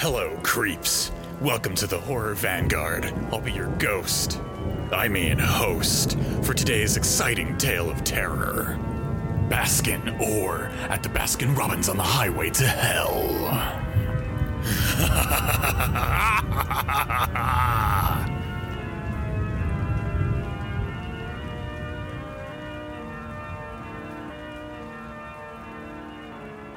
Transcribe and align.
Hello, 0.00 0.38
creeps. 0.44 1.10
Welcome 1.40 1.74
to 1.74 1.88
the 1.88 1.98
Horror 1.98 2.34
Vanguard. 2.34 3.12
I'll 3.32 3.40
be 3.40 3.50
your 3.50 3.66
ghost. 3.78 4.40
I 4.92 5.08
mean, 5.08 5.40
host, 5.40 6.16
for 6.42 6.54
today's 6.54 6.96
exciting 6.96 7.58
tale 7.58 7.90
of 7.90 8.04
terror. 8.04 8.78
Baskin, 9.48 10.20
or 10.20 10.66
at 10.88 11.02
the 11.02 11.08
Baskin 11.08 11.56
Robbins 11.56 11.88
on 11.88 11.96
the 11.96 12.04
highway 12.04 12.50
to 12.50 12.64
hell. 12.64 13.18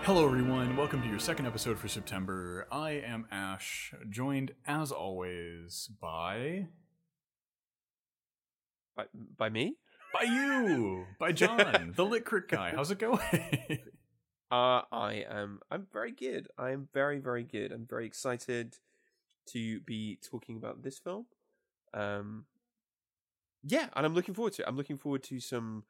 Hello, 0.04 0.26
everyone. 0.26 0.76
Welcome 0.76 1.04
to 1.04 1.08
your 1.08 1.20
second 1.20 1.46
episode 1.46 1.78
for 1.78 1.88
September. 1.88 2.68
I 2.72 2.94
am 3.06 3.28
Ash, 3.32 3.94
joined 4.10 4.52
as 4.66 4.92
always 4.92 5.92
by. 6.02 6.70
By, 8.96 9.06
by 9.38 9.50
me? 9.50 9.76
By 10.12 10.24
you! 10.24 11.06
By 11.20 11.34
John, 11.34 11.94
the 11.96 12.04
Lit 12.04 12.26
Crit 12.26 12.48
guy. 12.48 12.74
How's 12.76 12.90
it 12.90 12.98
going? 12.98 13.20
Uh, 14.52 14.82
I 14.92 15.24
am. 15.30 15.62
I'm 15.72 15.88
very 15.94 16.12
good. 16.12 16.50
I 16.58 16.72
am 16.72 16.90
very, 16.94 17.20
very 17.20 17.44
good. 17.44 17.72
I'm 17.72 17.86
very 17.90 18.06
excited 18.06 18.76
to 19.54 19.80
be 19.80 20.20
talking 20.30 20.58
about 20.58 20.84
this 20.84 21.00
film. 21.00 21.28
Um, 21.94 22.44
yeah, 23.64 23.88
and 23.96 24.06
I'm 24.06 24.14
looking 24.14 24.34
forward 24.34 24.52
to 24.54 24.64
it. 24.64 24.68
I'm 24.68 24.76
looking 24.76 24.98
forward 24.98 25.24
to 25.24 25.40
some, 25.40 25.86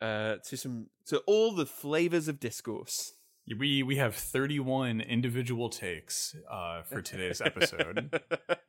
uh, 0.00 0.36
to 0.46 0.56
some, 0.56 0.86
to 1.08 1.18
all 1.26 1.52
the 1.52 1.66
flavors 1.66 2.26
of 2.26 2.40
discourse. 2.40 3.12
We 3.58 3.82
we 3.82 3.96
have 3.96 4.14
31 4.14 5.00
individual 5.00 5.68
takes 5.68 6.36
uh, 6.50 6.82
for 6.82 7.02
today's 7.02 7.40
episode. 7.40 8.20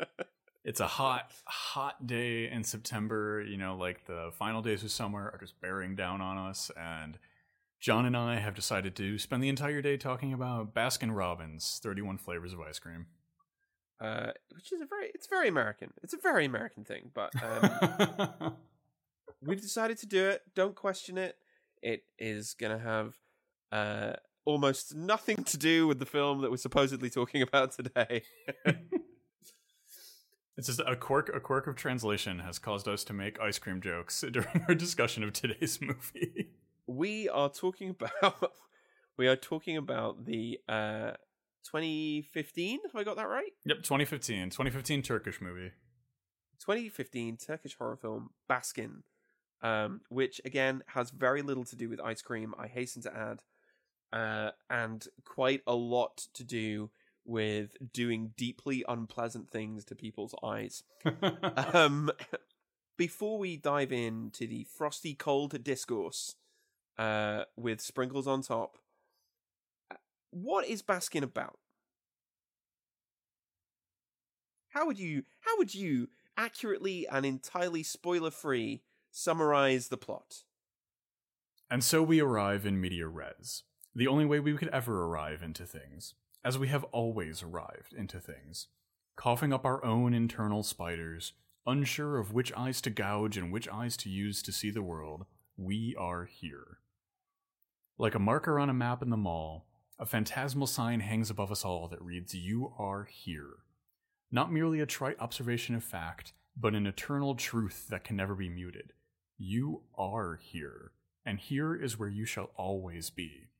it's 0.64 0.80
a 0.80 0.88
hot, 0.88 1.32
hot 1.46 2.08
day 2.08 2.50
in 2.50 2.64
September. 2.64 3.44
You 3.48 3.58
know, 3.58 3.76
like 3.76 4.06
the 4.06 4.32
final 4.38 4.62
days 4.62 4.84
of 4.84 4.92
summer 4.92 5.30
are 5.34 5.40
just 5.40 5.60
bearing 5.62 5.96
down 5.96 6.22
on 6.22 6.38
us, 6.38 6.72
and 6.78 7.18
John 7.80 8.06
and 8.06 8.16
I 8.18 8.40
have 8.40 8.56
decided 8.56 8.96
to 8.98 9.18
spend 9.18 9.44
the 9.44 9.50
entire 9.50 9.82
day 9.82 9.98
talking 9.98 10.34
about 10.34 10.74
Baskin 10.74 11.16
Robbins 11.16 11.80
31 11.84 12.18
flavors 12.18 12.54
of 12.54 12.60
ice 12.62 12.80
cream. 12.80 13.08
uh, 14.00 14.32
which 14.54 14.72
is 14.72 14.82
a 14.82 14.86
very, 14.86 15.12
it's 15.14 15.28
very 15.28 15.48
American. 15.48 15.92
It's 16.04 16.14
a 16.14 16.18
very 16.18 16.46
American 16.46 16.84
thing, 16.84 17.12
but 17.14 17.32
um, 17.44 18.56
we've 19.46 19.62
decided 19.62 19.98
to 20.00 20.08
do 20.08 20.30
it. 20.30 20.42
Don't 20.56 20.76
question 20.76 21.18
it. 21.18 21.38
It 21.84 22.04
is 22.18 22.54
going 22.54 22.78
to 22.78 22.84
have 22.84 23.16
uh, 23.72 24.14
almost 24.46 24.96
nothing 24.96 25.44
to 25.46 25.58
do 25.58 25.88
with 25.88 26.00
the 26.00 26.06
film 26.06 26.42
that 26.42 26.52
we're 26.52 26.58
supposedly 26.58 27.10
talking 27.10 27.42
about 27.42 27.72
today. 27.74 28.24
it's 30.58 30.68
just 30.68 30.82
a 30.86 30.96
quirk. 30.96 31.30
A 31.34 31.40
quirk 31.40 31.68
of 31.68 31.76
translation 31.76 32.40
has 32.40 32.60
caused 32.60 32.88
us 32.88 33.04
to 33.06 33.14
make 33.14 33.40
ice 33.40 33.60
cream 33.60 33.82
jokes 33.82 34.24
during 34.32 34.66
our 34.68 34.76
discussion 34.76 35.24
of 35.24 35.34
today's 35.34 35.80
movie. 35.82 36.50
we 36.88 37.30
are 37.30 37.50
talking 37.50 37.90
about 37.90 38.52
we 39.18 39.28
are 39.28 39.36
talking 39.36 39.78
about 39.78 40.26
the 40.26 40.60
uh 40.68 41.12
2015 41.64 42.80
have 42.86 42.96
i 43.00 43.04
got 43.04 43.18
that 43.18 43.28
right 43.30 43.52
Yep, 43.66 43.78
2015, 43.84 44.50
2015 44.50 45.02
Turkish 45.04 45.40
movie. 45.42 45.72
2015 46.60 47.38
turkish 47.38 47.76
horror 47.78 47.96
film 47.96 48.30
baskin 48.50 49.02
um 49.62 50.02
which 50.10 50.42
again 50.44 50.82
has 50.88 51.12
very 51.12 51.42
little 51.44 51.64
to 51.64 51.76
do 51.76 51.88
with 51.90 52.00
ice 52.02 52.22
cream 52.22 52.54
i 52.58 52.68
hasten 52.68 53.02
to 53.04 53.16
add 53.16 53.42
uh 54.14 54.52
and 54.70 55.08
quite 55.26 55.62
a 55.66 55.76
lot 55.76 56.28
to 56.34 56.44
do 56.44 56.90
with 57.24 57.78
doing 57.94 58.34
deeply 58.36 58.84
unpleasant 58.88 59.50
things 59.50 59.86
to 59.86 59.96
people's 59.96 60.36
eyes. 60.44 60.84
Um 61.74 62.12
before 62.98 63.40
we 63.40 63.58
dive 63.58 63.92
into 63.92 64.46
the 64.46 64.64
frosty 64.66 65.14
cold 65.16 65.64
discourse 65.64 66.36
uh 66.98 67.44
with 67.56 67.82
sprinkles 67.82 68.28
on 68.28 68.42
top 68.42 68.78
uh, 69.90 69.96
what 70.32 70.68
is 70.68 70.82
baskin 70.82 71.24
about? 71.24 71.58
How 74.70 74.86
would 74.86 75.00
you 75.00 75.24
how 75.42 75.58
would 75.58 75.76
you 75.76 76.10
accurately 76.38 77.08
and 77.08 77.26
entirely 77.26 77.84
spoiler 77.84 78.32
free 78.32 78.84
summarize 79.12 79.90
the 79.90 79.98
plot? 79.98 80.44
And 81.70 81.84
so 81.84 82.02
we 82.04 82.20
arrive 82.20 82.66
in 82.66 82.82
media 82.82 83.08
res, 83.08 83.64
the 83.94 84.08
only 84.08 84.26
way 84.26 84.40
we 84.40 84.56
could 84.56 84.70
ever 84.70 85.04
arrive 85.04 85.44
into 85.44 85.66
things, 85.66 86.14
as 86.44 86.58
we 86.58 86.70
have 86.70 86.84
always 86.86 87.44
arrived 87.44 87.94
into 87.94 88.20
things, 88.20 88.68
coughing 89.16 89.52
up 89.52 89.66
our 89.66 89.84
own 89.84 90.14
internal 90.14 90.64
spiders, 90.64 91.34
unsure 91.68 92.18
of 92.18 92.34
which 92.34 92.54
eyes 92.54 92.82
to 92.82 92.90
gouge 92.90 93.38
and 93.38 93.52
which 93.52 93.68
eyes 93.68 93.98
to 93.98 94.10
use 94.10 94.42
to 94.42 94.52
see 94.52 94.72
the 94.72 94.82
world. 94.82 95.26
We 95.58 95.96
are 96.00 96.26
here. 96.26 96.80
Like 97.98 98.16
a 98.16 98.20
marker 98.20 98.60
on 98.60 98.70
a 98.70 98.74
map 98.74 99.04
in 99.04 99.10
the 99.10 99.18
mall, 99.18 99.68
a 100.00 100.06
phantasmal 100.06 100.68
sign 100.68 101.02
hangs 101.02 101.30
above 101.30 101.52
us 101.52 101.64
all 101.64 101.88
that 101.90 102.02
reads, 102.02 102.34
You 102.34 102.74
are 102.80 103.04
here. 103.04 103.58
Not 104.32 104.52
merely 104.52 104.80
a 104.80 104.88
trite 104.88 105.20
observation 105.20 105.76
of 105.76 105.84
fact, 105.84 106.34
but 106.58 106.74
an 106.74 106.88
eternal 106.88 107.36
truth 107.36 107.88
that 107.90 108.04
can 108.04 108.16
never 108.16 108.34
be 108.34 108.50
muted. 108.50 108.94
You 109.38 109.84
are 109.96 110.40
here, 110.42 110.94
and 111.26 111.38
here 111.38 111.76
is 111.76 112.00
where 112.00 112.10
you 112.10 112.26
shall 112.26 112.52
always 112.56 113.10
be. 113.10 113.51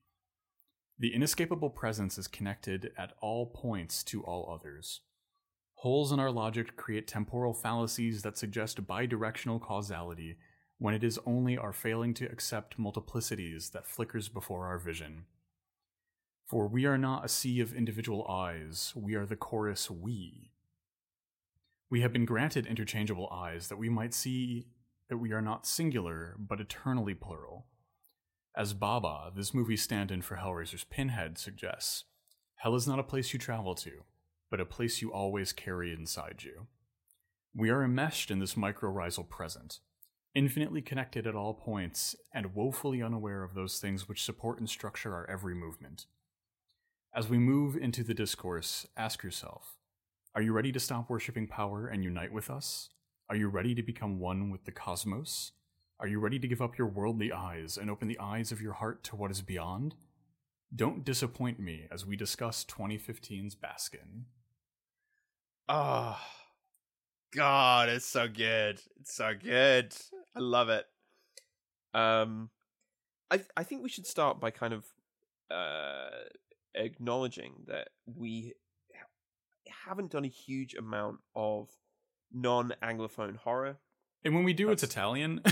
The 1.02 1.16
inescapable 1.16 1.72
presence 1.72 2.20
is 2.20 2.28
connected 2.28 2.92
at 2.96 3.14
all 3.22 3.48
points 3.48 4.04
to 4.04 4.22
all 4.22 4.54
others. 4.54 5.02
Holes 5.78 6.12
in 6.12 6.20
our 6.20 6.30
logic 6.30 6.76
create 6.76 7.08
temporal 7.08 7.56
fallacies 7.56 8.22
that 8.22 8.38
suggest 8.38 8.86
bidirectional 8.86 9.60
causality 9.60 10.38
when 10.78 10.94
it 10.94 11.04
is 11.04 11.20
only 11.26 11.58
our 11.58 11.74
failing 11.74 12.14
to 12.14 12.32
accept 12.32 12.80
multiplicities 12.80 13.72
that 13.72 13.88
flickers 13.88 14.30
before 14.30 14.68
our 14.68 14.78
vision. 14.78 15.26
For 16.46 16.68
we 16.68 16.86
are 16.86 17.00
not 17.00 17.26
a 17.26 17.30
sea 17.30 17.62
of 17.62 17.74
individual 17.74 18.28
eyes, 18.28 18.94
we 18.96 19.16
are 19.16 19.26
the 19.26 19.36
chorus 19.36 19.90
we. 19.90 20.52
We 21.90 22.02
have 22.02 22.14
been 22.14 22.26
granted 22.26 22.68
interchangeable 22.68 23.28
eyes 23.32 23.70
that 23.70 23.78
we 23.78 23.90
might 23.90 24.14
see 24.14 24.68
that 25.10 25.18
we 25.18 25.32
are 25.32 25.42
not 25.42 25.66
singular, 25.66 26.36
but 26.38 26.62
eternally 26.62 27.16
plural. 27.16 27.66
As 28.56 28.74
Baba, 28.74 29.32
this 29.34 29.54
movie's 29.54 29.82
stand 29.82 30.12
in 30.12 30.22
for 30.22 30.36
Hellraiser's 30.36 30.84
Pinhead, 30.84 31.38
suggests, 31.38 32.04
hell 32.56 32.76
is 32.76 32.86
not 32.86 33.00
a 33.00 33.04
place 33.04 33.32
you 33.32 33.40
travel 33.40 33.76
to, 33.76 34.04
but 34.50 34.60
a 34.60 34.66
place 34.66 35.02
you 35.02 35.14
always 35.14 35.54
carry 35.54 35.94
inside 35.94 36.44
you. 36.44 36.68
We 37.56 37.70
are 37.70 37.84
enmeshed 37.84 38.30
in 38.30 38.40
this 38.40 38.56
mycorrhizal 38.56 39.30
present, 39.30 39.80
infinitely 40.36 40.82
connected 40.82 41.26
at 41.26 41.36
all 41.36 41.54
points, 41.54 42.14
and 42.34 42.54
woefully 42.54 43.02
unaware 43.02 43.44
of 43.44 43.54
those 43.54 43.80
things 43.80 44.10
which 44.10 44.24
support 44.24 44.60
and 44.60 44.70
structure 44.70 45.14
our 45.14 45.30
every 45.30 45.56
movement. 45.56 46.08
As 47.16 47.30
we 47.30 47.38
move 47.38 47.78
into 47.78 48.04
the 48.04 48.14
discourse, 48.14 48.86
ask 48.98 49.24
yourself 49.24 49.78
Are 50.36 50.42
you 50.42 50.52
ready 50.52 50.74
to 50.74 50.80
stop 50.80 51.10
worshipping 51.10 51.48
power 51.48 51.88
and 51.88 52.04
unite 52.04 52.34
with 52.34 52.50
us? 52.50 52.90
Are 53.30 53.36
you 53.38 53.48
ready 53.48 53.74
to 53.76 53.84
become 53.84 54.20
one 54.20 54.50
with 54.50 54.66
the 54.66 54.72
cosmos? 54.74 55.54
Are 56.02 56.08
you 56.08 56.20
ready 56.20 56.40
to 56.40 56.48
give 56.48 56.64
up 56.64 56.80
your 56.80 56.88
worldly 56.88 57.32
eyes 57.32 57.78
and 57.78 57.88
open 57.88 58.08
the 58.08 58.18
eyes 58.20 58.52
of 58.52 58.60
your 58.60 58.74
heart 58.74 59.04
to 59.04 59.16
what 59.16 59.30
is 59.30 59.42
beyond? 59.44 59.94
Don't 60.76 61.06
disappoint 61.06 61.60
me 61.60 61.86
as 61.92 62.08
we 62.08 62.16
discuss 62.16 62.66
2015's 62.66 63.56
Baskin. 63.56 64.24
oh 65.70 66.20
god 67.34 67.88
it's 67.88 68.06
so 68.06 68.28
good 68.28 68.82
it's 69.00 69.14
so 69.14 69.32
good 69.42 69.96
i 70.36 70.40
love 70.40 70.68
it 70.70 70.86
um 71.94 72.50
i 73.30 73.40
i 73.56 73.64
think 73.64 73.82
we 73.82 73.88
should 73.88 74.06
start 74.06 74.38
by 74.40 74.52
kind 74.52 74.74
of 74.74 74.84
uh 75.50 76.10
acknowledging 76.76 77.54
that 77.68 77.90
we 78.06 78.54
haven't 79.86 80.12
done 80.12 80.26
a 80.26 80.30
huge 80.30 80.74
amount 80.74 81.20
of 81.36 81.70
non-anglophone 82.34 83.38
horror 83.38 83.78
And 84.24 84.36
when 84.36 84.44
we 84.44 84.54
do, 84.54 84.70
it's 84.72 84.84
Italian. 84.84 85.42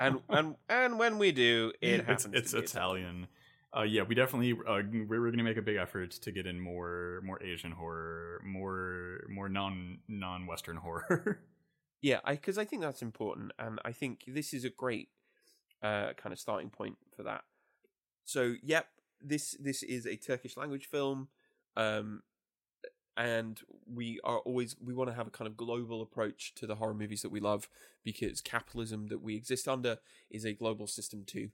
and 0.00 0.20
and 0.28 0.56
and 0.68 0.98
when 0.98 1.18
we 1.18 1.32
do 1.32 1.72
it 1.80 2.00
it's, 2.00 2.24
happens 2.24 2.34
it's 2.34 2.52
be 2.52 2.58
Italian. 2.58 3.26
Uh, 3.76 3.82
yeah, 3.82 4.02
we 4.02 4.14
definitely 4.14 4.52
uh, 4.52 4.82
we're, 4.92 5.20
we're 5.20 5.30
going 5.30 5.38
to 5.38 5.44
make 5.44 5.56
a 5.56 5.62
big 5.62 5.76
effort 5.76 6.10
to 6.10 6.30
get 6.30 6.46
in 6.46 6.60
more 6.60 7.20
more 7.24 7.42
Asian 7.42 7.72
horror, 7.72 8.40
more 8.44 9.24
more 9.28 9.48
non 9.48 9.98
non 10.08 10.46
Western 10.46 10.76
horror. 10.76 11.40
Yeah, 12.04 12.20
I 12.22 12.34
because 12.34 12.58
I 12.58 12.66
think 12.66 12.82
that's 12.82 13.00
important, 13.00 13.52
and 13.58 13.80
I 13.82 13.92
think 13.92 14.24
this 14.26 14.52
is 14.52 14.66
a 14.66 14.68
great 14.68 15.08
uh, 15.82 16.12
kind 16.18 16.34
of 16.34 16.38
starting 16.38 16.68
point 16.68 16.98
for 17.16 17.22
that. 17.22 17.44
So, 18.26 18.56
yep, 18.62 18.88
this 19.22 19.56
this 19.58 19.82
is 19.82 20.04
a 20.06 20.14
Turkish 20.16 20.58
language 20.58 20.84
film, 20.84 21.28
um, 21.78 22.20
and 23.16 23.60
we 23.86 24.20
are 24.24 24.38
always 24.40 24.76
we 24.84 24.94
want 24.94 25.10
to 25.10 25.16
have 25.16 25.26
a 25.26 25.30
kind 25.30 25.46
of 25.46 25.56
global 25.56 26.02
approach 26.02 26.54
to 26.56 26.66
the 26.66 26.76
horror 26.76 26.94
movies 26.94 27.22
that 27.22 27.30
we 27.30 27.40
love 27.40 27.68
because 28.04 28.40
capitalism 28.40 29.08
that 29.08 29.22
we 29.22 29.36
exist 29.36 29.68
under 29.68 29.98
is 30.30 30.44
a 30.44 30.52
global 30.52 30.86
system 30.86 31.24
too, 31.26 31.50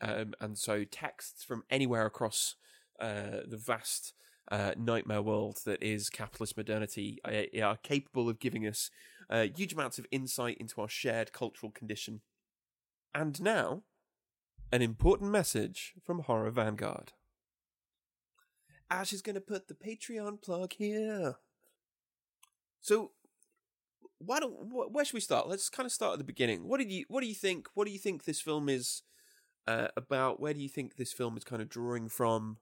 um, 0.00 0.34
and 0.40 0.58
so 0.58 0.84
texts 0.84 1.44
from 1.44 1.64
anywhere 1.70 2.06
across 2.06 2.56
uh, 3.00 3.42
the 3.46 3.56
vast 3.56 4.14
uh, 4.50 4.72
nightmare 4.76 5.22
world 5.22 5.60
that 5.64 5.82
is 5.82 6.08
capitalist 6.08 6.56
modernity 6.56 7.18
uh, 7.24 7.64
are 7.64 7.76
capable 7.76 8.28
of 8.28 8.38
giving 8.38 8.66
us 8.66 8.90
uh, 9.28 9.46
huge 9.54 9.72
amounts 9.72 9.98
of 9.98 10.06
insight 10.10 10.56
into 10.58 10.80
our 10.80 10.88
shared 10.88 11.32
cultural 11.32 11.72
condition. 11.72 12.20
And 13.14 13.40
now, 13.40 13.82
an 14.70 14.82
important 14.82 15.30
message 15.30 15.94
from 16.04 16.20
Horror 16.20 16.50
Vanguard. 16.50 17.12
Ash 18.90 19.12
is 19.12 19.22
going 19.22 19.34
to 19.34 19.40
put 19.40 19.68
the 19.68 19.74
Patreon 19.74 20.40
plug 20.42 20.72
here. 20.74 21.36
So, 22.80 23.10
why 24.18 24.40
don't 24.40 24.52
wh- 24.70 24.92
where 24.92 25.04
should 25.04 25.14
we 25.14 25.20
start? 25.20 25.48
Let's 25.48 25.68
kind 25.68 25.86
of 25.86 25.92
start 25.92 26.12
at 26.14 26.18
the 26.18 26.24
beginning. 26.24 26.68
What 26.68 26.78
did 26.78 26.90
you 26.90 27.04
What 27.08 27.20
do 27.22 27.26
you 27.26 27.34
think? 27.34 27.68
What 27.74 27.86
do 27.86 27.92
you 27.92 27.98
think 27.98 28.24
this 28.24 28.40
film 28.40 28.68
is 28.68 29.02
uh, 29.66 29.88
about? 29.96 30.40
Where 30.40 30.54
do 30.54 30.60
you 30.60 30.68
think 30.68 30.96
this 30.96 31.12
film 31.12 31.36
is 31.36 31.44
kind 31.44 31.60
of 31.60 31.68
drawing 31.68 32.08
from? 32.08 32.58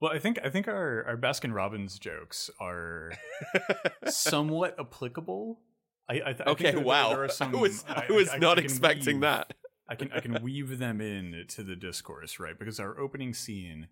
Well, 0.00 0.12
I 0.12 0.18
think 0.18 0.38
I 0.44 0.50
think 0.50 0.68
our 0.68 1.04
our 1.06 1.16
Baskin 1.16 1.54
Robbins 1.54 1.98
jokes 1.98 2.50
are 2.60 3.12
somewhat 4.06 4.76
applicable. 4.78 5.60
I, 6.08 6.14
I, 6.14 6.16
th- 6.16 6.26
I 6.26 6.32
think 6.34 6.48
okay, 6.50 6.70
there- 6.72 6.80
wow. 6.80 7.10
There 7.10 7.24
are 7.24 7.28
some, 7.28 7.54
I 7.54 7.58
was 7.58 7.84
I, 7.88 8.06
was 8.10 8.28
I- 8.28 8.34
I 8.34 8.38
not 8.38 8.58
expecting 8.58 9.16
weave- 9.16 9.20
that. 9.22 9.54
I 9.88 9.94
can 9.94 10.10
I 10.12 10.20
can 10.20 10.42
weave 10.42 10.78
them 10.78 11.00
in 11.00 11.44
to 11.48 11.62
the 11.62 11.76
discourse, 11.76 12.38
right? 12.40 12.58
Because 12.58 12.80
our 12.80 12.98
opening 12.98 13.34
scene 13.34 13.88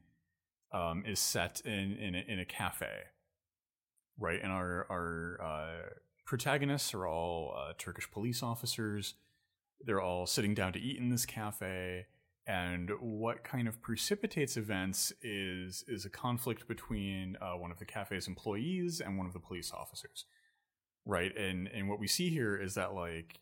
um, 0.72 1.04
is 1.06 1.18
set 1.18 1.60
in 1.64 1.96
in 1.96 2.14
a, 2.14 2.24
in 2.26 2.38
a 2.38 2.44
cafe, 2.44 3.04
right? 4.18 4.40
And 4.42 4.52
our 4.52 4.86
our 4.90 5.40
uh, 5.42 5.88
protagonists 6.26 6.94
are 6.94 7.06
all 7.06 7.54
uh, 7.56 7.72
Turkish 7.78 8.10
police 8.10 8.42
officers. 8.42 9.14
They're 9.80 10.00
all 10.00 10.26
sitting 10.26 10.54
down 10.54 10.72
to 10.74 10.78
eat 10.78 10.98
in 10.98 11.08
this 11.08 11.26
cafe, 11.26 12.06
and 12.46 12.90
what 13.00 13.44
kind 13.44 13.66
of 13.68 13.80
precipitates 13.80 14.56
events 14.56 15.12
is 15.22 15.84
is 15.88 16.04
a 16.04 16.10
conflict 16.10 16.68
between 16.68 17.36
uh, 17.40 17.52
one 17.52 17.70
of 17.70 17.78
the 17.78 17.84
cafe's 17.84 18.28
employees 18.28 19.00
and 19.00 19.16
one 19.16 19.26
of 19.26 19.32
the 19.32 19.40
police 19.40 19.72
officers, 19.72 20.26
right? 21.04 21.36
And 21.36 21.68
and 21.68 21.88
what 21.88 21.98
we 21.98 22.06
see 22.06 22.30
here 22.30 22.56
is 22.56 22.74
that 22.74 22.94
like 22.94 23.40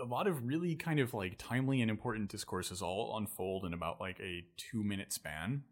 a 0.00 0.04
lot 0.04 0.26
of 0.26 0.44
really 0.44 0.74
kind 0.74 1.00
of 1.00 1.14
like 1.14 1.36
timely 1.38 1.80
and 1.80 1.90
important 1.90 2.30
discourses 2.30 2.82
all 2.82 3.16
unfold 3.16 3.64
in 3.64 3.72
about 3.72 4.00
like 4.00 4.18
a 4.20 4.44
two 4.56 4.82
minute 4.82 5.12
span. 5.12 5.62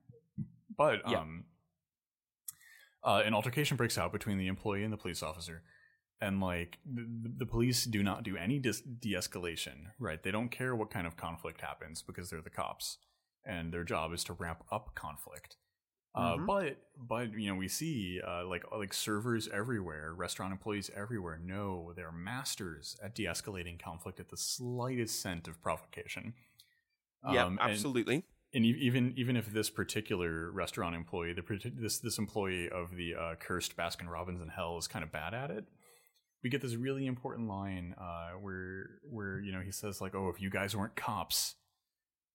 But 0.77 1.03
Yeah. 1.09 1.21
um, 1.21 1.45
uh, 3.05 3.23
an 3.25 3.35
altercation 3.35 3.77
breaks 3.77 3.99
out 3.99 4.13
between 4.13 4.39
the 4.39 4.47
employee 4.47 4.85
and 4.85 4.93
the 4.93 4.97
police 4.97 5.23
officer, 5.23 5.63
and 6.21 6.41
like 6.41 6.79
the, 6.85 7.05
the 7.39 7.47
police 7.47 7.85
do 7.85 8.03
not 8.03 8.23
do 8.23 8.37
any 8.37 8.59
dis- 8.59 8.81
de-escalation. 8.83 9.87
Right? 9.99 10.23
They 10.23 10.31
don't 10.31 10.51
care 10.51 10.75
what 10.77 10.91
kind 10.91 11.07
of 11.07 11.17
conflict 11.17 11.61
happens 11.61 12.03
because 12.03 12.31
they're 12.31 12.43
the 12.43 12.51
cops, 12.51 12.99
and 13.45 13.73
their 13.73 13.85
job 13.85 14.13
is 14.13 14.23
to 14.25 14.33
ramp 14.33 14.63
up 14.71 14.95
conflict. 14.95 15.57
Uh, 16.15 16.37
Mhm. 16.37 16.47
but 16.47 16.77
but 16.97 17.33
you 17.33 17.49
know 17.49 17.55
we 17.57 17.69
see 17.69 18.21
uh, 18.21 18.45
like 18.47 18.65
like 18.71 18.93
servers 18.93 19.49
everywhere, 19.49 20.13
restaurant 20.15 20.53
employees 20.53 20.91
everywhere 20.95 21.39
know 21.39 21.93
they're 21.97 22.13
masters 22.13 22.97
at 23.03 23.15
de-escalating 23.15 23.81
conflict 23.83 24.21
at 24.21 24.29
the 24.29 24.37
slightest 24.37 25.21
scent 25.21 25.49
of 25.49 25.61
provocation. 25.63 26.35
yeah, 27.33 27.45
Um, 27.47 27.59
and- 27.63 27.71
absolutely. 27.71 28.25
And 28.55 28.65
even 28.65 29.15
even 29.17 29.37
if 29.37 29.53
this 29.53 29.71
particular 29.71 30.51
restaurant 30.51 30.95
employee, 30.95 31.33
the 31.33 31.73
this 31.75 31.99
this 31.99 32.19
employee 32.19 32.69
of 32.69 32.97
the 32.97 33.15
uh, 33.15 33.35
cursed 33.37 33.77
Baskin 33.77 34.09
Robbins 34.09 34.41
in 34.41 34.49
hell 34.49 34.77
is 34.79 34.87
kind 34.87 35.03
of 35.03 35.11
bad 35.11 35.33
at 35.35 35.51
it. 35.51 35.65
We 36.43 36.51
get 36.51 36.61
this 36.61 36.75
really 36.75 37.07
important 37.07 37.49
line 37.49 37.95
uh, 37.99 38.33
where 38.41 39.01
where 39.09 39.41
you 39.41 39.53
know 39.53 39.61
he 39.61 39.73
says 39.73 40.01
like, 40.01 40.15
"Oh, 40.15 40.29
if 40.29 40.41
you 40.41 40.51
guys 40.51 40.77
weren't 40.77 40.97
cops," 40.97 41.55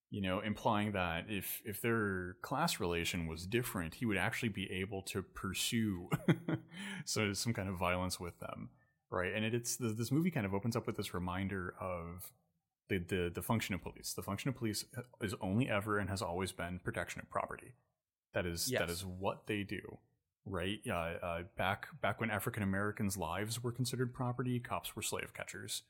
you 0.10 0.22
know, 0.22 0.40
implying 0.40 0.94
that 0.94 1.26
if 1.30 1.62
if 1.66 1.82
their 1.82 2.36
class 2.42 2.80
relation 2.80 3.28
was 3.28 3.46
different, 3.46 3.96
he 3.96 4.06
would 4.06 4.18
actually 4.18 4.50
be 4.50 4.72
able 4.72 5.04
to 5.04 5.22
pursue 5.22 6.10
so 7.06 7.34
some 7.34 7.54
kind 7.54 7.70
of 7.70 7.76
violence 7.76 8.20
with 8.20 8.40
them, 8.40 8.70
right? 9.12 9.34
And 9.36 9.46
it, 9.46 9.54
it's 9.54 9.76
this 9.78 10.12
movie 10.12 10.32
kind 10.32 10.46
of 10.46 10.54
opens 10.54 10.76
up 10.76 10.88
with 10.88 10.98
this 10.98 11.14
reminder 11.14 11.76
of 11.80 12.32
the, 12.90 13.00
the 13.00 13.32
the 13.34 13.42
function 13.42 13.76
of 13.76 13.82
police. 13.82 14.14
The 14.14 14.22
function 14.24 14.50
of 14.50 14.56
police 14.56 14.86
is 15.22 15.34
only 15.42 15.70
ever 15.70 15.98
and 16.00 16.10
has 16.10 16.22
always 16.22 16.52
been 16.52 16.80
protection 16.84 17.22
of 17.22 17.30
property. 17.30 17.74
That 18.34 18.46
is 18.46 18.66
that 18.68 18.88
Yes. 18.88 18.90
is 18.90 19.06
what 19.06 19.48
they 19.48 19.64
do, 19.64 19.98
right? 20.46 20.80
Uh, 20.88 20.94
uh, 20.94 21.44
back 21.58 21.88
back 22.02 22.20
when 22.22 22.30
African 22.30 22.64
Americans' 22.64 23.18
lives 23.18 23.64
were 23.64 23.72
considered 23.72 24.14
property, 24.14 24.60
cops 24.60 24.96
were 24.96 25.02
slave 25.02 25.34
catchers. 25.34 25.84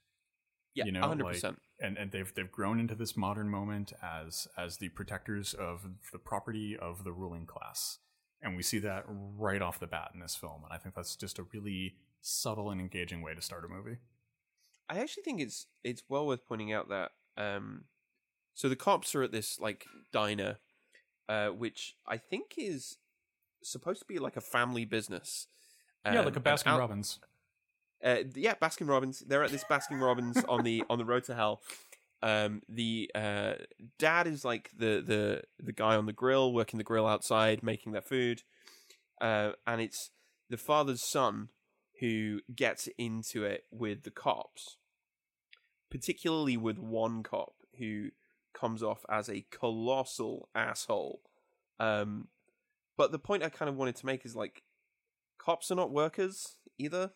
Yeah, 0.73 0.85
you 0.85 0.91
know, 0.91 1.01
hundred 1.01 1.23
like- 1.25 1.33
percent. 1.35 1.59
and 1.79 1.97
and 1.97 2.11
they've 2.11 2.31
they've 2.33 2.51
grown 2.51 2.79
into 2.79 2.93
this 2.95 3.17
modern 3.17 3.49
moment 3.49 3.93
as 4.03 4.47
as 4.57 4.77
the 4.77 4.89
protectors 4.89 5.53
of 5.53 5.87
the 6.11 6.19
property 6.19 6.77
of 6.77 7.03
the 7.03 7.11
ruling 7.11 7.45
class, 7.47 7.97
and 8.41 8.55
we 8.55 8.61
see 8.63 8.77
that 8.79 9.03
right 9.07 9.61
off 9.61 9.79
the 9.79 9.87
bat 9.87 10.11
in 10.13 10.19
this 10.19 10.35
film. 10.35 10.63
And 10.63 10.71
I 10.73 10.77
think 10.77 10.93
that's 10.95 11.15
just 11.15 11.39
a 11.39 11.43
really 11.51 11.95
subtle 12.21 12.69
and 12.69 12.79
engaging 12.79 13.21
way 13.21 13.33
to 13.33 13.41
start 13.41 13.65
a 13.65 13.67
movie. 13.67 13.97
I 14.89 14.99
actually 14.99 15.23
think 15.23 15.41
it's 15.41 15.67
it's 15.83 16.03
well 16.09 16.25
worth 16.27 16.45
pointing 16.47 16.71
out 16.73 16.89
that 16.89 17.11
um, 17.37 17.85
so 18.53 18.69
the 18.69 18.75
cops 18.75 19.13
are 19.15 19.23
at 19.23 19.31
this 19.31 19.59
like 19.59 19.85
diner, 20.13 20.57
uh, 21.29 21.49
which 21.49 21.95
I 22.07 22.17
think 22.17 22.53
is 22.57 22.97
supposed 23.63 23.99
to 23.99 24.05
be 24.05 24.19
like 24.19 24.37
a 24.37 24.41
family 24.41 24.85
business. 24.85 25.47
yeah, 26.05 26.19
Um, 26.19 26.25
like 26.25 26.35
a 26.37 26.39
Baskin 26.39 26.67
out- 26.67 26.79
Robbins. 26.79 27.19
Uh, 28.03 28.17
yeah, 28.35 28.53
Baskin 28.61 28.87
Robbins. 28.87 29.19
They're 29.27 29.43
at 29.43 29.49
this 29.51 29.63
Baskin 29.63 29.99
Robbins 29.99 30.43
on 30.47 30.63
the 30.63 30.83
on 30.89 30.99
the 30.99 31.05
road 31.05 31.23
to 31.25 31.35
hell. 31.35 31.61
Um, 32.21 32.61
the 32.69 33.11
uh, 33.13 33.53
dad 33.99 34.27
is 34.27 34.45
like 34.45 34.69
the 34.77 35.03
the 35.05 35.41
the 35.59 35.73
guy 35.73 35.95
on 35.95 36.05
the 36.05 36.13
grill, 36.13 36.53
working 36.53 36.77
the 36.77 36.83
grill 36.83 37.07
outside, 37.07 37.61
making 37.63 37.91
their 37.91 38.01
food, 38.01 38.43
uh, 39.19 39.51
and 39.65 39.81
it's 39.81 40.11
the 40.49 40.57
father's 40.57 41.01
son 41.09 41.49
who 41.99 42.41
gets 42.53 42.87
into 42.97 43.43
it 43.43 43.63
with 43.71 44.03
the 44.03 44.11
cops, 44.11 44.77
particularly 45.89 46.57
with 46.57 46.77
one 46.77 47.23
cop 47.23 47.53
who 47.77 48.09
comes 48.53 48.83
off 48.83 49.05
as 49.09 49.29
a 49.29 49.45
colossal 49.51 50.49
asshole. 50.55 51.21
Um, 51.79 52.27
but 52.97 53.11
the 53.11 53.19
point 53.19 53.43
I 53.43 53.49
kind 53.49 53.69
of 53.69 53.75
wanted 53.75 53.95
to 53.97 54.05
make 54.05 54.25
is 54.25 54.35
like, 54.35 54.63
cops 55.37 55.71
are 55.71 55.75
not 55.75 55.91
workers 55.91 56.57
either 56.77 57.11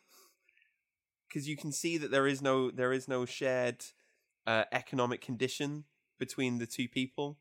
because 1.27 1.47
you 1.47 1.57
can 1.57 1.71
see 1.71 1.97
that 1.97 2.11
there 2.11 2.27
is 2.27 2.41
no 2.41 2.71
there 2.71 2.93
is 2.93 3.07
no 3.07 3.25
shared 3.25 3.83
uh, 4.45 4.65
economic 4.71 5.21
condition 5.21 5.85
between 6.19 6.57
the 6.57 6.65
two 6.65 6.87
people. 6.87 7.37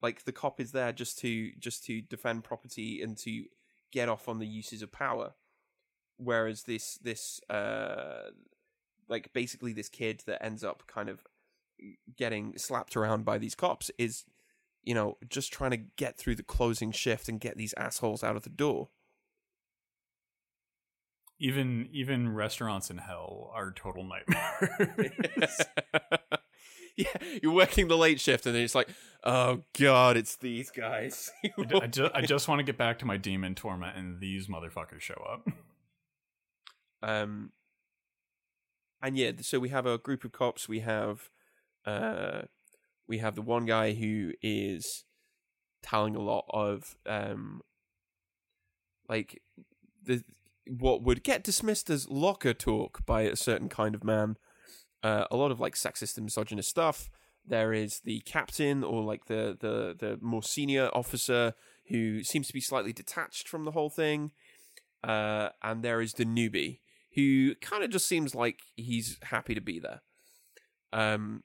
Like 0.00 0.24
the 0.24 0.32
cop 0.32 0.60
is 0.60 0.72
there 0.72 0.92
just 0.92 1.18
to 1.18 1.52
just 1.58 1.84
to 1.84 2.00
defend 2.00 2.44
property 2.44 3.00
and 3.02 3.16
to 3.18 3.44
get 3.92 4.08
off 4.08 4.28
on 4.28 4.38
the 4.38 4.46
uses 4.46 4.82
of 4.82 4.90
power, 4.90 5.34
whereas 6.16 6.64
this 6.64 6.98
this 7.02 7.40
uh 7.50 8.30
like 9.08 9.32
basically 9.32 9.72
this 9.72 9.88
kid 9.88 10.22
that 10.26 10.44
ends 10.44 10.62
up 10.64 10.84
kind 10.86 11.08
of 11.08 11.26
getting 12.16 12.56
slapped 12.56 12.96
around 12.96 13.24
by 13.24 13.38
these 13.38 13.54
cops 13.54 13.90
is 13.98 14.24
you 14.84 14.94
know 14.94 15.16
just 15.28 15.52
trying 15.52 15.70
to 15.72 15.76
get 15.96 16.16
through 16.16 16.34
the 16.34 16.42
closing 16.42 16.92
shift 16.92 17.28
and 17.28 17.40
get 17.40 17.56
these 17.56 17.74
assholes 17.76 18.22
out 18.22 18.36
of 18.36 18.42
the 18.42 18.50
door. 18.50 18.88
Even 21.38 21.88
even 21.92 22.32
restaurants 22.34 22.88
in 22.90 22.98
hell 22.98 23.50
are 23.52 23.72
total 23.72 24.04
nightmares. 24.04 25.60
yeah, 26.96 27.06
you're 27.42 27.52
working 27.52 27.88
the 27.88 27.96
late 27.96 28.20
shift, 28.20 28.46
and 28.46 28.54
then 28.54 28.62
it's 28.62 28.76
like, 28.76 28.88
oh 29.24 29.62
god, 29.78 30.16
it's 30.16 30.36
these 30.36 30.70
guys. 30.70 31.32
I, 31.58 31.64
ju- 31.64 31.80
I, 31.82 31.86
ju- 31.88 32.10
I 32.14 32.22
just 32.22 32.46
want 32.46 32.60
to 32.60 32.62
get 32.62 32.78
back 32.78 33.00
to 33.00 33.06
my 33.06 33.16
demon 33.16 33.56
torment, 33.56 33.96
and 33.96 34.20
these 34.20 34.46
motherfuckers 34.46 35.00
show 35.00 35.20
up. 35.28 35.48
Um, 37.02 37.52
and 39.02 39.16
yeah, 39.16 39.32
so 39.40 39.58
we 39.58 39.70
have 39.70 39.86
a 39.86 39.98
group 39.98 40.24
of 40.24 40.32
cops. 40.32 40.68
We 40.68 40.80
have, 40.80 41.28
uh, 41.84 42.42
we 43.08 43.18
have 43.18 43.34
the 43.34 43.42
one 43.42 43.66
guy 43.66 43.94
who 43.94 44.32
is 44.40 45.04
telling 45.82 46.14
a 46.14 46.20
lot 46.20 46.44
of 46.50 46.96
um, 47.06 47.62
like 49.08 49.42
the 50.04 50.22
what 50.68 51.02
would 51.02 51.24
get 51.24 51.42
dismissed 51.42 51.90
as 51.90 52.08
locker 52.08 52.54
talk 52.54 53.04
by 53.04 53.22
a 53.22 53.36
certain 53.36 53.68
kind 53.68 53.96
of 53.96 54.04
man. 54.04 54.36
Uh, 55.02 55.24
a 55.32 55.36
lot 55.36 55.50
of 55.50 55.58
like 55.58 55.74
sexist 55.74 56.16
and 56.16 56.24
misogynist 56.24 56.68
stuff. 56.68 57.10
There 57.44 57.72
is 57.72 58.00
the 58.04 58.20
captain 58.20 58.84
or 58.84 59.02
like 59.02 59.24
the 59.24 59.56
the 59.58 59.96
the 59.98 60.18
more 60.20 60.44
senior 60.44 60.90
officer 60.94 61.54
who 61.88 62.22
seems 62.22 62.46
to 62.46 62.52
be 62.52 62.60
slightly 62.60 62.92
detached 62.92 63.48
from 63.48 63.64
the 63.64 63.72
whole 63.72 63.90
thing. 63.90 64.30
Uh, 65.02 65.48
and 65.60 65.82
there 65.82 66.00
is 66.00 66.12
the 66.12 66.24
newbie 66.24 66.78
who 67.14 67.54
kind 67.56 67.84
of 67.84 67.90
just 67.90 68.06
seems 68.06 68.34
like 68.34 68.60
he's 68.76 69.18
happy 69.22 69.54
to 69.54 69.60
be 69.60 69.78
there. 69.78 70.02
Um, 70.92 71.42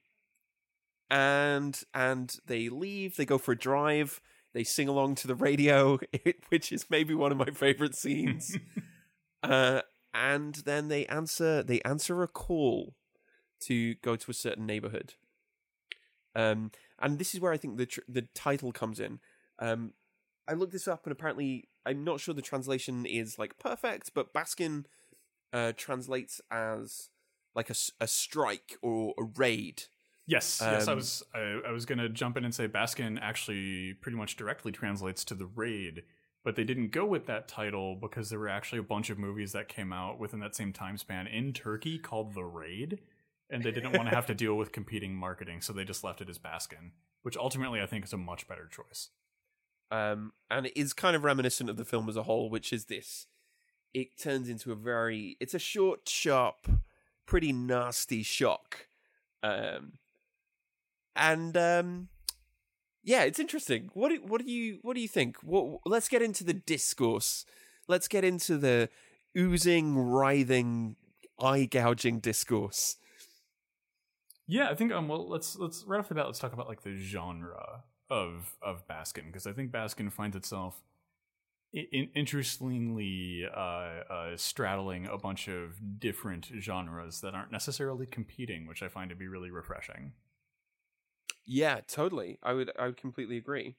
and 1.10 1.82
and 1.94 2.36
they 2.46 2.70
leave. 2.70 3.16
They 3.16 3.26
go 3.26 3.38
for 3.38 3.54
a 3.54 3.58
drive. 3.58 4.22
They 4.54 4.64
sing 4.64 4.88
along 4.88 5.16
to 5.16 5.28
the 5.28 5.36
radio, 5.36 6.00
which 6.50 6.72
is 6.72 6.86
maybe 6.90 7.14
one 7.14 7.32
of 7.32 7.38
my 7.38 7.52
favorite 7.52 7.96
scenes. 7.96 8.58
uh, 9.44 9.82
and 10.14 10.56
then 10.66 10.88
they 10.88 11.06
answer. 11.06 11.64
They 11.64 11.82
answer 11.82 12.24
a 12.24 12.28
call 12.28 12.96
to 13.62 13.96
go 13.96 14.16
to 14.16 14.32
a 14.32 14.34
certain 14.34 14.66
neighborhood. 14.66 15.14
Um, 16.36 16.72
and 17.00 17.18
this 17.18 17.34
is 17.34 17.40
where 17.40 17.52
I 17.52 17.58
think 17.58 17.78
the 17.78 17.86
tr- 17.86 18.02
the 18.08 18.28
title 18.34 18.72
comes 18.72 19.00
in. 19.00 19.20
Um, 19.60 19.94
I 20.48 20.54
looked 20.54 20.72
this 20.72 20.88
up 20.88 21.06
and 21.06 21.12
apparently 21.12 21.68
I'm 21.86 22.04
not 22.04 22.20
sure 22.20 22.34
the 22.34 22.42
translation 22.42 23.06
is 23.06 23.40
like 23.40 23.58
perfect, 23.58 24.12
but 24.14 24.34
Baskin 24.34 24.86
uh, 25.54 25.74
translates 25.76 26.42
as 26.52 27.10
like 27.56 27.70
a, 27.70 27.76
a 28.00 28.08
strike 28.08 28.78
or 28.82 29.14
a 29.20 29.24
raid. 29.24 29.84
Yes, 30.26 30.60
yes. 30.62 30.88
I 30.88 30.92
Um, 30.92 30.98
was 30.98 31.24
I, 31.34 31.62
I 31.68 31.72
was 31.72 31.86
gonna 31.86 32.10
jump 32.10 32.38
in 32.38 32.44
and 32.46 32.54
say 32.54 32.68
Baskin 32.68 33.18
actually 33.22 33.94
pretty 34.02 34.18
much 34.18 34.36
directly 34.36 34.72
translates 34.72 35.24
to 35.26 35.36
the 35.36 35.46
raid, 35.46 36.04
but 36.44 36.56
they 36.56 36.64
didn't 36.66 36.90
go 36.92 37.06
with 37.06 37.26
that 37.28 37.48
title 37.48 37.96
because 37.96 38.30
there 38.30 38.40
were 38.40 38.50
actually 38.50 38.80
a 38.80 38.84
bunch 38.84 39.10
of 39.10 39.18
movies 39.18 39.54
that 39.54 39.70
came 39.70 39.94
out 39.94 40.20
within 40.20 40.40
that 40.42 40.56
same 40.56 40.74
time 40.74 40.98
span 40.98 41.28
in 41.28 41.54
Turkey 41.54 41.98
called 41.98 42.34
The 42.36 42.44
Raid, 42.44 43.00
and 43.50 43.64
they 43.64 43.72
didn't 43.72 43.94
want 43.94 44.10
to 44.10 44.16
have 44.16 44.26
to 44.28 44.36
deal 44.36 44.56
with 44.56 44.72
competing 44.74 45.16
marketing, 45.16 45.62
so 45.62 45.72
they 45.72 45.86
just 45.86 46.04
left 46.04 46.20
it 46.22 46.30
as 46.30 46.38
Baskin, 46.38 46.92
which 47.24 47.38
ultimately 47.38 47.82
I 47.82 47.86
think 47.86 48.04
is 48.04 48.14
a 48.14 48.18
much 48.18 48.48
better 48.50 48.68
choice. 48.68 49.10
um, 49.92 50.34
and 50.52 50.66
it 50.66 50.74
is 50.76 50.92
kind 50.92 51.16
of 51.16 51.24
reminiscent 51.24 51.70
of 51.70 51.78
the 51.78 51.86
film 51.86 52.10
as 52.10 52.18
a 52.18 52.24
whole, 52.24 52.50
which 52.50 52.74
is 52.74 52.86
this. 52.86 53.28
It 53.94 54.18
turns 54.20 54.50
into 54.50 54.72
a 54.72 54.76
very, 54.76 55.38
it's 55.40 55.54
a 55.54 55.60
short, 55.60 56.08
sharp, 56.08 56.68
pretty 57.26 57.52
nasty 57.52 58.24
shock, 58.24 58.88
um, 59.44 59.94
and 61.16 61.58
um, 61.58 62.10
yeah, 63.04 63.24
it's 63.24 63.40
interesting. 63.40 63.90
What 63.94 64.10
do, 64.10 64.22
what 64.26 64.46
do 64.46 64.52
you 64.52 64.80
what 64.82 64.96
do 64.96 65.02
you 65.02 65.08
think? 65.08 65.38
What, 65.38 65.80
let's 65.86 66.10
get 66.10 66.22
into 66.22 66.44
the 66.44 66.54
discourse. 66.54 67.46
Let's 67.88 68.08
get 68.08 68.24
into 68.24 68.58
the 68.58 68.90
oozing, 69.38 69.98
writhing, 69.98 70.98
eye 71.40 71.66
gouging 71.66 72.20
discourse. 72.20 72.98
Yeah, 74.48 74.70
I 74.70 74.76
think 74.76 74.92
um 74.92 75.08
well 75.08 75.28
let's 75.28 75.58
let's 75.58 75.84
right 75.86 76.00
off 76.00 76.10
the 76.10 76.16
bat 76.16 76.26
let's 76.26 76.40
talk 76.40 76.54
about 76.54 76.68
like 76.68 76.82
the 76.82 76.96
genre 76.96 77.84
of 78.10 78.56
of 78.62 78.88
Baskin 78.88 79.28
because 79.28 79.46
I 79.46 79.52
think 79.52 79.72
Baskin 79.72 80.12
finds 80.12 80.36
itself 80.36 80.82
in, 81.74 82.10
interestingly 82.16 83.46
uh, 83.56 83.60
uh, 83.60 84.38
straddling 84.38 85.08
a 85.08 85.18
bunch 85.18 85.48
of 85.48 86.00
different 86.00 86.50
genres 86.60 87.22
that 87.22 87.34
aren't 87.34 87.52
necessarily 87.52 88.06
competing, 88.06 88.68
which 88.68 88.82
I 88.82 88.88
find 88.88 89.10
to 89.10 89.16
be 89.16 89.28
really 89.28 89.52
refreshing. 89.52 90.14
Yeah, 91.46 91.80
totally. 91.88 92.40
I 92.44 92.54
would 92.54 92.72
I 92.78 92.88
would 92.88 92.98
completely 92.98 93.38
agree. 93.38 93.76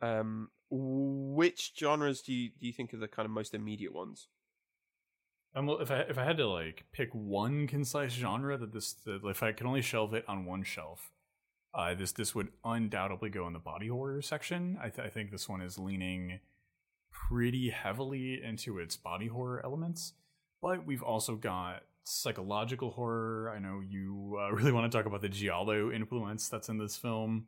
Um, 0.00 0.50
which 0.70 1.72
genres 1.78 2.22
do 2.22 2.32
you 2.32 2.50
do 2.58 2.66
you 2.66 2.72
think 2.72 2.94
are 2.94 2.98
the 2.98 3.08
kind 3.08 3.26
of 3.26 3.32
most 3.32 3.54
immediate 3.54 3.94
ones? 3.94 4.28
Um, 5.54 5.66
well, 5.66 5.80
if 5.80 5.90
I 5.90 6.00
if 6.00 6.16
I 6.16 6.24
had 6.24 6.36
to 6.38 6.48
like 6.48 6.84
pick 6.92 7.10
one 7.12 7.66
concise 7.66 8.12
genre 8.12 8.56
that 8.56 8.72
this 8.72 8.92
that 9.04 9.20
if 9.24 9.42
I 9.42 9.52
could 9.52 9.66
only 9.66 9.82
shelve 9.82 10.14
it 10.14 10.24
on 10.28 10.44
one 10.44 10.62
shelf, 10.62 11.10
uh, 11.74 11.94
this 11.94 12.12
this 12.12 12.34
would 12.34 12.48
undoubtedly 12.64 13.30
go 13.30 13.46
in 13.46 13.52
the 13.52 13.58
body 13.58 13.88
horror 13.88 14.22
section. 14.22 14.78
I, 14.80 14.88
th- 14.88 15.06
I 15.06 15.10
think 15.10 15.30
this 15.30 15.48
one 15.48 15.60
is 15.60 15.78
leaning 15.78 16.40
pretty 17.10 17.70
heavily 17.70 18.40
into 18.42 18.78
its 18.78 18.96
body 18.96 19.28
horror 19.28 19.60
elements, 19.64 20.12
but 20.62 20.86
we've 20.86 21.02
also 21.02 21.36
got 21.36 21.82
psychological 22.04 22.90
horror. 22.90 23.52
I 23.54 23.58
know 23.58 23.80
you 23.86 24.38
uh, 24.40 24.52
really 24.52 24.72
want 24.72 24.90
to 24.90 24.96
talk 24.96 25.06
about 25.06 25.22
the 25.22 25.28
giallo 25.28 25.90
influence 25.90 26.48
that's 26.48 26.68
in 26.68 26.78
this 26.78 26.96
film. 26.96 27.46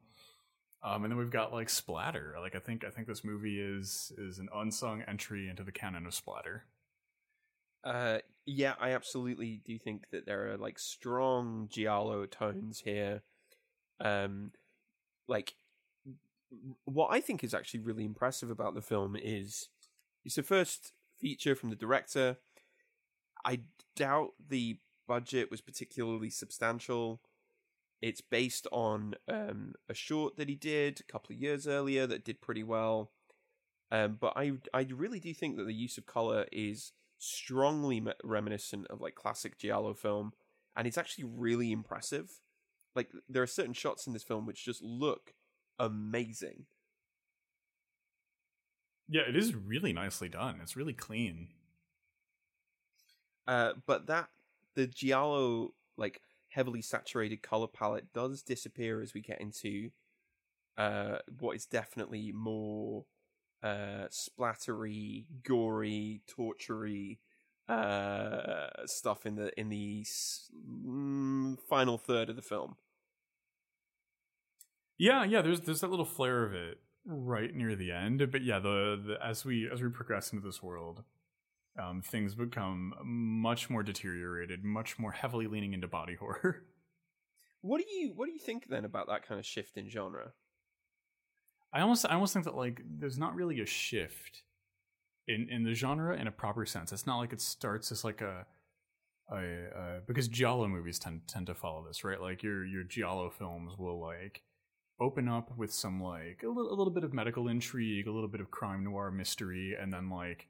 Um, 0.84 1.04
and 1.04 1.12
then 1.12 1.18
we've 1.18 1.30
got 1.30 1.52
like 1.52 1.68
splatter. 1.68 2.34
Like 2.40 2.56
I 2.56 2.58
think 2.58 2.84
I 2.84 2.90
think 2.90 3.06
this 3.06 3.22
movie 3.22 3.60
is 3.60 4.12
is 4.18 4.38
an 4.38 4.48
unsung 4.54 5.02
entry 5.02 5.48
into 5.48 5.62
the 5.62 5.72
canon 5.72 6.06
of 6.06 6.14
splatter. 6.14 6.64
Uh, 7.84 8.18
yeah, 8.46 8.74
I 8.80 8.90
absolutely 8.90 9.60
do 9.64 9.78
think 9.78 10.10
that 10.10 10.26
there 10.26 10.52
are 10.52 10.56
like 10.56 10.78
strong 10.78 11.68
giallo 11.70 12.26
tones 12.26 12.80
here. 12.84 13.22
Um, 14.00 14.50
like 15.28 15.54
what 16.84 17.08
I 17.10 17.20
think 17.20 17.42
is 17.42 17.54
actually 17.54 17.80
really 17.80 18.04
impressive 18.04 18.50
about 18.50 18.74
the 18.74 18.82
film 18.82 19.16
is 19.16 19.68
it's 20.24 20.36
the 20.36 20.42
first 20.42 20.92
feature 21.18 21.54
from 21.54 21.70
the 21.70 21.76
director. 21.76 22.36
I 23.44 23.60
doubt 23.96 24.30
the 24.48 24.78
budget 25.08 25.50
was 25.50 25.60
particularly 25.60 26.30
substantial. 26.30 27.20
It's 28.00 28.20
based 28.20 28.66
on 28.72 29.14
um, 29.28 29.74
a 29.88 29.94
short 29.94 30.36
that 30.36 30.48
he 30.48 30.54
did 30.54 31.00
a 31.00 31.12
couple 31.12 31.34
of 31.34 31.40
years 31.40 31.66
earlier 31.66 32.06
that 32.06 32.24
did 32.24 32.40
pretty 32.40 32.64
well. 32.64 33.12
Um, 33.90 34.16
but 34.18 34.32
I 34.36 34.52
I 34.72 34.86
really 34.90 35.20
do 35.20 35.34
think 35.34 35.56
that 35.56 35.66
the 35.66 35.74
use 35.74 35.98
of 35.98 36.06
color 36.06 36.46
is 36.50 36.92
strongly 37.18 38.02
reminiscent 38.24 38.86
of 38.88 39.00
like 39.00 39.14
classic 39.14 39.58
giallo 39.58 39.94
film, 39.94 40.32
and 40.74 40.86
it's 40.86 40.98
actually 40.98 41.24
really 41.24 41.70
impressive. 41.72 42.40
Like 42.96 43.10
there 43.28 43.42
are 43.42 43.46
certain 43.46 43.74
shots 43.74 44.06
in 44.06 44.12
this 44.12 44.24
film 44.24 44.46
which 44.46 44.64
just 44.64 44.82
look 44.82 45.34
amazing. 45.82 46.66
Yeah, 49.08 49.22
it 49.28 49.36
is 49.36 49.54
really 49.54 49.92
nicely 49.92 50.28
done. 50.28 50.60
It's 50.60 50.76
really 50.76 50.94
clean. 50.94 51.54
Uh, 53.46 53.74
but 53.86 54.06
that 54.06 54.28
the 54.74 54.86
giallo 54.86 55.74
like 55.96 56.20
heavily 56.48 56.82
saturated 56.82 57.42
color 57.42 57.66
palette 57.66 58.12
does 58.12 58.42
disappear 58.42 59.00
as 59.02 59.14
we 59.14 59.20
get 59.20 59.40
into 59.40 59.90
uh 60.78 61.18
what 61.40 61.56
is 61.56 61.66
definitely 61.66 62.32
more 62.32 63.06
uh 63.62 64.08
splattery, 64.10 65.26
gory, 65.44 66.22
tortury 66.28 67.20
uh 67.68 68.68
stuff 68.86 69.26
in 69.26 69.36
the 69.36 69.58
in 69.60 69.68
the 69.70 70.02
s- 70.02 70.50
mm, 70.56 71.58
final 71.60 71.98
third 71.98 72.30
of 72.30 72.36
the 72.36 72.42
film. 72.42 72.76
Yeah, 74.98 75.24
yeah. 75.24 75.42
There's 75.42 75.60
there's 75.60 75.80
that 75.80 75.90
little 75.90 76.04
flare 76.04 76.44
of 76.44 76.54
it 76.54 76.78
right 77.04 77.54
near 77.54 77.74
the 77.74 77.90
end, 77.90 78.30
but 78.30 78.42
yeah, 78.42 78.58
the, 78.58 79.02
the 79.04 79.24
as 79.24 79.44
we 79.44 79.68
as 79.72 79.82
we 79.82 79.88
progress 79.88 80.32
into 80.32 80.46
this 80.46 80.62
world, 80.62 81.02
um, 81.80 82.02
things 82.02 82.34
become 82.34 82.94
much 83.04 83.70
more 83.70 83.82
deteriorated, 83.82 84.64
much 84.64 84.98
more 84.98 85.12
heavily 85.12 85.46
leaning 85.46 85.72
into 85.72 85.88
body 85.88 86.14
horror. 86.14 86.64
What 87.64 87.80
do 87.80 87.84
you 87.94 88.12
what 88.16 88.26
do 88.26 88.32
you 88.32 88.40
think 88.40 88.66
then 88.66 88.84
about 88.84 89.06
that 89.06 89.24
kind 89.24 89.38
of 89.38 89.46
shift 89.46 89.76
in 89.76 89.88
genre? 89.88 90.32
I 91.72 91.80
almost 91.82 92.04
I 92.04 92.14
almost 92.14 92.32
think 92.32 92.44
that 92.44 92.56
like 92.56 92.82
there's 92.84 93.18
not 93.18 93.36
really 93.36 93.60
a 93.60 93.66
shift 93.66 94.42
in 95.28 95.48
in 95.48 95.62
the 95.62 95.72
genre 95.72 96.16
in 96.16 96.26
a 96.26 96.32
proper 96.32 96.66
sense. 96.66 96.90
It's 96.90 97.06
not 97.06 97.18
like 97.18 97.32
it 97.32 97.40
starts 97.40 97.92
as 97.92 98.02
like 98.02 98.20
a 98.20 98.46
a, 99.30 99.36
uh, 99.36 100.00
because 100.06 100.26
giallo 100.26 100.66
movies 100.66 100.98
tend 100.98 101.28
tend 101.28 101.46
to 101.46 101.54
follow 101.54 101.84
this, 101.86 102.02
right? 102.02 102.20
Like 102.20 102.42
your 102.42 102.66
your 102.66 102.82
giallo 102.82 103.30
films 103.30 103.78
will 103.78 104.00
like 104.00 104.42
open 105.02 105.28
up 105.28 105.56
with 105.56 105.72
some 105.72 106.02
like 106.02 106.42
a 106.44 106.48
little, 106.48 106.72
a 106.72 106.76
little 106.76 106.92
bit 106.92 107.04
of 107.04 107.12
medical 107.12 107.48
intrigue, 107.48 108.06
a 108.06 108.12
little 108.12 108.28
bit 108.28 108.40
of 108.40 108.50
crime 108.50 108.84
noir 108.84 109.10
mystery, 109.10 109.76
and 109.80 109.92
then 109.92 110.08
like 110.08 110.48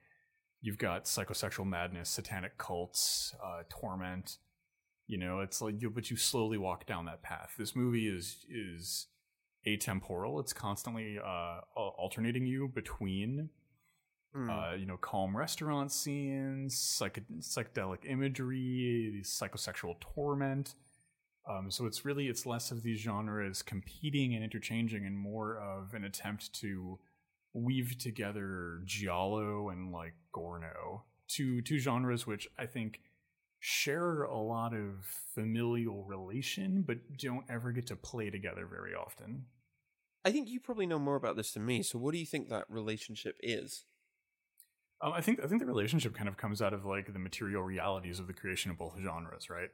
you've 0.60 0.78
got 0.78 1.06
psychosexual 1.06 1.66
madness, 1.66 2.08
satanic 2.10 2.58
cults, 2.58 3.34
uh, 3.44 3.62
torment. 3.68 4.38
You 5.08 5.18
know, 5.18 5.40
it's 5.40 5.60
like 5.60 5.80
you, 5.82 5.90
but 5.90 6.10
you 6.10 6.16
slowly 6.16 6.58
walk 6.58 6.86
down 6.86 7.06
that 7.06 7.22
path. 7.22 7.54
This 7.58 7.74
movie 7.74 8.06
is 8.08 8.44
is 8.48 9.08
atemporal. 9.66 10.40
It's 10.40 10.52
constantly 10.52 11.18
uh, 11.18 11.60
alternating 11.76 12.46
you 12.46 12.68
between 12.68 13.50
Hmm. 14.34 14.48
uh, 14.48 14.72
you 14.74 14.86
know, 14.86 14.96
calm 14.96 15.36
restaurant 15.36 15.92
scenes, 15.92 16.78
psych- 16.78 17.22
psychedelic 17.40 18.06
imagery, 18.06 19.20
psychosexual 19.22 20.00
torment. 20.00 20.74
Um, 21.48 21.70
so 21.70 21.86
it's 21.86 22.04
really 22.04 22.28
it's 22.28 22.46
less 22.46 22.70
of 22.70 22.82
these 22.82 23.00
genres 23.00 23.62
competing 23.62 24.34
and 24.34 24.44
interchanging, 24.44 25.04
and 25.06 25.16
more 25.16 25.58
of 25.58 25.94
an 25.94 26.04
attempt 26.04 26.52
to 26.60 26.98
weave 27.52 27.98
together 27.98 28.80
giallo 28.84 29.68
and 29.68 29.92
like 29.92 30.14
gorno, 30.34 31.02
two 31.28 31.60
two 31.62 31.78
genres 31.78 32.26
which 32.26 32.48
I 32.58 32.66
think 32.66 33.00
share 33.58 34.24
a 34.24 34.38
lot 34.38 34.74
of 34.74 35.04
familial 35.34 36.04
relation, 36.04 36.82
but 36.82 37.16
don't 37.16 37.44
ever 37.48 37.70
get 37.70 37.86
to 37.86 37.96
play 37.96 38.28
together 38.28 38.66
very 38.66 38.92
often. 38.92 39.46
I 40.24 40.32
think 40.32 40.48
you 40.48 40.58
probably 40.60 40.86
know 40.86 40.98
more 40.98 41.16
about 41.16 41.36
this 41.36 41.52
than 41.52 41.64
me. 41.64 41.82
So 41.82 41.98
what 41.98 42.12
do 42.12 42.18
you 42.18 42.26
think 42.26 42.48
that 42.48 42.64
relationship 42.68 43.36
is? 43.40 43.84
Um, 45.00 45.12
I 45.12 45.20
think 45.20 45.40
I 45.42 45.46
think 45.48 45.60
the 45.60 45.66
relationship 45.66 46.14
kind 46.14 46.28
of 46.28 46.36
comes 46.36 46.62
out 46.62 46.72
of 46.72 46.84
like 46.84 47.12
the 47.12 47.18
material 47.18 47.62
realities 47.62 48.20
of 48.20 48.28
the 48.28 48.32
creation 48.32 48.70
of 48.70 48.78
both 48.78 48.96
genres, 49.02 49.50
right? 49.50 49.70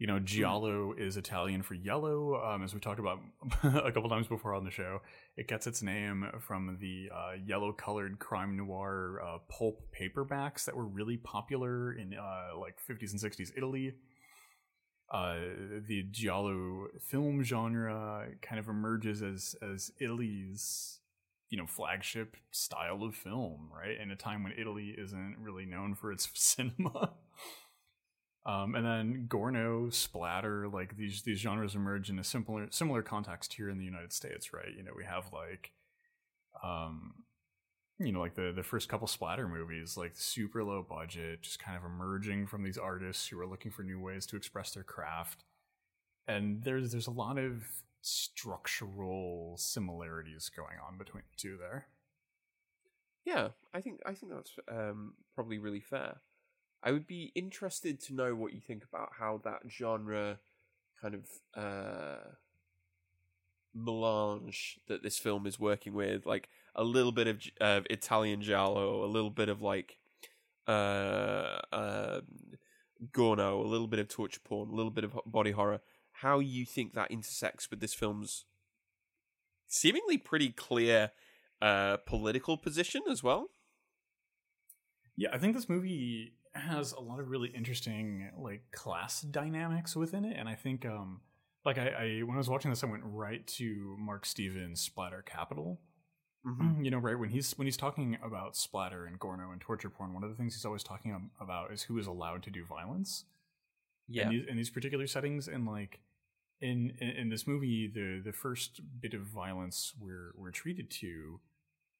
You 0.00 0.06
know, 0.06 0.18
giallo 0.18 0.94
is 0.96 1.18
Italian 1.18 1.60
for 1.60 1.74
yellow, 1.74 2.42
um, 2.42 2.62
as 2.62 2.72
we 2.72 2.80
talked 2.80 2.98
about 2.98 3.20
a 3.62 3.92
couple 3.92 4.08
times 4.08 4.28
before 4.28 4.54
on 4.54 4.64
the 4.64 4.70
show. 4.70 5.02
It 5.36 5.46
gets 5.46 5.66
its 5.66 5.82
name 5.82 6.26
from 6.40 6.78
the 6.80 7.10
uh, 7.14 7.32
yellow-colored 7.44 8.18
crime 8.18 8.56
noir 8.56 9.20
uh, 9.22 9.38
pulp 9.50 9.82
paperbacks 9.92 10.64
that 10.64 10.74
were 10.74 10.86
really 10.86 11.18
popular 11.18 11.92
in 11.92 12.14
uh, 12.14 12.58
like 12.58 12.76
50s 12.88 13.12
and 13.12 13.20
60s 13.20 13.50
Italy. 13.54 13.92
Uh, 15.12 15.34
the 15.86 16.06
giallo 16.10 16.86
film 17.06 17.44
genre 17.44 18.26
kind 18.40 18.58
of 18.58 18.68
emerges 18.68 19.22
as 19.22 19.54
as 19.60 19.92
Italy's 20.00 21.00
you 21.50 21.58
know 21.58 21.66
flagship 21.66 22.38
style 22.52 23.02
of 23.02 23.14
film 23.14 23.68
right 23.76 24.00
in 24.00 24.12
a 24.12 24.16
time 24.16 24.44
when 24.44 24.52
italy 24.56 24.94
isn't 24.96 25.36
really 25.40 25.66
known 25.66 25.96
for 25.96 26.12
its 26.12 26.28
cinema 26.34 27.10
um, 28.46 28.74
and 28.74 28.86
then 28.86 29.26
gorno 29.28 29.92
splatter 29.92 30.68
like 30.68 30.96
these 30.96 31.22
these 31.22 31.38
genres 31.38 31.74
emerge 31.74 32.08
in 32.10 32.18
a 32.18 32.24
similar 32.24 32.66
similar 32.70 33.02
context 33.02 33.54
here 33.54 33.68
in 33.68 33.78
the 33.78 33.84
united 33.84 34.12
states 34.12 34.52
right? 34.52 34.74
You 34.76 34.82
know 34.82 34.92
we 34.96 35.04
have 35.04 35.32
like 35.32 35.72
um 36.62 37.14
you 37.98 38.12
know 38.12 38.20
like 38.20 38.34
the 38.34 38.52
the 38.54 38.62
first 38.62 38.88
couple 38.88 39.06
splatter 39.06 39.46
movies 39.46 39.96
like 39.96 40.12
super 40.14 40.64
low 40.64 40.84
budget 40.88 41.42
just 41.42 41.58
kind 41.62 41.76
of 41.76 41.84
emerging 41.84 42.46
from 42.46 42.62
these 42.62 42.78
artists 42.78 43.28
who 43.28 43.38
are 43.38 43.46
looking 43.46 43.70
for 43.70 43.82
new 43.82 44.00
ways 44.00 44.26
to 44.26 44.36
express 44.36 44.72
their 44.72 44.82
craft. 44.82 45.44
And 46.26 46.62
there's 46.62 46.92
there's 46.92 47.06
a 47.06 47.12
lot 47.12 47.38
of 47.38 47.64
structural 48.02 49.56
similarities 49.58 50.50
going 50.54 50.76
on 50.86 50.96
between 50.96 51.24
the 51.30 51.36
two 51.36 51.58
there. 51.58 51.88
Yeah, 53.24 53.48
I 53.74 53.80
think 53.80 54.00
I 54.06 54.14
think 54.14 54.32
that's 54.32 54.52
um, 54.70 55.14
probably 55.34 55.58
really 55.58 55.80
fair. 55.80 56.20
I 56.82 56.92
would 56.92 57.06
be 57.06 57.32
interested 57.34 58.00
to 58.02 58.14
know 58.14 58.34
what 58.34 58.52
you 58.52 58.60
think 58.60 58.84
about 58.84 59.10
how 59.18 59.40
that 59.44 59.62
genre 59.68 60.38
kind 61.00 61.14
of 61.14 61.24
uh, 61.54 62.30
melange 63.74 64.80
that 64.88 65.02
this 65.02 65.18
film 65.18 65.46
is 65.46 65.58
working 65.58 65.92
with, 65.92 66.26
like 66.26 66.48
a 66.74 66.84
little 66.84 67.12
bit 67.12 67.26
of, 67.26 67.42
of 67.60 67.86
Italian 67.90 68.42
giallo, 68.42 69.04
a 69.04 69.06
little 69.06 69.30
bit 69.30 69.48
of 69.48 69.60
like 69.60 69.98
uh, 70.66 71.58
uh, 71.72 72.20
Gorno, 73.12 73.64
a 73.64 73.68
little 73.68 73.86
bit 73.86 73.98
of 73.98 74.08
torture 74.08 74.40
porn, 74.44 74.70
a 74.70 74.74
little 74.74 74.90
bit 74.90 75.04
of 75.04 75.18
body 75.26 75.50
horror. 75.50 75.80
How 76.12 76.38
you 76.38 76.64
think 76.66 76.94
that 76.94 77.10
intersects 77.10 77.70
with 77.70 77.80
this 77.80 77.94
film's 77.94 78.44
seemingly 79.66 80.18
pretty 80.18 80.50
clear 80.50 81.12
uh, 81.62 81.98
political 81.98 82.56
position 82.56 83.02
as 83.10 83.22
well? 83.22 83.48
Yeah, 85.16 85.28
I 85.32 85.38
think 85.38 85.54
this 85.54 85.68
movie 85.68 86.32
has 86.54 86.92
a 86.92 87.00
lot 87.00 87.20
of 87.20 87.28
really 87.28 87.48
interesting 87.48 88.30
like 88.38 88.62
class 88.72 89.20
dynamics 89.20 89.94
within 89.94 90.24
it, 90.24 90.36
and 90.38 90.48
I 90.48 90.54
think 90.54 90.84
um 90.84 91.20
like 91.64 91.78
I, 91.78 91.88
I 91.88 92.22
when 92.22 92.34
I 92.34 92.38
was 92.38 92.48
watching 92.48 92.70
this, 92.70 92.82
I 92.82 92.86
went 92.86 93.02
right 93.04 93.46
to 93.58 93.96
Mark 93.98 94.26
Steven's 94.26 94.80
Splatter 94.80 95.22
Capital. 95.22 95.80
Mm-hmm. 96.46 96.84
You 96.84 96.90
know, 96.90 96.98
right 96.98 97.18
when 97.18 97.28
he's 97.28 97.52
when 97.58 97.66
he's 97.66 97.76
talking 97.76 98.16
about 98.24 98.56
splatter 98.56 99.04
and 99.04 99.18
Gorno 99.20 99.52
and 99.52 99.60
torture 99.60 99.90
porn, 99.90 100.14
one 100.14 100.24
of 100.24 100.30
the 100.30 100.36
things 100.36 100.54
he's 100.54 100.64
always 100.64 100.82
talking 100.82 101.30
about 101.38 101.72
is 101.72 101.82
who 101.82 101.98
is 101.98 102.06
allowed 102.06 102.42
to 102.44 102.50
do 102.50 102.64
violence. 102.64 103.24
Yeah. 104.08 104.24
in 104.24 104.30
these, 104.30 104.46
in 104.48 104.56
these 104.56 104.70
particular 104.70 105.06
settings, 105.06 105.46
and 105.48 105.66
like 105.66 106.00
in, 106.60 106.94
in 106.98 107.08
in 107.10 107.28
this 107.28 107.46
movie, 107.46 107.90
the 107.92 108.22
the 108.24 108.32
first 108.32 108.80
bit 109.00 109.12
of 109.12 109.22
violence 109.22 109.92
we're 110.00 110.32
we're 110.34 110.50
treated 110.50 110.90
to 110.92 111.40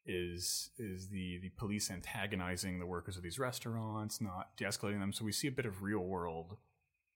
is 0.07 0.71
is 0.79 1.09
the 1.09 1.39
the 1.39 1.51
police 1.51 1.91
antagonizing 1.91 2.79
the 2.79 2.87
workers 2.87 3.17
of 3.17 3.23
these 3.23 3.39
restaurants, 3.39 4.21
not 4.21 4.57
de-escalating 4.57 5.01
them. 5.01 5.13
So 5.13 5.25
we 5.25 5.33
see 5.33 5.49
a 5.49 5.53
bit 5.53 5.67
of 5.67 5.83
real 5.83 6.01
world 6.01 6.57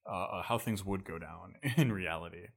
uh, 0.06 0.24
uh, 0.24 0.42
how 0.42 0.58
things 0.58 0.84
would 0.84 1.04
go 1.04 1.18
down 1.18 1.54
in 1.76 1.92
reality. 1.92 2.48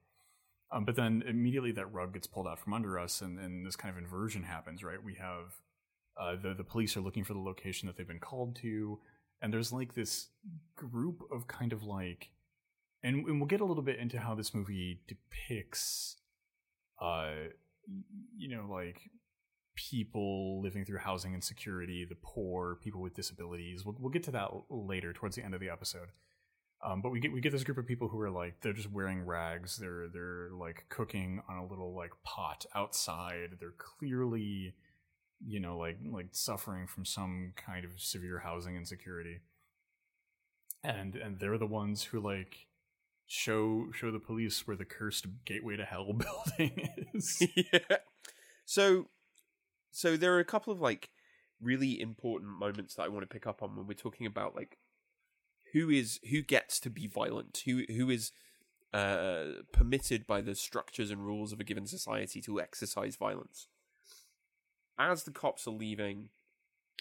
Um, 0.69 0.83
but 0.83 0.97
then 0.97 1.23
immediately 1.25 1.71
that 1.73 1.93
rug 1.93 2.13
gets 2.13 2.27
pulled 2.27 2.47
out 2.47 2.59
from 2.59 2.73
under 2.73 2.99
us, 2.99 3.21
and, 3.21 3.39
and 3.39 3.65
this 3.65 3.77
kind 3.77 3.95
of 3.95 3.97
inversion 3.97 4.43
happens. 4.43 4.83
Right, 4.83 5.01
we 5.01 5.15
have 5.15 5.61
uh, 6.19 6.35
the 6.41 6.53
the 6.53 6.63
police 6.63 6.97
are 6.97 7.01
looking 7.01 7.23
for 7.23 7.33
the 7.33 7.39
location 7.39 7.87
that 7.87 7.95
they've 7.95 8.07
been 8.07 8.19
called 8.19 8.57
to, 8.57 8.99
and 9.41 9.53
there's 9.53 9.71
like 9.71 9.95
this 9.95 10.27
group 10.75 11.21
of 11.31 11.47
kind 11.47 11.71
of 11.71 11.83
like, 11.83 12.31
and, 13.01 13.25
and 13.27 13.39
we'll 13.39 13.47
get 13.47 13.61
a 13.61 13.65
little 13.65 13.83
bit 13.83 13.99
into 13.99 14.19
how 14.19 14.35
this 14.35 14.53
movie 14.53 15.01
depicts, 15.07 16.17
uh, 17.01 17.31
you 18.35 18.49
know, 18.49 18.67
like 18.69 19.09
people 19.77 20.61
living 20.61 20.83
through 20.83 20.97
housing 20.97 21.33
insecurity, 21.33 22.03
the 22.03 22.17
poor, 22.21 22.75
people 22.75 22.99
with 22.99 23.13
disabilities. 23.13 23.85
We'll 23.85 23.95
we'll 23.99 24.11
get 24.11 24.23
to 24.23 24.31
that 24.31 24.49
later 24.69 25.13
towards 25.13 25.37
the 25.37 25.45
end 25.45 25.53
of 25.53 25.61
the 25.61 25.69
episode. 25.69 26.09
Um, 26.83 27.01
but 27.01 27.11
we 27.11 27.19
get 27.19 27.31
we 27.31 27.39
get 27.41 27.51
this 27.51 27.63
group 27.63 27.77
of 27.77 27.87
people 27.87 28.09
who 28.09 28.19
are 28.19 28.29
like 28.29 28.61
they're 28.61 28.73
just 28.73 28.91
wearing 28.91 29.25
rags. 29.25 29.77
They're 29.77 30.07
they're 30.11 30.49
like 30.51 30.85
cooking 30.89 31.41
on 31.47 31.57
a 31.57 31.65
little 31.65 31.95
like 31.95 32.11
pot 32.23 32.65
outside. 32.75 33.57
They're 33.59 33.73
clearly, 33.77 34.73
you 35.45 35.59
know, 35.59 35.77
like 35.77 35.99
like 36.11 36.29
suffering 36.31 36.87
from 36.87 37.05
some 37.05 37.53
kind 37.55 37.85
of 37.85 38.01
severe 38.01 38.39
housing 38.39 38.75
insecurity. 38.75 39.41
And 40.83 41.15
and 41.15 41.39
they're 41.39 41.57
the 41.57 41.65
ones 41.65 42.03
who 42.03 42.19
like 42.19 42.67
show 43.27 43.87
show 43.93 44.11
the 44.11 44.19
police 44.19 44.65
where 44.65 44.77
the 44.77 44.85
cursed 44.85 45.27
gateway 45.45 45.77
to 45.77 45.85
hell 45.85 46.13
building 46.57 46.89
is. 47.13 47.41
yeah. 47.55 47.97
So, 48.65 49.07
so 49.91 50.17
there 50.17 50.33
are 50.33 50.39
a 50.39 50.45
couple 50.45 50.73
of 50.73 50.81
like 50.81 51.09
really 51.61 51.99
important 51.99 52.51
moments 52.51 52.95
that 52.95 53.03
I 53.03 53.07
want 53.07 53.23
to 53.23 53.33
pick 53.33 53.47
up 53.47 53.63
on 53.63 53.75
when 53.75 53.87
we're 53.87 53.93
talking 53.93 54.27
about 54.27 54.55
like 54.55 54.77
who 55.73 55.89
is 55.89 56.19
who 56.29 56.41
gets 56.41 56.79
to 56.81 56.89
be 56.89 57.07
violent, 57.07 57.63
who 57.65 57.83
who 57.89 58.09
is 58.09 58.31
uh, 58.93 59.45
permitted 59.73 60.25
by 60.25 60.41
the 60.41 60.55
structures 60.55 61.11
and 61.11 61.25
rules 61.25 61.51
of 61.51 61.59
a 61.59 61.63
given 61.63 61.85
society 61.85 62.41
to 62.41 62.59
exercise 62.59 63.15
violence. 63.15 63.67
As 64.97 65.23
the 65.23 65.31
cops 65.31 65.67
are 65.67 65.71
leaving, 65.71 66.29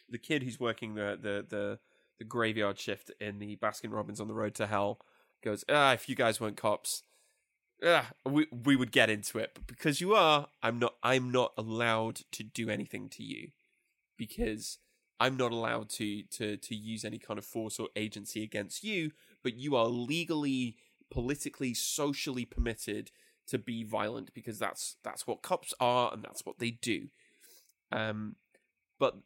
the 0.09 0.19
kid 0.19 0.43
who's 0.43 0.61
working 0.61 0.95
the 0.95 1.19
the 1.21 1.47
the, 1.49 1.79
the 2.19 2.25
graveyard 2.25 2.79
shift 2.79 3.11
in 3.21 3.39
the 3.39 3.57
Baskin 3.57 3.93
Robbins 3.93 4.21
on 4.21 4.29
the 4.29 4.35
road 4.35 4.55
to 4.57 4.67
hell 4.67 5.01
goes, 5.43 5.65
"Ah, 5.69 5.93
if 5.93 6.09
you 6.09 6.15
guys 6.15 6.41
weren't 6.41 6.57
cops, 6.57 7.03
ah, 7.85 8.11
we 8.25 8.47
we 8.51 8.77
would 8.77 8.93
get 8.93 9.11
into 9.11 9.39
it, 9.39 9.51
but 9.55 9.67
because 9.67 10.01
you 10.01 10.15
are, 10.15 10.49
I'm 10.63 10.79
not. 10.79 10.95
I'm 11.03 11.31
not 11.31 11.53
allowed 11.57 12.21
to 12.33 12.43
do 12.43 12.69
anything 12.71 13.09
to 13.11 13.23
you 13.23 13.51
because 14.17 14.79
I'm 15.21 15.37
not 15.37 15.53
allowed 15.53 15.89
to 15.91 16.23
to 16.23 16.57
to 16.57 16.75
use 16.75 17.05
any 17.05 17.19
kind 17.19 17.39
of 17.39 17.45
force 17.45 17.79
or 17.79 17.89
agency 17.97 18.43
against 18.43 18.83
you. 18.85 19.13
But 19.43 19.55
you 19.55 19.77
are 19.77 19.87
legally, 19.87 20.77
politically, 21.11 21.75
socially 21.75 22.45
permitted 22.45 23.11
to 23.49 23.59
be 23.59 23.85
violent 23.85 24.35
because 24.35 24.59
that's 24.59 24.97
that's 25.05 25.27
what 25.27 25.43
cops 25.43 25.73
are 25.81 26.13
and 26.13 26.23
that's 26.23 26.45
what 26.45 26.59
they 26.59 26.71
do. 26.73 27.09
Um, 27.93 28.37
but 28.99 29.17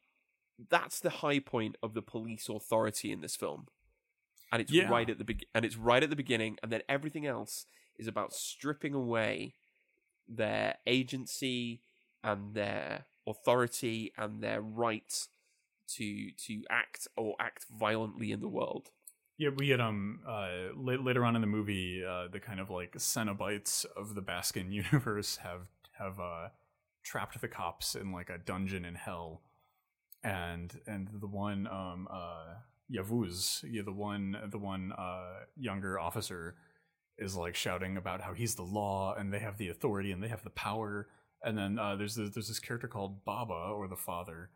that's 0.68 1.00
the 1.00 1.10
high 1.10 1.38
point 1.38 1.76
of 1.82 1.94
the 1.94 2.02
police 2.02 2.48
authority 2.48 3.10
in 3.10 3.22
this 3.22 3.34
film, 3.34 3.68
and 4.52 4.60
it's 4.60 4.70
Yeah. 4.70 4.90
right 4.90 5.08
at 5.08 5.16
the 5.16 5.24
be- 5.24 5.48
and 5.54 5.64
it's 5.64 5.76
right 5.76 6.02
at 6.02 6.10
the 6.10 6.16
beginning, 6.16 6.58
and 6.62 6.70
then 6.70 6.82
everything 6.88 7.24
else 7.24 7.64
is 7.98 8.07
about 8.07 8.33
stripping 8.33 8.94
away 8.94 9.55
their 10.29 10.76
agency 10.87 11.83
and 12.22 12.55
their 12.55 13.07
authority 13.26 14.12
and 14.16 14.42
their 14.42 14.61
right 14.61 15.26
to 15.88 16.31
to 16.33 16.62
act 16.70 17.09
or 17.16 17.35
act 17.40 17.66
violently 17.79 18.33
in 18.33 18.40
the 18.40 18.48
world. 18.48 18.90
Yeah, 19.38 19.50
we 19.57 19.66
get 19.66 19.81
um 19.81 20.20
uh 20.26 20.72
la- 20.76 21.03
later 21.03 21.24
on 21.24 21.35
in 21.35 21.40
the 21.40 21.46
movie, 21.46 22.05
uh 22.05 22.29
the 22.29 22.40
kind 22.40 22.61
of 22.61 22.70
like 22.70 22.92
Cenobites 22.92 23.85
of 23.96 24.14
the 24.14 24.22
Baskin 24.22 24.72
universe 24.92 25.37
have 25.38 25.68
have 25.98 26.20
uh 26.20 26.48
trapped 27.03 27.40
the 27.40 27.48
cops 27.48 27.94
in 27.94 28.12
like 28.12 28.31
a 28.31 28.38
dungeon 28.38 28.85
in 28.85 28.94
hell, 28.94 29.42
and 30.22 30.79
and 30.87 31.09
the 31.20 31.26
one 31.26 31.66
um 31.66 32.07
uh 32.11 32.55
Yavuz, 32.92 33.64
yeah, 33.68 33.83
the 33.83 33.92
one 33.92 34.37
the 34.50 34.59
one 34.59 34.92
uh 34.92 35.44
younger 35.57 35.98
officer 35.98 36.57
is 37.20 37.37
like 37.37 37.54
shouting 37.54 37.96
about 37.96 38.22
how 38.22 38.33
he's 38.35 38.54
the 38.54 38.62
law 38.62 39.14
and 39.14 39.33
they 39.33 39.38
have 39.38 39.59
the 39.59 39.68
authority 39.68 40.11
and 40.11 40.22
they 40.22 40.28
have 40.28 40.42
the 40.42 40.50
power, 40.50 41.09
and 41.44 41.56
then 41.56 41.78
uh 41.78 41.96
there's 41.96 42.16
this, 42.16 42.30
there's 42.30 42.48
this 42.48 42.59
character 42.59 42.88
called 42.88 43.24
Baba 43.24 43.72
or 43.74 43.87
the 43.88 43.96
father. 43.96 44.50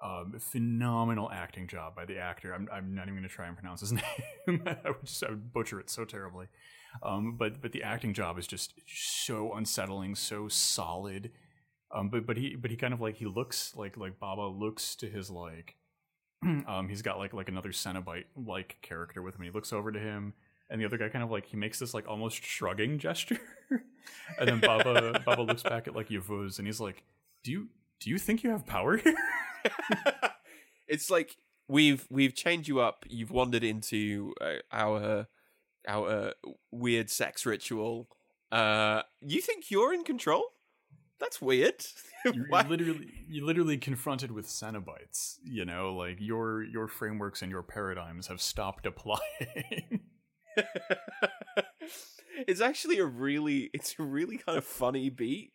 Um, 0.00 0.34
phenomenal 0.38 1.28
acting 1.32 1.66
job 1.66 1.96
by 1.96 2.04
the 2.04 2.18
actor. 2.18 2.54
I'm, 2.54 2.68
I'm 2.72 2.94
not 2.94 3.08
even 3.08 3.14
going 3.14 3.28
to 3.28 3.28
try 3.28 3.48
and 3.48 3.56
pronounce 3.56 3.80
his 3.80 3.92
name. 4.46 4.62
I 4.64 4.90
would 4.90 5.04
just 5.04 5.24
I 5.24 5.30
would 5.30 5.52
butcher 5.52 5.80
it 5.80 5.90
so 5.90 6.04
terribly. 6.04 6.46
Um, 7.02 7.36
but 7.36 7.60
but 7.60 7.72
the 7.72 7.82
acting 7.82 8.14
job 8.14 8.38
is 8.38 8.46
just 8.46 8.74
so 8.86 9.52
unsettling, 9.54 10.14
so 10.14 10.48
solid. 10.48 11.32
Um, 11.94 12.10
but 12.10 12.26
but 12.26 12.36
he 12.36 12.54
but 12.54 12.70
he 12.70 12.76
kind 12.76 12.94
of 12.94 13.00
like 13.00 13.16
he 13.16 13.26
looks 13.26 13.74
like 13.74 13.96
like 13.96 14.20
Baba 14.20 14.42
looks 14.42 14.94
to 14.96 15.08
his 15.08 15.30
like 15.30 15.76
um 16.44 16.88
he's 16.88 17.02
got 17.02 17.18
like 17.18 17.32
like 17.32 17.48
another 17.48 17.70
Cenobite 17.70 18.26
like 18.36 18.76
character 18.82 19.22
with 19.22 19.34
him. 19.34 19.42
He 19.42 19.50
looks 19.50 19.72
over 19.72 19.90
to 19.90 19.98
him, 19.98 20.34
and 20.70 20.80
the 20.80 20.84
other 20.84 20.98
guy 20.98 21.08
kind 21.08 21.24
of 21.24 21.30
like 21.30 21.46
he 21.46 21.56
makes 21.56 21.78
this 21.78 21.94
like 21.94 22.08
almost 22.08 22.42
shrugging 22.44 22.98
gesture, 22.98 23.40
and 24.38 24.48
then 24.48 24.60
Baba 24.60 25.20
Baba 25.24 25.42
looks 25.42 25.62
back 25.62 25.88
at 25.88 25.94
like 25.94 26.08
Yavuz, 26.08 26.58
and 26.58 26.66
he's 26.66 26.80
like, 26.80 27.02
"Do 27.42 27.52
you 27.52 27.68
do 28.00 28.10
you 28.10 28.18
think 28.18 28.42
you 28.42 28.50
have 28.50 28.66
power 28.66 28.96
here?" 28.96 29.14
it's 30.88 31.10
like 31.10 31.36
we've 31.68 32.06
we've 32.10 32.34
changed 32.34 32.68
you 32.68 32.80
up. 32.80 33.04
You've 33.08 33.30
wandered 33.30 33.64
into 33.64 34.34
uh, 34.40 34.54
our 34.72 35.26
our 35.86 36.32
weird 36.70 37.10
sex 37.10 37.46
ritual. 37.46 38.08
Uh, 38.50 39.02
you 39.20 39.40
think 39.40 39.70
you're 39.70 39.92
in 39.92 40.04
control? 40.04 40.44
That's 41.20 41.42
weird. 41.42 41.84
you're, 42.24 42.34
you're 42.34 42.62
literally 42.64 43.10
you're 43.28 43.46
literally 43.46 43.78
confronted 43.78 44.30
with 44.30 44.46
Cenobites. 44.46 45.38
You 45.42 45.64
know, 45.64 45.94
like 45.94 46.18
your 46.20 46.62
your 46.62 46.88
frameworks 46.88 47.42
and 47.42 47.50
your 47.50 47.62
paradigms 47.62 48.28
have 48.28 48.40
stopped 48.40 48.86
applying. 48.86 50.00
it's 52.46 52.60
actually 52.60 52.98
a 52.98 53.04
really 53.04 53.70
it's 53.72 53.94
a 53.98 54.02
really 54.02 54.38
kind 54.38 54.58
of 54.58 54.64
funny 54.64 55.08
beat 55.10 55.52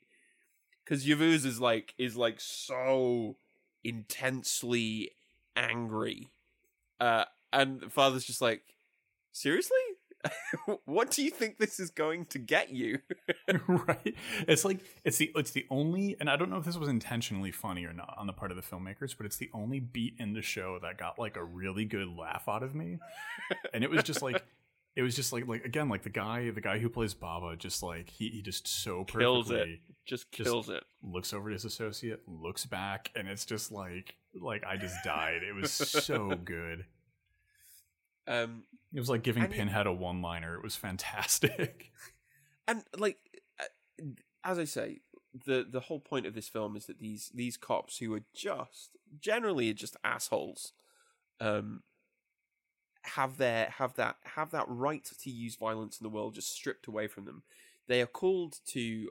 because 0.83 1.05
Yavuz 1.05 1.45
is 1.45 1.59
like 1.59 1.93
is 1.97 2.15
like 2.15 2.39
so 2.39 3.37
intensely 3.83 5.11
angry, 5.55 6.31
uh, 6.99 7.25
and 7.51 7.91
father's 7.91 8.25
just 8.25 8.41
like, 8.41 8.63
seriously, 9.31 9.77
what 10.85 11.11
do 11.11 11.23
you 11.23 11.29
think 11.29 11.57
this 11.57 11.79
is 11.79 11.89
going 11.89 12.25
to 12.25 12.39
get 12.39 12.71
you? 12.71 12.99
right. 13.67 14.15
It's 14.47 14.65
like 14.65 14.79
it's 15.03 15.17
the 15.17 15.31
it's 15.35 15.51
the 15.51 15.65
only 15.69 16.15
and 16.19 16.29
I 16.29 16.35
don't 16.35 16.49
know 16.49 16.57
if 16.57 16.65
this 16.65 16.77
was 16.77 16.89
intentionally 16.89 17.51
funny 17.51 17.85
or 17.85 17.93
not 17.93 18.15
on 18.17 18.27
the 18.27 18.33
part 18.33 18.51
of 18.51 18.57
the 18.57 18.63
filmmakers, 18.63 19.15
but 19.15 19.25
it's 19.25 19.37
the 19.37 19.49
only 19.53 19.79
beat 19.79 20.15
in 20.19 20.33
the 20.33 20.41
show 20.41 20.79
that 20.81 20.97
got 20.97 21.19
like 21.19 21.37
a 21.37 21.43
really 21.43 21.85
good 21.85 22.07
laugh 22.07 22.47
out 22.47 22.63
of 22.63 22.75
me. 22.75 22.99
And 23.73 23.83
it 23.83 23.89
was 23.89 24.03
just 24.03 24.21
like 24.21 24.43
it 24.95 25.01
was 25.01 25.15
just 25.15 25.33
like 25.33 25.47
like 25.47 25.65
again 25.65 25.89
like 25.89 26.03
the 26.03 26.09
guy 26.09 26.49
the 26.51 26.61
guy 26.61 26.77
who 26.79 26.89
plays 26.89 27.13
Baba 27.13 27.55
just 27.55 27.81
like 27.83 28.09
he, 28.09 28.29
he 28.29 28.41
just 28.41 28.67
so 28.67 29.03
perfectly 29.03 29.23
Kills 29.23 29.51
it. 29.51 29.67
Just 30.05 30.31
Just- 30.31 30.47
kills 30.49 30.69
it. 30.69 30.83
looks 31.01 31.33
over 31.33 31.49
at 31.49 31.53
his 31.53 31.65
associate, 31.65 32.21
looks 32.27 32.65
back, 32.65 33.09
and 33.15 33.27
it's 33.27 33.45
just 33.45 33.71
like 33.71 34.15
like 34.35 34.63
I 34.65 34.77
just 34.77 34.95
died. 35.03 35.41
It 35.43 35.53
was 35.53 35.71
so 35.71 36.29
good. 36.43 36.85
Um, 38.27 38.63
It 38.93 38.99
was 38.99 39.09
like 39.09 39.23
giving 39.23 39.47
Pinhead 39.47 39.87
a 39.87 39.91
one 39.93 40.21
liner. 40.21 40.55
It 40.55 40.63
was 40.63 40.75
fantastic. 40.75 41.91
and 42.67 42.83
like 42.97 43.17
uh, 43.59 44.05
as 44.43 44.59
I 44.59 44.63
say, 44.65 45.01
the 45.45 45.65
the 45.69 45.81
whole 45.81 45.99
point 45.99 46.25
of 46.25 46.33
this 46.35 46.47
film 46.47 46.75
is 46.75 46.85
that 46.85 46.99
these 46.99 47.31
these 47.33 47.57
cops 47.57 47.97
who 47.97 48.13
are 48.13 48.23
just 48.33 48.91
generally 49.19 49.73
just 49.73 49.97
assholes, 50.03 50.73
um, 51.39 51.83
have 53.03 53.37
their 53.37 53.69
have 53.77 53.95
that 53.95 54.17
have 54.35 54.51
that 54.51 54.65
right 54.67 55.07
to 55.21 55.29
use 55.29 55.55
violence 55.55 55.99
in 55.99 56.03
the 56.03 56.09
world 56.09 56.35
just 56.35 56.53
stripped 56.53 56.87
away 56.87 57.07
from 57.07 57.25
them. 57.25 57.43
They 57.87 58.01
are 58.01 58.07
called 58.07 58.59
to 58.67 59.09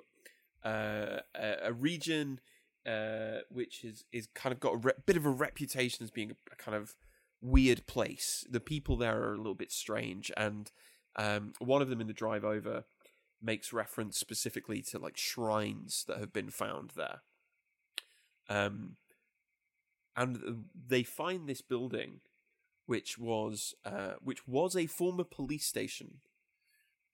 uh, 0.65 1.21
a, 1.35 1.57
a 1.65 1.73
region 1.73 2.41
uh, 2.87 3.39
which 3.49 3.85
is 3.85 4.05
is 4.13 4.29
kind 4.35 4.53
of 4.53 4.61
got 4.61 4.75
a 4.75 4.77
re- 4.79 4.93
bit 5.07 5.17
of 5.17 5.27
a 5.27 5.31
reputation 5.31 6.03
as 6.03 6.11
being 6.11 6.33
a, 6.51 6.57
kind 6.57 6.77
of 6.77 6.95
weird 7.41 7.87
place. 7.87 8.45
The 8.51 8.61
people 8.61 8.97
there 8.97 9.23
are 9.23 9.35
a 9.35 9.39
little 9.39 9.55
bit 9.55 9.73
strange, 9.73 10.33
and 10.37 10.71
um, 11.17 11.53
one 11.59 11.83
of 11.83 11.89
them 11.89 12.01
in 12.01 12.07
the 12.07 12.13
drive 12.13 12.45
over 12.45 12.85
makes 13.41 13.73
reference 13.73 14.19
specifically 14.19 14.83
to 14.83 14.99
like 14.99 15.17
shrines 15.17 16.05
that 16.09 16.19
have 16.19 16.33
been 16.33 16.51
found 16.51 16.93
there. 16.97 17.23
Um, 18.49 18.97
and 20.17 20.65
they 20.89 21.03
find 21.03 21.49
this 21.49 21.63
building, 21.63 22.21
which 22.87 23.19
was 23.19 23.75
uh, 23.85 24.15
which 24.21 24.47
was 24.47 24.77
a 24.77 24.87
former 24.87 25.25
police 25.25 25.67
station, 25.67 26.19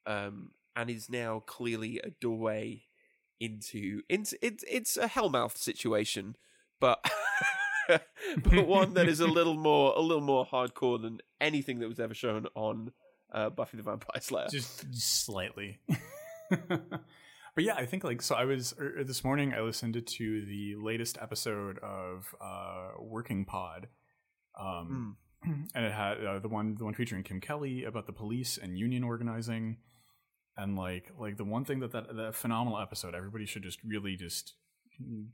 um, 0.06 0.52
and 0.74 0.90
is 0.90 1.08
now 1.10 1.40
clearly 1.46 2.00
a 2.02 2.10
doorway 2.10 2.84
into 3.40 4.02
into 4.08 4.36
it's 4.44 4.64
it's 4.68 4.96
a 4.96 5.08
hellmouth 5.08 5.56
situation, 5.56 6.36
but 6.80 7.04
but 7.88 8.66
one 8.66 8.94
that 8.94 9.08
is 9.08 9.20
a 9.20 9.26
little 9.26 9.54
more 9.54 9.92
a 9.96 10.00
little 10.00 10.22
more 10.22 10.46
hardcore 10.46 11.00
than 11.00 11.20
anything 11.40 11.78
that 11.80 11.88
was 11.88 12.00
ever 12.00 12.14
shown 12.14 12.46
on 12.54 12.92
uh, 13.32 13.50
Buffy 13.50 13.76
the 13.76 13.82
Vampire 13.82 14.20
Slayer. 14.20 14.48
just, 14.50 14.90
just 14.90 15.24
slightly. 15.24 15.78
but 16.50 17.64
yeah, 17.64 17.74
I 17.74 17.86
think 17.86 18.04
like 18.04 18.22
so. 18.22 18.34
I 18.34 18.44
was 18.44 18.74
er, 18.78 19.04
this 19.04 19.24
morning. 19.24 19.54
I 19.54 19.60
listened 19.60 20.02
to 20.06 20.46
the 20.46 20.76
latest 20.76 21.18
episode 21.20 21.78
of 21.78 22.34
uh, 22.40 22.90
Working 22.98 23.44
Pod, 23.44 23.88
um, 24.58 25.16
and 25.74 25.84
it 25.84 25.92
had 25.92 26.24
uh, 26.24 26.38
the 26.38 26.48
one 26.48 26.76
the 26.76 26.84
one 26.84 26.94
featuring 26.94 27.22
Kim 27.22 27.40
Kelly 27.40 27.84
about 27.84 28.06
the 28.06 28.12
police 28.12 28.58
and 28.60 28.78
union 28.78 29.04
organizing, 29.04 29.78
and 30.56 30.76
like 30.76 31.10
like 31.18 31.36
the 31.36 31.44
one 31.44 31.64
thing 31.64 31.80
that 31.80 31.92
that, 31.92 32.14
that 32.16 32.34
phenomenal 32.34 32.80
episode. 32.80 33.14
Everybody 33.14 33.46
should 33.46 33.62
just 33.62 33.78
really 33.84 34.16
just 34.16 34.54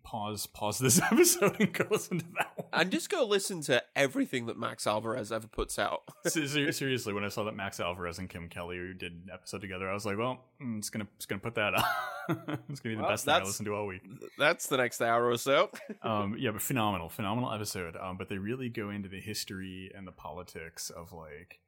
pause 0.03 0.47
pause 0.47 0.79
this 0.79 1.01
episode 1.11 1.57
and 1.61 1.73
go 1.73 1.87
listen 1.91 2.19
to 2.19 2.27
that. 2.39 2.54
And 2.75 2.91
just 2.91 3.11
go 3.11 3.25
listen 3.25 3.61
to 3.63 3.83
everything 3.97 4.47
that 4.47 4.59
Max 4.59 4.87
Alvarez 4.87 5.33
ever 5.33 5.47
puts 5.47 5.79
out. 5.79 6.03
Seriously, 6.27 7.13
when 7.13 7.25
I 7.25 7.29
saw 7.29 7.45
that 7.45 7.55
Max 7.55 7.81
Alvarez 7.81 8.19
and 8.19 8.29
Kim 8.29 8.49
Kelly 8.49 8.93
did 8.99 9.13
an 9.13 9.29
episode 9.33 9.61
together, 9.61 9.89
I 9.89 9.95
was 9.95 10.05
like, 10.05 10.19
"Well, 10.19 10.45
mm, 10.61 10.79
it's 10.79 10.91
gonna 10.91 11.07
it's 11.17 11.27
gonna 11.27 11.41
put 11.41 11.55
that 11.55 11.75
up. 11.75 11.87
it's 12.69 12.81
gonna 12.81 12.95
be 12.95 12.95
the 12.97 13.03
Well, 13.03 13.11
best 13.11 13.25
thing 13.25 13.35
I 13.35 13.43
listen 13.43 13.65
to 13.67 13.75
all 13.75 13.87
week." 13.87 14.03
That's 14.39 14.67
the 14.67 14.77
next 14.77 15.01
hour 15.01 15.29
or 15.29 15.37
so. 15.37 15.71
um, 16.03 16.37
yeah, 16.39 16.51
but 16.51 16.63
phenomenal, 16.63 17.09
phenomenal 17.09 17.53
episode. 17.53 17.97
Um, 17.97 18.17
but 18.17 18.29
they 18.29 18.39
really 18.39 18.69
go 18.69 18.91
into 18.91 19.09
the 19.09 19.21
history 19.21 19.91
and 19.97 20.07
the 20.07 20.13
politics 20.13 20.91
of 20.91 21.13
like 21.13 21.61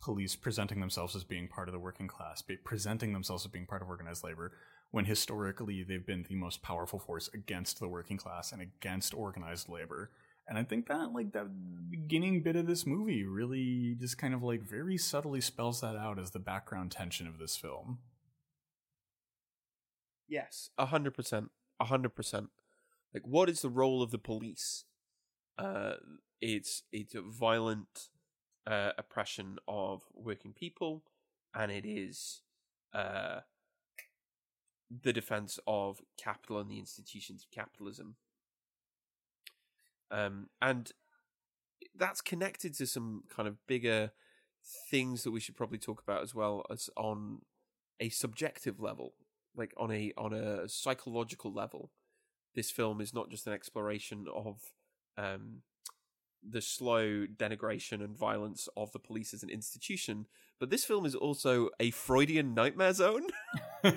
police 0.00 0.34
presenting 0.34 0.80
themselves 0.80 1.14
as 1.14 1.24
being 1.24 1.48
part 1.48 1.68
of 1.68 1.72
the 1.72 1.78
working 1.78 2.08
class, 2.08 2.42
presenting 2.64 3.12
themselves 3.12 3.44
as 3.44 3.50
being 3.52 3.66
part 3.66 3.82
of 3.82 3.88
organized 3.88 4.24
labor, 4.24 4.52
when 4.92 5.06
historically 5.06 5.82
they've 5.82 6.06
been 6.06 6.24
the 6.28 6.34
most 6.36 6.62
powerful 6.62 6.98
force 6.98 7.28
against 7.34 7.80
the 7.80 7.88
working 7.88 8.18
class 8.18 8.52
and 8.52 8.62
against 8.62 9.14
organized 9.14 9.68
labor. 9.68 10.10
And 10.46 10.58
I 10.58 10.64
think 10.64 10.86
that 10.86 11.12
like 11.12 11.32
that 11.32 11.48
beginning 11.90 12.42
bit 12.42 12.56
of 12.56 12.66
this 12.66 12.86
movie 12.86 13.24
really 13.24 13.96
just 13.98 14.18
kind 14.18 14.34
of 14.34 14.42
like 14.42 14.62
very 14.62 14.98
subtly 14.98 15.40
spells 15.40 15.80
that 15.80 15.96
out 15.96 16.18
as 16.18 16.30
the 16.30 16.38
background 16.38 16.92
tension 16.92 17.26
of 17.26 17.38
this 17.38 17.56
film. 17.56 17.98
Yes, 20.28 20.70
a 20.78 20.86
hundred 20.86 21.14
percent, 21.14 21.50
a 21.80 21.86
hundred 21.86 22.14
percent. 22.14 22.50
Like, 23.14 23.26
what 23.26 23.48
is 23.48 23.62
the 23.62 23.70
role 23.70 24.02
of 24.02 24.10
the 24.10 24.18
police? 24.18 24.84
Uh, 25.58 25.94
it's 26.40 26.82
it's 26.92 27.14
a 27.14 27.22
violent 27.22 28.08
uh, 28.66 28.92
oppression 28.98 29.58
of 29.68 30.02
working 30.14 30.52
people, 30.52 31.04
and 31.54 31.70
it 31.70 31.86
is 31.86 32.42
uh, 32.94 33.40
the 35.02 35.12
defense 35.12 35.58
of 35.66 36.00
capital 36.16 36.58
and 36.58 36.70
the 36.70 36.78
institutions 36.78 37.44
of 37.44 37.50
capitalism. 37.50 38.16
Um, 40.10 40.48
and 40.60 40.92
that's 41.94 42.20
connected 42.20 42.74
to 42.74 42.86
some 42.86 43.24
kind 43.34 43.48
of 43.48 43.56
bigger 43.66 44.12
things 44.90 45.24
that 45.24 45.30
we 45.30 45.40
should 45.40 45.56
probably 45.56 45.78
talk 45.78 46.02
about 46.02 46.22
as 46.22 46.34
well 46.34 46.64
as 46.70 46.88
on 46.96 47.42
a 48.00 48.08
subjective 48.08 48.80
level 48.80 49.14
like 49.56 49.74
on 49.76 49.90
a 49.90 50.12
on 50.16 50.32
a 50.32 50.68
psychological 50.68 51.52
level 51.52 51.90
this 52.54 52.70
film 52.70 53.00
is 53.00 53.12
not 53.12 53.30
just 53.30 53.46
an 53.46 53.52
exploration 53.52 54.26
of 54.32 54.60
um 55.18 55.62
the 56.48 56.60
slow 56.60 57.26
denigration 57.26 58.02
and 58.04 58.16
violence 58.16 58.68
of 58.76 58.92
the 58.92 58.98
police 58.98 59.32
as 59.32 59.42
an 59.42 59.50
institution 59.50 60.26
but 60.58 60.70
this 60.70 60.84
film 60.84 61.06
is 61.06 61.14
also 61.14 61.68
a 61.80 61.90
freudian 61.90 62.54
nightmare 62.54 62.92
zone 62.92 63.26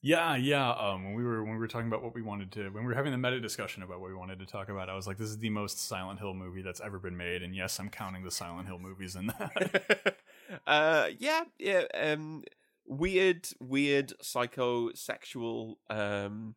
yeah, 0.00 0.36
yeah. 0.36 0.70
Um, 0.70 1.04
when 1.04 1.14
we 1.14 1.24
were 1.24 1.42
when 1.42 1.54
we 1.54 1.58
were 1.58 1.68
talking 1.68 1.88
about 1.88 2.02
what 2.02 2.14
we 2.14 2.22
wanted 2.22 2.52
to, 2.52 2.68
when 2.70 2.84
we 2.84 2.88
were 2.88 2.94
having 2.94 3.12
the 3.12 3.18
meta 3.18 3.40
discussion 3.40 3.82
about 3.82 4.00
what 4.00 4.08
we 4.08 4.16
wanted 4.16 4.38
to 4.38 4.46
talk 4.46 4.68
about, 4.68 4.88
I 4.88 4.94
was 4.94 5.06
like, 5.06 5.18
"This 5.18 5.28
is 5.28 5.38
the 5.38 5.50
most 5.50 5.80
Silent 5.80 6.20
Hill 6.20 6.34
movie 6.34 6.62
that's 6.62 6.80
ever 6.80 6.98
been 6.98 7.16
made," 7.16 7.42
and 7.42 7.54
yes, 7.54 7.78
I'm 7.80 7.90
counting 7.90 8.24
the 8.24 8.30
Silent 8.30 8.68
Hill 8.68 8.78
movies 8.78 9.16
in 9.16 9.26
that. 9.26 10.16
uh 10.66 11.08
yeah 11.18 11.44
yeah 11.58 11.82
um 11.94 12.42
weird 12.86 13.48
weird 13.60 14.12
psychosexual 14.22 15.74
um 15.90 16.54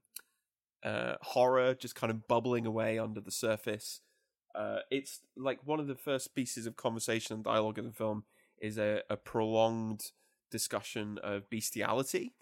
uh 0.84 1.16
horror 1.22 1.74
just 1.74 1.96
kind 1.96 2.12
of 2.12 2.28
bubbling 2.28 2.66
away 2.66 2.98
under 2.98 3.22
the 3.22 3.32
surface. 3.32 4.02
Uh 4.56 4.80
it's 4.90 5.22
like 5.38 5.60
one 5.66 5.80
of 5.80 5.88
the 5.88 5.96
first 5.96 6.36
pieces 6.36 6.66
of 6.66 6.76
conversation 6.76 7.36
and 7.36 7.44
dialogue 7.44 7.78
in 7.78 7.86
the 7.86 7.92
film 7.92 8.24
is 8.60 8.78
a, 8.78 9.02
a 9.10 9.18
prolonged 9.18 10.12
discussion 10.50 11.20
of 11.24 11.50
bestiality. 11.50 12.34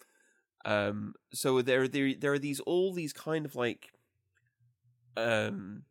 Um 0.66 1.14
so 1.34 1.62
there 1.62 1.88
there 1.88 2.14
there 2.14 2.34
are 2.34 2.40
these 2.40 2.60
all 2.62 2.94
these 2.94 3.14
kind 3.14 3.46
of 3.46 3.56
like 3.56 3.94
um 5.18 5.84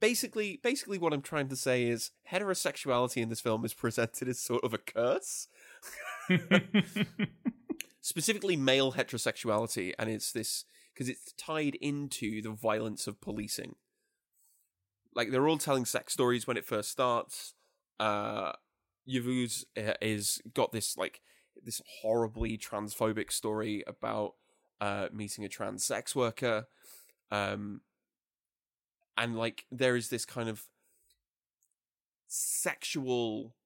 basically 0.00 0.60
basically 0.62 0.98
what 0.98 1.12
i'm 1.12 1.22
trying 1.22 1.48
to 1.48 1.56
say 1.56 1.84
is 1.84 2.10
heterosexuality 2.30 3.22
in 3.22 3.28
this 3.28 3.40
film 3.40 3.64
is 3.64 3.72
presented 3.72 4.28
as 4.28 4.38
sort 4.38 4.62
of 4.62 4.74
a 4.74 4.78
curse 4.78 5.48
specifically 8.06 8.54
male 8.54 8.92
heterosexuality 8.92 9.92
and 9.98 10.08
it's 10.08 10.30
this 10.30 10.64
because 10.94 11.08
it's 11.08 11.32
tied 11.32 11.74
into 11.80 12.40
the 12.40 12.50
violence 12.50 13.08
of 13.08 13.20
policing. 13.20 13.74
Like 15.12 15.32
they're 15.32 15.48
all 15.48 15.58
telling 15.58 15.84
sex 15.84 16.12
stories 16.12 16.46
when 16.46 16.56
it 16.56 16.64
first 16.64 16.92
starts. 16.92 17.54
Uh 17.98 18.52
Yavuz 19.08 19.64
uh, 19.76 19.94
is 20.00 20.40
got 20.54 20.70
this 20.70 20.96
like 20.96 21.20
this 21.64 21.82
horribly 22.00 22.56
transphobic 22.56 23.32
story 23.32 23.82
about 23.88 24.34
uh 24.80 25.08
meeting 25.12 25.44
a 25.44 25.48
trans 25.48 25.82
sex 25.82 26.14
worker. 26.14 26.68
Um 27.32 27.80
and 29.18 29.36
like 29.36 29.64
there 29.72 29.96
is 29.96 30.10
this 30.10 30.24
kind 30.24 30.48
of 30.48 30.62
sexual 32.28 33.56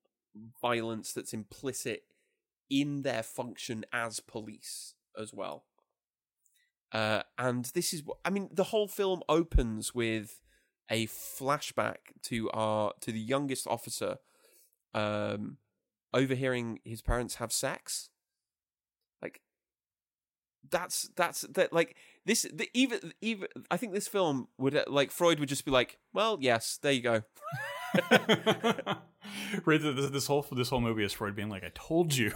violence 0.62 1.12
that's 1.12 1.34
implicit 1.34 2.04
in 2.70 3.02
their 3.02 3.22
function 3.22 3.84
as 3.92 4.20
police 4.20 4.94
as 5.18 5.34
well. 5.34 5.64
Uh, 6.92 7.22
and 7.38 7.66
this 7.66 7.92
is 7.92 8.04
what 8.04 8.18
I 8.24 8.30
mean. 8.30 8.48
The 8.52 8.64
whole 8.64 8.88
film 8.88 9.22
opens 9.28 9.94
with 9.94 10.40
a 10.90 11.06
flashback 11.06 11.96
to 12.24 12.50
our 12.50 12.92
to 13.00 13.12
the 13.12 13.20
youngest 13.20 13.66
officer, 13.66 14.16
um, 14.92 15.58
overhearing 16.12 16.80
his 16.84 17.00
parents 17.00 17.36
have 17.36 17.52
sex. 17.52 18.10
Like 19.22 19.40
that's 20.68 21.10
that's 21.14 21.42
that 21.42 21.72
like 21.72 21.96
this 22.26 22.44
the, 22.52 22.68
even 22.74 23.12
even 23.20 23.46
I 23.70 23.76
think 23.76 23.92
this 23.92 24.08
film 24.08 24.48
would 24.58 24.82
like 24.88 25.12
Freud 25.12 25.38
would 25.38 25.48
just 25.48 25.64
be 25.64 25.70
like, 25.70 25.98
well, 26.12 26.38
yes, 26.40 26.78
there 26.82 26.92
you 26.92 27.02
go. 27.02 27.22
right, 29.64 29.80
this, 29.80 30.10
this 30.10 30.26
whole 30.26 30.46
this 30.52 30.68
whole 30.68 30.80
movie 30.80 31.04
is 31.04 31.12
Freud 31.12 31.34
being 31.34 31.48
like, 31.48 31.64
"I 31.64 31.70
told 31.74 32.14
you." 32.14 32.32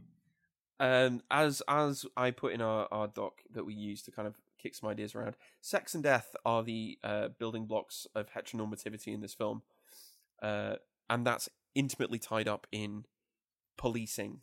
um, 0.80 1.22
as 1.30 1.62
as 1.68 2.06
I 2.16 2.30
put 2.30 2.52
in 2.52 2.60
our 2.60 2.88
our 2.90 3.08
doc 3.08 3.42
that 3.52 3.64
we 3.64 3.74
use 3.74 4.02
to 4.02 4.10
kind 4.10 4.26
of 4.26 4.36
kick 4.60 4.74
some 4.74 4.88
ideas 4.88 5.14
around, 5.14 5.36
sex 5.60 5.94
and 5.94 6.02
death 6.02 6.34
are 6.44 6.62
the 6.62 6.98
uh, 7.04 7.28
building 7.38 7.66
blocks 7.66 8.06
of 8.14 8.30
heteronormativity 8.32 9.08
in 9.08 9.20
this 9.20 9.34
film, 9.34 9.62
uh, 10.42 10.76
and 11.10 11.26
that's 11.26 11.48
intimately 11.74 12.18
tied 12.18 12.48
up 12.48 12.66
in 12.72 13.04
policing. 13.76 14.40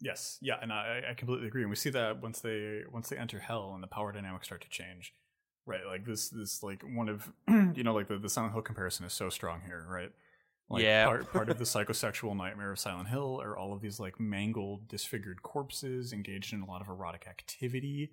Yes, 0.00 0.38
yeah, 0.40 0.56
and 0.60 0.72
I, 0.72 1.02
I 1.10 1.14
completely 1.14 1.46
agree. 1.46 1.62
And 1.62 1.70
we 1.70 1.76
see 1.76 1.90
that 1.90 2.20
once 2.20 2.40
they 2.40 2.82
once 2.90 3.08
they 3.08 3.16
enter 3.16 3.38
hell 3.38 3.72
and 3.74 3.82
the 3.82 3.88
power 3.88 4.12
dynamics 4.12 4.48
start 4.48 4.62
to 4.62 4.68
change, 4.68 5.14
right? 5.66 5.86
Like 5.86 6.04
this 6.04 6.28
this 6.28 6.62
like 6.62 6.82
one 6.82 7.08
of 7.08 7.30
you 7.48 7.82
know 7.84 7.94
like 7.94 8.08
the 8.08 8.18
the 8.18 8.28
Silent 8.28 8.52
Hill 8.54 8.62
comparison 8.62 9.06
is 9.06 9.12
so 9.12 9.28
strong 9.30 9.62
here, 9.64 9.86
right? 9.88 10.10
Like 10.68 10.82
Yeah. 10.82 11.06
part 11.06 11.32
part 11.32 11.50
of 11.50 11.58
the 11.58 11.64
psychosexual 11.72 12.36
nightmare 12.36 12.72
of 12.72 12.78
Silent 12.78 13.08
Hill 13.08 13.40
are 13.42 13.56
all 13.56 13.72
of 13.72 13.80
these 13.80 14.00
like 14.00 14.18
mangled, 14.18 14.88
disfigured 14.88 15.42
corpses 15.42 16.12
engaged 16.12 16.52
in 16.52 16.62
a 16.62 16.66
lot 16.66 16.80
of 16.80 16.88
erotic 16.88 17.26
activity. 17.28 18.12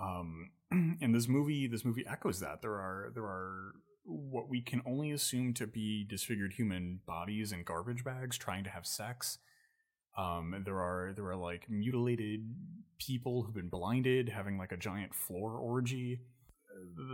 Um, 0.00 0.50
and 0.70 1.14
this 1.14 1.28
movie 1.28 1.66
this 1.66 1.84
movie 1.84 2.04
echoes 2.08 2.40
that. 2.40 2.62
There 2.62 2.74
are 2.74 3.10
there 3.14 3.24
are 3.24 3.72
what 4.04 4.48
we 4.48 4.60
can 4.60 4.82
only 4.86 5.10
assume 5.10 5.52
to 5.54 5.66
be 5.66 6.04
disfigured 6.04 6.52
human 6.52 7.00
bodies 7.06 7.50
in 7.52 7.64
garbage 7.64 8.04
bags 8.04 8.38
trying 8.38 8.64
to 8.64 8.70
have 8.70 8.86
sex. 8.86 9.38
Um, 10.16 10.54
and 10.54 10.64
there 10.64 10.80
are 10.80 11.12
there 11.14 11.26
are 11.26 11.36
like 11.36 11.68
mutilated 11.68 12.54
people 12.98 13.42
who've 13.42 13.54
been 13.54 13.68
blinded 13.68 14.28
having 14.28 14.58
like 14.58 14.72
a 14.72 14.76
giant 14.76 15.14
floor 15.14 15.58
orgy. 15.58 16.20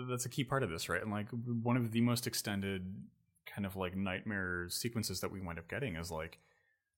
That's 0.09 0.27
a 0.27 0.29
key 0.29 0.44
part 0.44 0.62
of 0.62 0.70
this, 0.70 0.88
right? 0.88 1.03
And 1.03 1.11
like 1.11 1.29
one 1.62 1.77
of 1.77 1.90
the 1.92 2.01
most 2.01 2.27
extended 2.27 2.94
kind 3.46 3.66
of 3.66 3.77
like 3.77 3.96
nightmare 3.96 4.66
sequences 4.68 5.20
that 5.20 5.31
we 5.33 5.40
wind 5.40 5.59
up 5.59 5.68
getting 5.68 5.96
is 5.96 6.11
like 6.11 6.38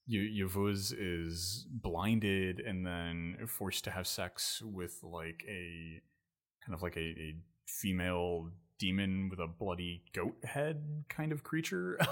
Y- 0.08 0.30
Yavuz 0.40 0.92
is 0.96 1.66
blinded 1.70 2.60
and 2.60 2.86
then 2.86 3.36
forced 3.46 3.84
to 3.84 3.90
have 3.90 4.06
sex 4.06 4.62
with 4.62 4.98
like 5.02 5.44
a 5.48 6.00
kind 6.64 6.74
of 6.74 6.82
like 6.82 6.96
a, 6.96 7.00
a 7.00 7.36
female 7.66 8.50
demon 8.78 9.28
with 9.30 9.38
a 9.38 9.46
bloody 9.46 10.02
goat 10.12 10.36
head 10.44 11.04
kind 11.08 11.32
of 11.32 11.42
creature. 11.42 11.98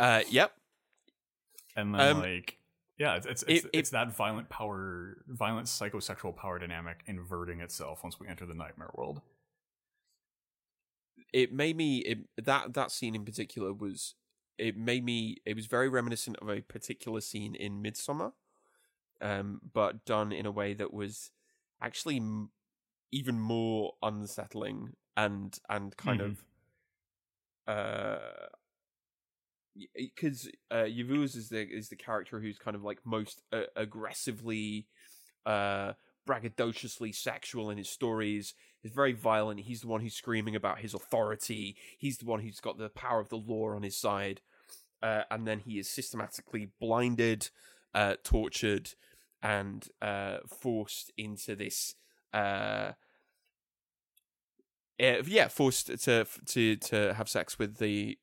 Uh, 0.00 0.22
yep. 0.30 0.52
and 1.76 1.92
then 1.94 2.00
Um, 2.16 2.18
like 2.20 2.58
yeah 2.98 3.16
it's 3.16 3.26
it's 3.26 3.42
it- 3.44 3.50
it's, 3.50 3.64
it- 3.64 3.70
it's 3.72 3.90
that 3.90 4.14
violent 4.16 4.48
power 4.48 5.18
violent 5.28 5.66
psychosexual 5.66 6.34
power 6.36 6.58
dynamic 6.58 7.02
inverting 7.06 7.60
itself 7.60 8.02
once 8.02 8.18
we 8.20 8.26
enter 8.28 8.46
the 8.46 8.54
nightmare 8.54 8.90
world 8.94 9.20
it 11.32 11.52
made 11.52 11.76
me 11.76 11.98
it, 11.98 12.18
that 12.44 12.74
that 12.74 12.90
scene 12.90 13.14
in 13.14 13.24
particular 13.24 13.72
was 13.72 14.14
it 14.58 14.76
made 14.76 15.04
me 15.04 15.36
it 15.46 15.54
was 15.56 15.66
very 15.66 15.88
reminiscent 15.88 16.36
of 16.40 16.48
a 16.48 16.60
particular 16.62 17.20
scene 17.20 17.54
in 17.54 17.82
Midsommar, 17.82 18.32
um, 19.20 19.60
but 19.72 20.04
done 20.04 20.32
in 20.32 20.46
a 20.46 20.50
way 20.50 20.74
that 20.74 20.92
was 20.92 21.30
actually 21.82 22.16
m- 22.16 22.50
even 23.12 23.38
more 23.40 23.94
unsettling 24.02 24.94
and 25.16 25.58
and 25.68 25.96
kind 25.96 26.20
Mhm. 26.20 26.30
of 26.30 26.44
uh 27.66 28.18
because 29.94 30.48
uh 30.70 30.84
Yavuz 30.84 31.36
is 31.36 31.48
the 31.48 31.60
is 31.62 31.88
the 31.88 31.96
character 31.96 32.40
who's 32.40 32.58
kind 32.58 32.74
of 32.76 32.82
like 32.82 32.98
most 33.04 33.42
uh, 33.52 33.62
aggressively 33.76 34.86
uh 35.46 35.92
braggadociously 36.28 37.14
sexual 37.14 37.70
in 37.70 37.78
his 37.78 37.88
stories 37.88 38.54
is 38.84 38.92
very 38.92 39.12
violent 39.12 39.60
he's 39.60 39.80
the 39.82 39.88
one 39.88 40.00
who's 40.00 40.14
screaming 40.14 40.54
about 40.56 40.78
his 40.78 40.94
authority 40.94 41.76
he's 41.98 42.18
the 42.18 42.26
one 42.26 42.40
who's 42.40 42.60
got 42.60 42.78
the 42.78 42.88
power 42.90 43.20
of 43.20 43.28
the 43.28 43.36
law 43.36 43.70
on 43.74 43.82
his 43.82 43.96
side 43.96 44.40
uh, 45.02 45.22
and 45.30 45.46
then 45.46 45.60
he 45.60 45.78
is 45.78 45.88
systematically 45.88 46.70
blinded 46.80 47.50
uh 47.94 48.14
tortured 48.22 48.90
and 49.42 49.88
uh 50.02 50.38
forced 50.48 51.12
into 51.16 51.54
this 51.54 51.94
uh 52.34 52.92
uh, 55.00 55.22
yeah, 55.26 55.48
forced 55.48 55.86
to 56.04 56.26
to 56.46 56.76
to 56.76 57.14
have 57.14 57.28
sex 57.28 57.58
with 57.58 57.78
the 57.78 58.18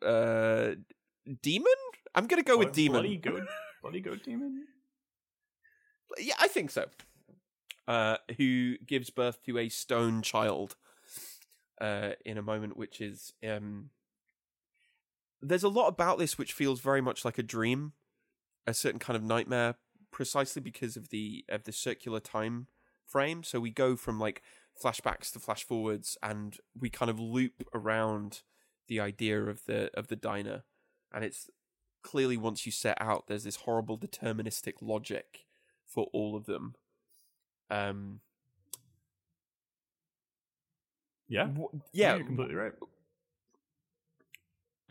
uh 0.00 0.70
demon. 1.42 1.72
I'm 2.14 2.26
gonna 2.26 2.42
go 2.42 2.56
with 2.56 2.72
demon. 2.72 3.00
bloody 3.02 3.16
goat 3.16 3.42
bloody 3.82 4.00
goat 4.00 4.22
demon 4.24 4.64
Yeah, 6.18 6.34
I 6.40 6.48
think 6.48 6.70
so. 6.70 6.86
Uh, 7.88 8.18
who 8.36 8.76
gives 8.86 9.08
birth 9.08 9.42
to 9.46 9.56
a 9.56 9.70
stone 9.70 10.20
child? 10.22 10.76
Uh, 11.80 12.10
in 12.24 12.36
a 12.36 12.42
moment 12.42 12.76
which 12.76 13.00
is 13.00 13.32
um. 13.48 13.90
There's 15.40 15.62
a 15.62 15.68
lot 15.68 15.86
about 15.88 16.18
this 16.18 16.36
which 16.36 16.52
feels 16.52 16.80
very 16.80 17.00
much 17.00 17.24
like 17.24 17.38
a 17.38 17.42
dream, 17.42 17.92
a 18.66 18.74
certain 18.74 18.98
kind 18.98 19.16
of 19.16 19.22
nightmare, 19.22 19.76
precisely 20.10 20.60
because 20.60 20.96
of 20.96 21.08
the 21.08 21.44
of 21.48 21.64
the 21.64 21.72
circular 21.72 22.20
time 22.20 22.66
frame. 23.06 23.42
So 23.42 23.58
we 23.58 23.70
go 23.70 23.96
from 23.96 24.20
like 24.20 24.42
flashbacks 24.82 25.32
to 25.32 25.38
flash 25.38 25.64
forwards, 25.64 26.18
and 26.22 26.58
we 26.78 26.90
kind 26.90 27.10
of 27.10 27.18
loop 27.18 27.64
around 27.72 28.42
the 28.88 29.00
idea 29.00 29.44
of 29.44 29.64
the 29.64 29.90
of 29.94 30.08
the 30.08 30.16
diner, 30.16 30.64
and 31.12 31.24
it's 31.24 31.48
clearly 32.02 32.36
once 32.36 32.66
you 32.66 32.72
set 32.72 32.98
out, 33.00 33.28
there's 33.28 33.44
this 33.44 33.56
horrible 33.56 33.98
deterministic 33.98 34.74
logic 34.80 35.46
for 35.86 36.08
all 36.12 36.36
of 36.36 36.46
them. 36.46 36.74
Um, 37.70 38.20
yeah 41.28 41.48
wh- 41.48 41.74
yeah, 41.92 42.16
you're 42.16 42.24
completely 42.26 42.54
right 42.54 42.72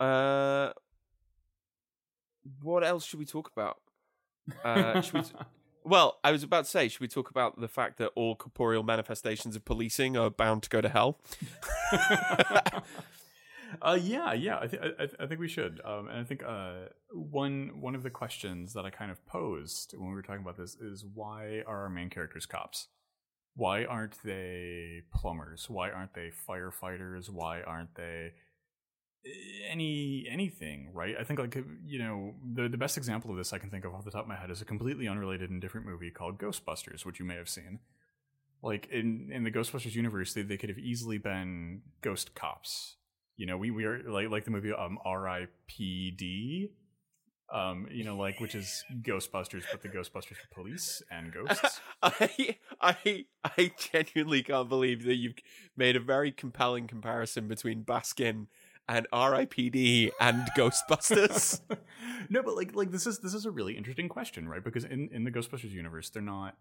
Uh, 0.00 0.72
what 2.62 2.84
else 2.84 3.04
should 3.04 3.18
we 3.18 3.24
talk 3.26 3.50
about? 3.54 3.78
Uh, 4.64 5.00
should 5.00 5.14
we 5.14 5.22
t- 5.22 5.32
well, 5.84 6.18
I 6.22 6.30
was 6.30 6.42
about 6.44 6.64
to 6.66 6.70
say, 6.70 6.86
should 6.88 7.00
we 7.00 7.08
talk 7.08 7.30
about 7.30 7.60
the 7.60 7.66
fact 7.68 7.98
that 7.98 8.12
all 8.14 8.36
corporeal 8.36 8.82
manifestations 8.84 9.56
of 9.56 9.64
policing 9.64 10.16
are 10.16 10.30
bound 10.30 10.62
to 10.62 10.68
go 10.70 10.80
to 10.80 10.88
hell? 10.88 11.18
uh, 13.82 13.98
yeah, 14.00 14.32
yeah. 14.32 14.58
I, 14.60 14.66
th- 14.66 14.82
I, 14.82 15.02
I- 15.04 15.24
I 15.24 15.26
think 15.26 15.40
we 15.40 15.48
should. 15.48 15.80
Um, 15.84 16.08
and 16.08 16.18
I 16.20 16.24
think 16.24 16.42
uh, 16.46 16.88
one 17.12 17.80
one 17.80 17.94
of 17.94 18.02
the 18.02 18.10
questions 18.10 18.72
that 18.74 18.84
I 18.84 18.90
kind 18.90 19.10
of 19.10 19.24
posed 19.26 19.94
when 19.96 20.08
we 20.08 20.14
were 20.14 20.22
talking 20.22 20.42
about 20.42 20.56
this 20.56 20.74
is 20.76 21.04
why 21.14 21.62
are 21.66 21.82
our 21.82 21.88
main 21.88 22.10
characters 22.10 22.46
cops? 22.46 22.88
Why 23.54 23.84
aren't 23.84 24.22
they 24.22 25.02
plumbers? 25.12 25.68
Why 25.68 25.90
aren't 25.90 26.14
they 26.14 26.30
firefighters? 26.48 27.28
Why 27.30 27.62
aren't 27.62 27.94
they 27.96 28.32
eh, 29.26 29.30
any 29.70 30.26
anything? 30.30 30.90
Right? 30.92 31.16
I 31.18 31.24
think 31.24 31.38
like 31.40 31.56
you 31.84 31.98
know 31.98 32.34
the 32.54 32.68
the 32.68 32.78
best 32.78 32.96
example 32.96 33.30
of 33.30 33.36
this 33.36 33.52
I 33.52 33.58
can 33.58 33.70
think 33.70 33.84
of 33.84 33.94
off 33.94 34.04
the 34.04 34.10
top 34.10 34.22
of 34.22 34.28
my 34.28 34.36
head 34.36 34.50
is 34.50 34.62
a 34.62 34.64
completely 34.64 35.08
unrelated 35.08 35.50
and 35.50 35.60
different 35.60 35.86
movie 35.86 36.10
called 36.10 36.38
Ghostbusters, 36.38 37.04
which 37.04 37.18
you 37.18 37.24
may 37.26 37.36
have 37.36 37.48
seen 37.48 37.80
like 38.62 38.88
in 38.90 39.30
in 39.32 39.44
the 39.44 39.50
Ghostbusters 39.52 39.94
universe, 39.94 40.34
they, 40.34 40.42
they 40.42 40.56
could 40.56 40.68
have 40.68 40.78
easily 40.78 41.18
been 41.18 41.82
ghost 42.02 42.34
cops. 42.34 42.96
You 43.38 43.46
know, 43.46 43.56
we 43.56 43.70
we 43.70 43.84
are 43.84 44.02
like 44.02 44.30
like 44.30 44.44
the 44.44 44.50
movie 44.50 44.72
um 44.72 44.98
R.I.P.D. 45.04 46.70
Um, 47.50 47.86
you 47.90 48.04
know, 48.04 48.16
like 48.16 48.40
which 48.40 48.54
is 48.54 48.84
Ghostbusters, 49.00 49.62
but 49.70 49.80
the 49.80 49.88
Ghostbusters 49.88 50.36
for 50.36 50.48
police 50.52 51.00
and 51.10 51.32
ghosts. 51.32 51.80
I 52.02 52.56
I 52.80 53.24
I 53.44 53.72
genuinely 53.78 54.42
can't 54.42 54.68
believe 54.68 55.04
that 55.04 55.14
you've 55.14 55.36
made 55.76 55.94
a 55.94 56.00
very 56.00 56.32
compelling 56.32 56.88
comparison 56.88 57.46
between 57.46 57.84
Baskin 57.84 58.48
and 58.88 59.06
R.I.P.D. 59.12 60.10
and 60.20 60.48
Ghostbusters. 60.56 61.60
no, 62.28 62.42
but 62.42 62.56
like 62.56 62.74
like 62.74 62.90
this 62.90 63.06
is 63.06 63.20
this 63.20 63.34
is 63.34 63.46
a 63.46 63.52
really 63.52 63.76
interesting 63.76 64.08
question, 64.08 64.48
right? 64.48 64.64
Because 64.64 64.84
in 64.84 65.08
in 65.12 65.22
the 65.22 65.30
Ghostbusters 65.30 65.70
universe, 65.70 66.10
they're 66.10 66.20
not 66.20 66.56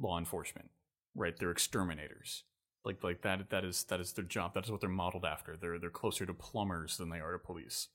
law 0.00 0.18
enforcement, 0.18 0.70
right? 1.14 1.36
They're 1.36 1.50
exterminators. 1.50 2.44
Like 2.84 3.02
like 3.02 3.22
that 3.22 3.50
that 3.50 3.64
is 3.64 3.84
that 3.84 4.00
is 4.00 4.12
their 4.12 4.24
job. 4.24 4.54
That 4.54 4.64
is 4.64 4.70
what 4.70 4.80
they're 4.80 4.90
modeled 4.90 5.24
after. 5.24 5.56
They're 5.56 5.78
they're 5.78 5.90
closer 5.90 6.26
to 6.26 6.34
plumbers 6.34 6.96
than 6.96 7.10
they 7.10 7.20
are 7.20 7.32
to 7.32 7.38
police. 7.38 7.88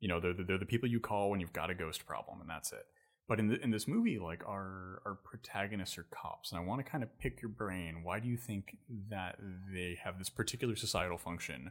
You 0.00 0.08
know, 0.08 0.20
they're 0.20 0.34
the, 0.34 0.44
they're 0.44 0.58
the 0.58 0.66
people 0.66 0.88
you 0.88 1.00
call 1.00 1.30
when 1.30 1.40
you've 1.40 1.52
got 1.52 1.70
a 1.70 1.74
ghost 1.74 2.04
problem, 2.04 2.40
and 2.40 2.50
that's 2.50 2.72
it. 2.72 2.86
But 3.26 3.38
in 3.38 3.48
the, 3.48 3.62
in 3.62 3.70
this 3.70 3.88
movie, 3.88 4.18
like 4.18 4.42
our 4.46 5.00
our 5.06 5.18
protagonists 5.24 5.96
are 5.96 6.06
cops, 6.10 6.52
and 6.52 6.60
I 6.60 6.64
want 6.64 6.84
to 6.84 6.90
kind 6.90 7.02
of 7.02 7.18
pick 7.18 7.40
your 7.40 7.48
brain. 7.48 8.02
Why 8.02 8.20
do 8.20 8.28
you 8.28 8.36
think 8.36 8.76
that 9.08 9.38
they 9.72 9.98
have 10.02 10.18
this 10.18 10.30
particular 10.30 10.76
societal 10.76 11.16
function 11.16 11.70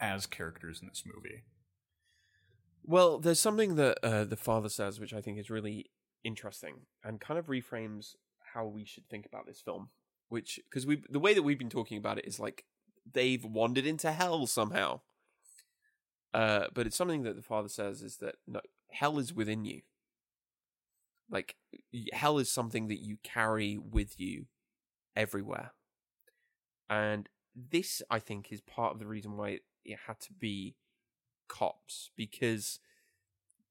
as 0.00 0.26
characters 0.26 0.80
in 0.80 0.88
this 0.88 1.04
movie? 1.04 1.42
Well, 2.82 3.18
there's 3.18 3.40
something 3.40 3.74
that 3.76 3.98
uh, 4.02 4.24
the 4.24 4.36
father 4.36 4.68
says, 4.68 5.00
which 5.00 5.12
I 5.12 5.20
think 5.20 5.38
is 5.38 5.50
really 5.50 5.86
interesting 6.22 6.86
and 7.04 7.20
kind 7.20 7.38
of 7.38 7.46
reframes 7.46 8.14
how 8.54 8.66
we 8.66 8.84
should 8.84 9.08
think 9.08 9.26
about 9.26 9.46
this 9.46 9.60
film. 9.60 9.88
Which, 10.28 10.60
because 10.68 10.86
we, 10.86 11.02
the 11.08 11.20
way 11.20 11.34
that 11.34 11.42
we've 11.42 11.58
been 11.58 11.70
talking 11.70 11.98
about 11.98 12.18
it 12.18 12.26
is 12.26 12.40
like 12.40 12.64
they've 13.10 13.44
wandered 13.44 13.86
into 13.86 14.12
hell 14.12 14.46
somehow. 14.46 15.00
Uh, 16.34 16.66
but 16.74 16.86
it's 16.86 16.96
something 16.96 17.22
that 17.22 17.36
the 17.36 17.42
father 17.42 17.68
says 17.68 18.02
is 18.02 18.16
that 18.16 18.36
no, 18.46 18.60
hell 18.90 19.18
is 19.18 19.32
within 19.32 19.64
you. 19.64 19.82
Like 21.30 21.56
hell 22.12 22.38
is 22.38 22.50
something 22.50 22.88
that 22.88 23.00
you 23.00 23.18
carry 23.22 23.78
with 23.78 24.20
you 24.20 24.46
everywhere, 25.16 25.72
and 26.88 27.28
this 27.54 28.02
I 28.10 28.18
think 28.18 28.52
is 28.52 28.60
part 28.60 28.92
of 28.92 29.00
the 29.00 29.06
reason 29.06 29.36
why 29.36 29.48
it, 29.50 29.62
it 29.84 29.98
had 30.06 30.20
to 30.20 30.32
be 30.32 30.76
cops 31.48 32.10
because 32.16 32.78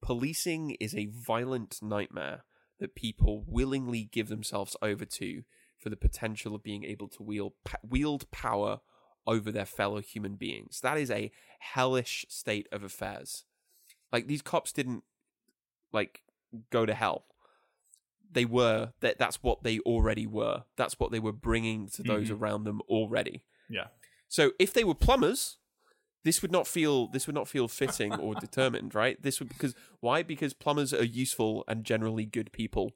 policing 0.01 0.71
is 0.79 0.95
a 0.95 1.05
violent 1.05 1.79
nightmare 1.81 2.43
that 2.79 2.95
people 2.95 3.43
willingly 3.47 4.09
give 4.11 4.27
themselves 4.27 4.75
over 4.81 5.05
to 5.05 5.43
for 5.85 5.91
the 5.91 5.95
potential 5.95 6.55
of 6.55 6.63
being 6.63 6.83
able 6.83 7.07
to 7.07 7.21
wield 7.21 7.53
wield 7.87 8.25
power 8.31 8.79
over 9.27 9.51
their 9.51 9.67
fellow 9.67 10.01
human 10.01 10.33
beings. 10.33 10.81
That 10.81 10.97
is 10.97 11.11
a 11.11 11.31
hellish 11.59 12.25
state 12.27 12.67
of 12.71 12.83
affairs. 12.83 13.45
Like 14.11 14.25
these 14.25 14.41
cops 14.41 14.71
didn't 14.71 15.03
like 15.93 16.23
go 16.71 16.87
to 16.87 16.95
hell. 16.95 17.25
They 18.31 18.45
were 18.45 18.93
that 19.01 19.19
that's 19.19 19.43
what 19.43 19.61
they 19.61 19.77
already 19.81 20.25
were. 20.25 20.63
That's 20.75 20.99
what 20.99 21.11
they 21.11 21.19
were 21.19 21.31
bringing 21.31 21.87
to 21.89 22.01
those 22.01 22.29
Mhm. 22.31 22.41
around 22.41 22.63
them 22.63 22.81
already. 22.89 23.43
Yeah. 23.69 23.89
So 24.27 24.53
if 24.57 24.73
they 24.73 24.83
were 24.83 24.95
plumbers, 24.95 25.57
this 26.23 26.41
would 26.41 26.51
not 26.51 26.65
feel 26.65 27.07
this 27.09 27.27
would 27.27 27.35
not 27.35 27.47
feel 27.47 27.67
fitting 27.67 28.11
or 28.15 28.33
determined, 28.47 28.95
right? 28.95 29.21
This 29.21 29.39
would 29.39 29.49
because 29.49 29.75
why? 29.99 30.23
Because 30.23 30.55
plumbers 30.55 30.95
are 30.95 31.05
useful 31.05 31.63
and 31.67 31.83
generally 31.83 32.25
good 32.25 32.51
people. 32.51 32.93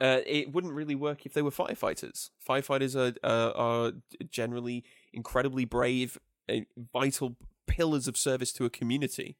Uh, 0.00 0.20
it 0.26 0.52
wouldn't 0.52 0.74
really 0.74 0.94
work 0.94 1.24
if 1.24 1.32
they 1.32 1.42
were 1.42 1.50
firefighters. 1.50 2.30
Firefighters 2.46 2.94
are 2.94 3.14
uh, 3.26 3.52
are 3.54 3.92
generally 4.30 4.84
incredibly 5.12 5.64
brave, 5.64 6.18
uh, 6.50 6.60
vital 6.92 7.36
pillars 7.66 8.06
of 8.06 8.16
service 8.16 8.52
to 8.52 8.64
a 8.64 8.70
community. 8.70 9.36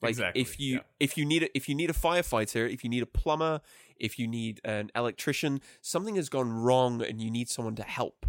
Like 0.00 0.10
Exactly, 0.10 0.40
if 0.40 0.60
you 0.60 0.74
yeah. 0.74 0.80
if 1.00 1.16
you 1.16 1.24
need 1.24 1.44
a, 1.44 1.56
if 1.56 1.68
you 1.68 1.74
need 1.74 1.90
a 1.90 1.94
firefighter, 1.94 2.72
if 2.72 2.84
you 2.84 2.90
need 2.90 3.02
a 3.02 3.06
plumber, 3.06 3.60
if 3.96 4.18
you 4.18 4.28
need 4.28 4.60
an 4.64 4.90
electrician, 4.94 5.60
something 5.80 6.14
has 6.16 6.28
gone 6.28 6.52
wrong 6.52 7.02
and 7.02 7.20
you 7.20 7.30
need 7.30 7.48
someone 7.48 7.74
to 7.76 7.82
help. 7.82 8.26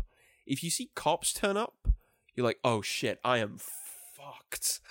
If 0.48 0.64
you 0.64 0.70
see 0.70 0.90
cops 0.96 1.34
turn 1.34 1.58
up, 1.58 1.88
you're 2.34 2.46
like, 2.46 2.60
"Oh 2.64 2.82
shit, 2.82 3.20
I 3.24 3.38
am 3.40 3.58
fucked." 3.60 4.80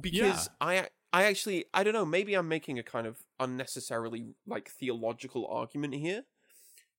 because 0.00 0.50
I 0.60 0.88
I 1.12 1.24
actually 1.24 1.64
I 1.72 1.82
don't 1.82 1.94
know, 1.94 2.04
maybe 2.04 2.34
I'm 2.34 2.48
making 2.48 2.78
a 2.78 2.82
kind 2.82 3.06
of 3.06 3.18
unnecessarily 3.38 4.34
like 4.46 4.70
theological 4.70 5.46
argument 5.46 5.94
here, 5.94 6.22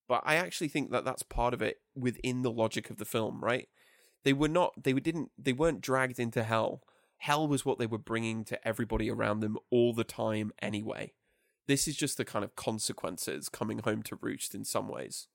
but 0.08 0.21
I 0.26 0.36
actually 0.36 0.69
think 0.69 0.91
that 0.91 1.06
that's 1.06 1.23
part 1.23 1.54
of 1.54 1.62
it 1.62 1.78
within 1.95 2.41
the 2.41 2.52
logic 2.52 2.89
of 2.89 2.97
the 2.97 3.06
film, 3.06 3.43
right? 3.43 3.67
They 4.23 4.34
were 4.34 4.47
not 4.47 4.73
they 4.82 4.93
didn't 4.93 5.32
they 5.38 5.54
weren't 5.54 5.82
dragged 5.82 6.19
into 6.19 6.43
hell. 6.43 6.82
Hell 7.19 7.47
was 7.47 7.65
what 7.65 7.80
they 7.80 7.88
were 7.88 7.97
bringing 7.97 8.43
to 8.45 8.67
everybody 8.67 9.10
around 9.10 9.39
them 9.39 9.58
all 9.71 9.93
the 9.93 10.04
time 10.04 10.52
anyway. 10.62 11.13
This 11.67 11.88
is 11.88 11.97
just 11.97 12.17
the 12.17 12.26
kind 12.26 12.45
of 12.45 12.56
consequences 12.56 13.50
coming 13.50 13.80
home 13.80 14.04
to 14.04 14.17
roost 14.21 14.56
in 14.56 14.63
some 14.63 14.88
ways. 14.88 15.28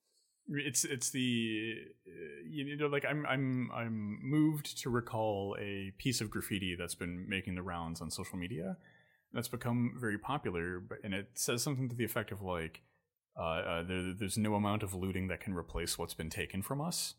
it's 0.49 0.85
it's 0.85 1.11
the 1.11 1.75
uh, 2.07 2.43
you 2.49 2.77
know 2.77 2.87
like 2.87 3.05
I'm 3.05 3.27
I'm 3.27 3.71
I'm 3.75 4.19
moved 4.23 4.79
to 4.83 4.91
recall 4.91 5.57
a 5.61 5.93
piece 5.99 6.21
of 6.21 6.31
graffiti 6.31 6.75
that's 6.79 6.95
been 6.95 7.29
making 7.29 7.55
the 7.55 7.63
rounds 7.63 8.01
on 8.01 8.11
social 8.11 8.39
media 8.39 8.77
that's 9.33 9.49
become 9.49 9.95
very 9.99 10.19
popular 10.19 10.79
but 10.81 10.99
and 11.05 11.15
it 11.15 11.31
says 11.35 11.63
something 11.63 11.89
to 11.89 11.95
the 11.97 12.05
effect 12.05 12.33
of 12.33 12.43
like 12.43 12.83
uh, 13.39 13.43
uh 13.43 13.83
there, 13.83 14.13
there's 14.13 14.37
no 14.39 14.55
amount 14.55 14.83
of 14.83 14.95
looting 14.95 15.29
that 15.29 15.41
can 15.41 15.55
replace 15.55 15.97
what's 15.99 16.15
been 16.15 16.31
taken 16.31 16.61
from 16.63 16.81
us 16.81 17.15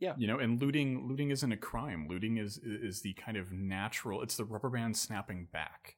Yeah. 0.00 0.14
you 0.18 0.26
know 0.26 0.38
and 0.38 0.60
looting 0.60 1.06
looting 1.08 1.30
isn't 1.30 1.52
a 1.52 1.56
crime 1.56 2.06
looting 2.08 2.36
is 2.38 2.58
is 2.58 3.02
the 3.02 3.12
kind 3.14 3.36
of 3.36 3.52
natural 3.52 4.22
it's 4.22 4.36
the 4.36 4.44
rubber 4.44 4.70
band 4.70 4.96
snapping 4.96 5.46
back 5.52 5.96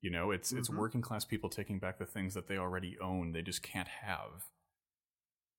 you 0.00 0.10
know 0.10 0.30
it's 0.32 0.52
it's 0.52 0.68
Mhm. 0.68 0.76
working 0.78 1.00
class 1.02 1.24
people 1.24 1.48
taking 1.50 1.78
back 1.78 1.98
the 1.98 2.06
things 2.06 2.34
that 2.34 2.48
they 2.48 2.56
already 2.56 2.98
own 3.00 3.32
they 3.32 3.42
just 3.42 3.62
can't 3.62 3.88
have 3.88 4.46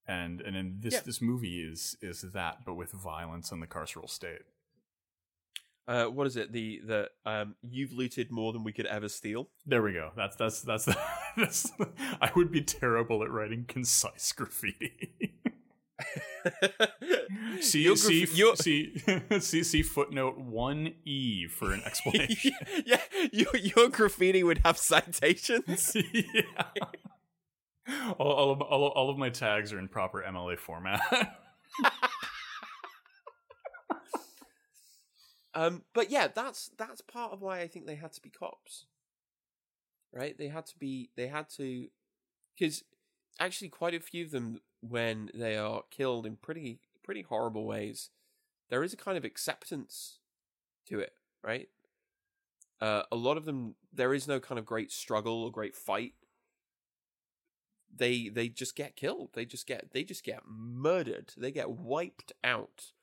and 0.08 0.42
and 0.42 0.56
in 0.56 0.78
this 0.80 0.96
Yeah. 0.96 1.02
this 1.06 1.22
movie 1.22 1.62
is 1.62 1.96
is 2.02 2.22
that 2.34 2.66
but 2.66 2.76
with 2.76 2.92
violence 2.92 3.52
and 3.52 3.62
the 3.62 3.68
carceral 3.68 4.10
state 4.10 4.42
Uh, 5.90 6.06
what 6.06 6.28
is 6.28 6.36
it? 6.38 6.52
The 6.54 6.82
the 6.86 7.10
um, 7.26 7.56
you've 7.68 7.92
looted 7.94 8.30
more 8.32 8.54
than 8.54 8.64
we 8.64 8.72
could 8.72 8.86
ever 8.86 9.10
steal. 9.10 9.50
there 9.66 9.82
we 9.82 9.94
go 9.94 10.12
that's 10.16 10.36
that's 10.36 10.62
that's 10.62 10.86
that's 11.38 11.72
i 12.22 12.30
would 12.36 12.52
be 12.52 12.62
terrible 12.62 13.24
at 13.24 13.32
writing 13.32 13.66
concise 13.68 14.32
graffiti 14.32 15.34
see 17.60 17.84
Your 17.84 17.96
see, 17.98 18.26
graf- 18.26 18.58
see 18.58 19.02
see 19.40 19.64
see 19.64 19.82
footnote 19.84 20.38
1e 20.40 21.50
for 21.50 21.74
an 21.74 21.82
explanation 21.86 22.52
yeah, 22.86 23.02
your 23.34 23.56
your 23.58 23.90
graffiti 23.90 24.44
would 24.44 24.60
have 24.60 24.78
citations. 24.78 25.96
yeah 26.14 26.42
all, 28.20 28.32
all, 28.32 28.52
of, 28.52 28.62
all, 28.62 28.84
all 28.90 29.10
of 29.10 29.18
my 29.18 29.30
tags 29.30 29.74
are 29.74 29.80
in 29.80 29.88
proper 29.88 30.24
mla 30.32 30.58
format 30.58 31.02
Um, 35.60 35.84
but 35.94 36.10
yeah, 36.10 36.30
that's 36.34 36.72
that's 36.78 37.02
part 37.02 37.34
of 37.34 37.42
why 37.42 37.60
I 37.60 37.68
think 37.68 37.86
they 37.86 37.96
had 37.96 38.14
to 38.14 38.22
be 38.22 38.30
cops, 38.30 38.86
right? 40.14 40.38
They 40.38 40.48
had 40.48 40.66
to 40.68 40.78
be 40.80 41.10
they 41.18 41.28
had 41.28 41.50
to 41.58 41.88
because 42.58 42.86
actually 43.42 43.68
quite 43.68 43.94
a 43.94 44.00
few 44.00 44.24
of 44.24 44.32
them 44.32 44.62
when 44.80 45.30
they 45.34 45.58
are 45.58 45.84
killed 45.92 46.26
in 46.26 46.38
pretty 46.38 46.80
pretty 47.04 47.24
horrible 47.24 47.66
ways, 47.66 48.10
there 48.70 48.84
is 48.84 48.94
a 48.94 48.98
kind 48.98 49.18
of 49.18 49.26
acceptance 49.26 50.20
to 50.88 51.00
it, 51.00 51.12
right? 51.44 51.68
Uh, 52.80 53.04
a 53.12 53.18
lot 53.18 53.36
of 53.36 53.44
them 53.44 53.76
there 53.92 54.14
is 54.14 54.30
no 54.30 54.40
kind 54.40 54.60
of 54.60 54.66
great 54.66 54.94
struggle 54.94 55.44
or 55.44 55.52
great 55.52 55.76
fight. 55.76 56.14
They 57.94 58.30
they 58.30 58.48
just 58.48 58.78
get 58.78 58.96
killed. 58.96 59.32
They 59.34 59.44
just 59.44 59.68
get 59.68 59.92
they 59.92 60.06
just 60.06 60.24
get 60.24 60.44
murdered. 60.48 61.34
They 61.36 61.52
get 61.52 61.70
wiped 61.70 62.32
out. 62.46 62.94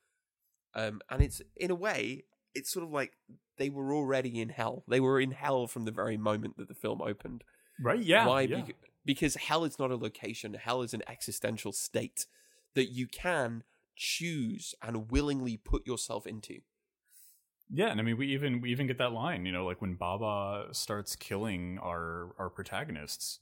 Um, 0.75 1.03
and 1.11 1.21
it's 1.21 1.43
in 1.55 1.71
a 1.71 1.75
way, 1.75 2.25
it's 2.57 2.71
sort 2.73 2.85
of 2.85 2.91
like 2.91 3.13
they 3.59 3.71
were 3.71 3.95
already 3.95 4.41
in 4.41 4.49
hell. 4.51 4.85
They 4.89 5.01
were 5.01 5.21
in 5.21 5.31
hell 5.33 5.67
from 5.67 5.85
the 5.85 5.91
very 5.93 6.17
moment 6.17 6.57
that 6.59 6.69
the 6.69 6.75
film 6.75 7.01
opened. 7.03 7.45
right 7.81 8.03
yeah 8.03 8.27
Why? 8.27 8.43
yeah. 8.43 8.63
Bec- 8.63 8.77
because 9.05 9.37
hell 9.37 9.65
is 9.65 9.79
not 9.79 9.91
a 9.93 9.97
location. 9.97 10.55
Hell 10.55 10.83
is 10.83 10.93
an 10.93 11.03
existential 11.09 11.73
state 11.73 12.27
that 12.75 12.87
you 12.87 13.07
can 13.07 13.63
choose 13.95 14.75
and 14.83 15.11
willingly 15.11 15.57
put 15.57 15.87
yourself 15.87 16.27
into. 16.27 16.61
Yeah, 17.71 17.89
and 17.91 18.01
I 18.01 18.05
mean 18.05 18.17
we 18.17 18.29
even 18.35 18.61
we 18.61 18.71
even 18.71 18.87
get 18.87 18.99
that 18.99 19.13
line, 19.13 19.45
you 19.47 19.53
know, 19.53 19.65
like 19.65 19.81
when 19.81 19.95
Baba 19.95 20.69
starts 20.73 21.17
killing 21.17 21.79
our 21.83 22.35
our 22.39 22.49
protagonists, 22.51 23.41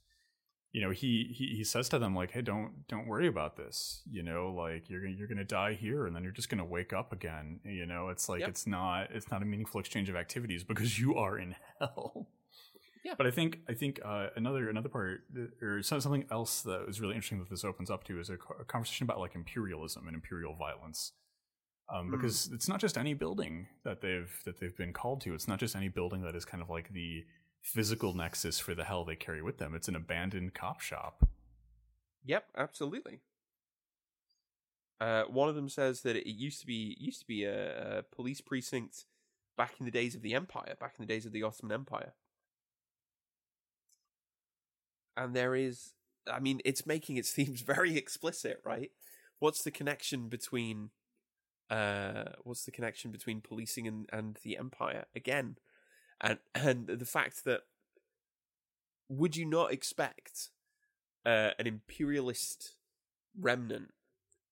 you 0.75 0.81
know, 0.81 0.91
he 0.91 1.11
he, 1.37 1.45
he 1.57 1.63
says 1.63 1.87
to 1.89 1.97
them 1.99 2.13
like, 2.21 2.31
"Hey, 2.31 2.41
don't 2.41 2.85
don't 2.89 3.07
worry 3.07 3.27
about 3.27 3.55
this. 3.55 4.01
You 4.11 4.23
know, 4.23 4.41
like 4.53 4.89
you're 4.89 5.01
gonna 5.03 5.13
you're 5.17 5.27
gonna 5.33 5.45
die 5.61 5.73
here, 5.73 6.05
and 6.05 6.13
then 6.13 6.21
you're 6.23 6.33
just 6.33 6.49
gonna 6.49 6.65
wake 6.77 6.91
up 6.91 7.13
again. 7.13 7.61
You 7.63 7.85
know, 7.85 8.09
it's 8.09 8.27
like 8.27 8.41
Yep. 8.41 8.49
it's 8.49 8.67
not 8.67 9.01
it's 9.11 9.31
not 9.31 9.41
a 9.41 9.45
meaningful 9.45 9.79
exchange 9.79 10.09
of 10.09 10.15
activities 10.17 10.63
because 10.65 10.99
you 10.99 11.15
are 11.15 11.37
in 11.39 11.55
hell." 11.79 12.27
Yeah. 13.05 13.13
But 13.17 13.25
I 13.27 13.31
think 13.31 13.59
I 13.69 13.73
think 13.73 13.99
uh, 14.03 14.27
another 14.35 14.69
another 14.69 14.89
part 14.89 15.21
or 15.61 15.81
something 15.83 16.25
else 16.29 16.61
that 16.63 16.85
is 16.89 16.99
really 16.99 17.13
interesting 17.15 17.39
that 17.39 17.49
this 17.49 17.63
opens 17.63 17.89
up 17.89 18.03
to 18.05 18.19
is 18.19 18.29
a, 18.29 18.37
a 18.59 18.65
conversation 18.65 19.05
about 19.05 19.19
like 19.19 19.35
imperialism 19.35 20.07
and 20.07 20.15
imperial 20.15 20.55
violence 20.55 21.13
um, 21.93 22.07
Mm. 22.07 22.11
because 22.11 22.49
it's 22.51 22.67
not 22.67 22.79
just 22.81 22.97
any 22.97 23.13
building 23.13 23.67
that 23.83 24.01
they've 24.01 24.33
that 24.45 24.59
they've 24.59 24.75
been 24.75 24.91
called 24.91 25.21
to. 25.21 25.33
It's 25.35 25.47
not 25.47 25.59
just 25.59 25.75
any 25.75 25.87
building 25.87 26.21
that 26.23 26.35
is 26.35 26.43
kind 26.45 26.61
of 26.63 26.69
like 26.69 26.89
the 26.91 27.23
physical 27.65 28.13
nexus 28.13 28.59
for 28.59 28.75
the 28.75 28.83
hell 28.83 29.03
they 29.03 29.15
carry 29.15 29.41
with 29.41 29.57
them. 29.57 29.73
It's 29.73 29.87
an 29.87 29.95
abandoned 29.95 30.53
cop 30.53 30.81
shop. 30.81 31.27
Yep, 32.23 32.45
absolutely. 32.55 33.21
Uh, 35.01 35.23
one 35.23 35.49
of 35.49 35.55
them 35.55 35.67
says 35.67 36.01
that 36.01 36.15
it 36.15 36.27
used 36.27 36.61
to 36.61 36.67
be 36.67 36.95
used 36.99 37.19
to 37.21 37.25
be 37.25 37.43
a, 37.43 37.99
a 37.99 38.03
police 38.03 38.39
precinct 38.39 39.05
back 39.57 39.73
in 39.79 39.85
the 39.85 39.91
days 39.91 40.13
of 40.13 40.21
the 40.21 40.35
Empire, 40.35 40.75
back 40.79 40.93
in 40.99 41.05
the 41.05 41.11
days 41.11 41.25
of 41.25 41.31
the 41.31 41.41
Ottoman 41.41 41.73
Empire. 41.73 42.13
And 45.17 45.35
there 45.35 45.55
is, 45.55 45.93
I 46.31 46.39
mean, 46.39 46.61
it's 46.65 46.85
making 46.85 47.17
its 47.17 47.31
themes 47.33 47.61
very 47.61 47.97
explicit, 47.97 48.61
right? 48.63 48.91
What's 49.39 49.63
the 49.63 49.71
connection 49.71 50.29
between, 50.29 50.91
uh, 51.71 52.25
what's 52.43 52.63
the 52.63 52.71
connection 52.71 53.11
between 53.11 53.41
policing 53.41 53.87
and, 53.87 54.07
and 54.13 54.37
the 54.43 54.57
Empire 54.57 55.05
again, 55.15 55.57
and 56.21 56.39
and 56.53 56.87
the 56.87 57.05
fact 57.05 57.43
that 57.45 57.61
would 59.09 59.35
you 59.35 59.45
not 59.45 59.71
expect 59.71 60.49
uh, 61.25 61.51
an 61.59 61.67
imperialist 61.67 62.75
remnant 63.39 63.91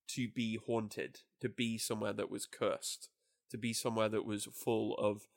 to 0.09 0.27
be 0.27 0.57
haunted, 0.67 1.21
to 1.41 1.49
be 1.49 1.77
somewhere 1.77 2.13
that 2.13 2.29
was 2.29 2.45
cursed, 2.45 3.09
to 3.49 3.57
be 3.57 3.73
somewhere 3.73 4.09
that 4.09 4.25
was 4.25 4.45
full 4.45 4.95
of 4.97 5.27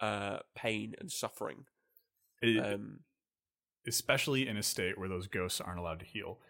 uh, 0.00 0.38
pain 0.54 0.94
and 0.98 1.10
suffering. 1.10 1.66
It- 2.40 2.58
Um, 2.64 3.00
especially 3.86 4.48
in 4.48 4.56
a 4.56 4.62
state 4.62 4.96
where 4.96 5.08
those 5.10 5.26
ghosts 5.26 5.60
aren't 5.60 5.78
allowed 5.78 6.00
to 6.00 6.06
heal. 6.06 6.40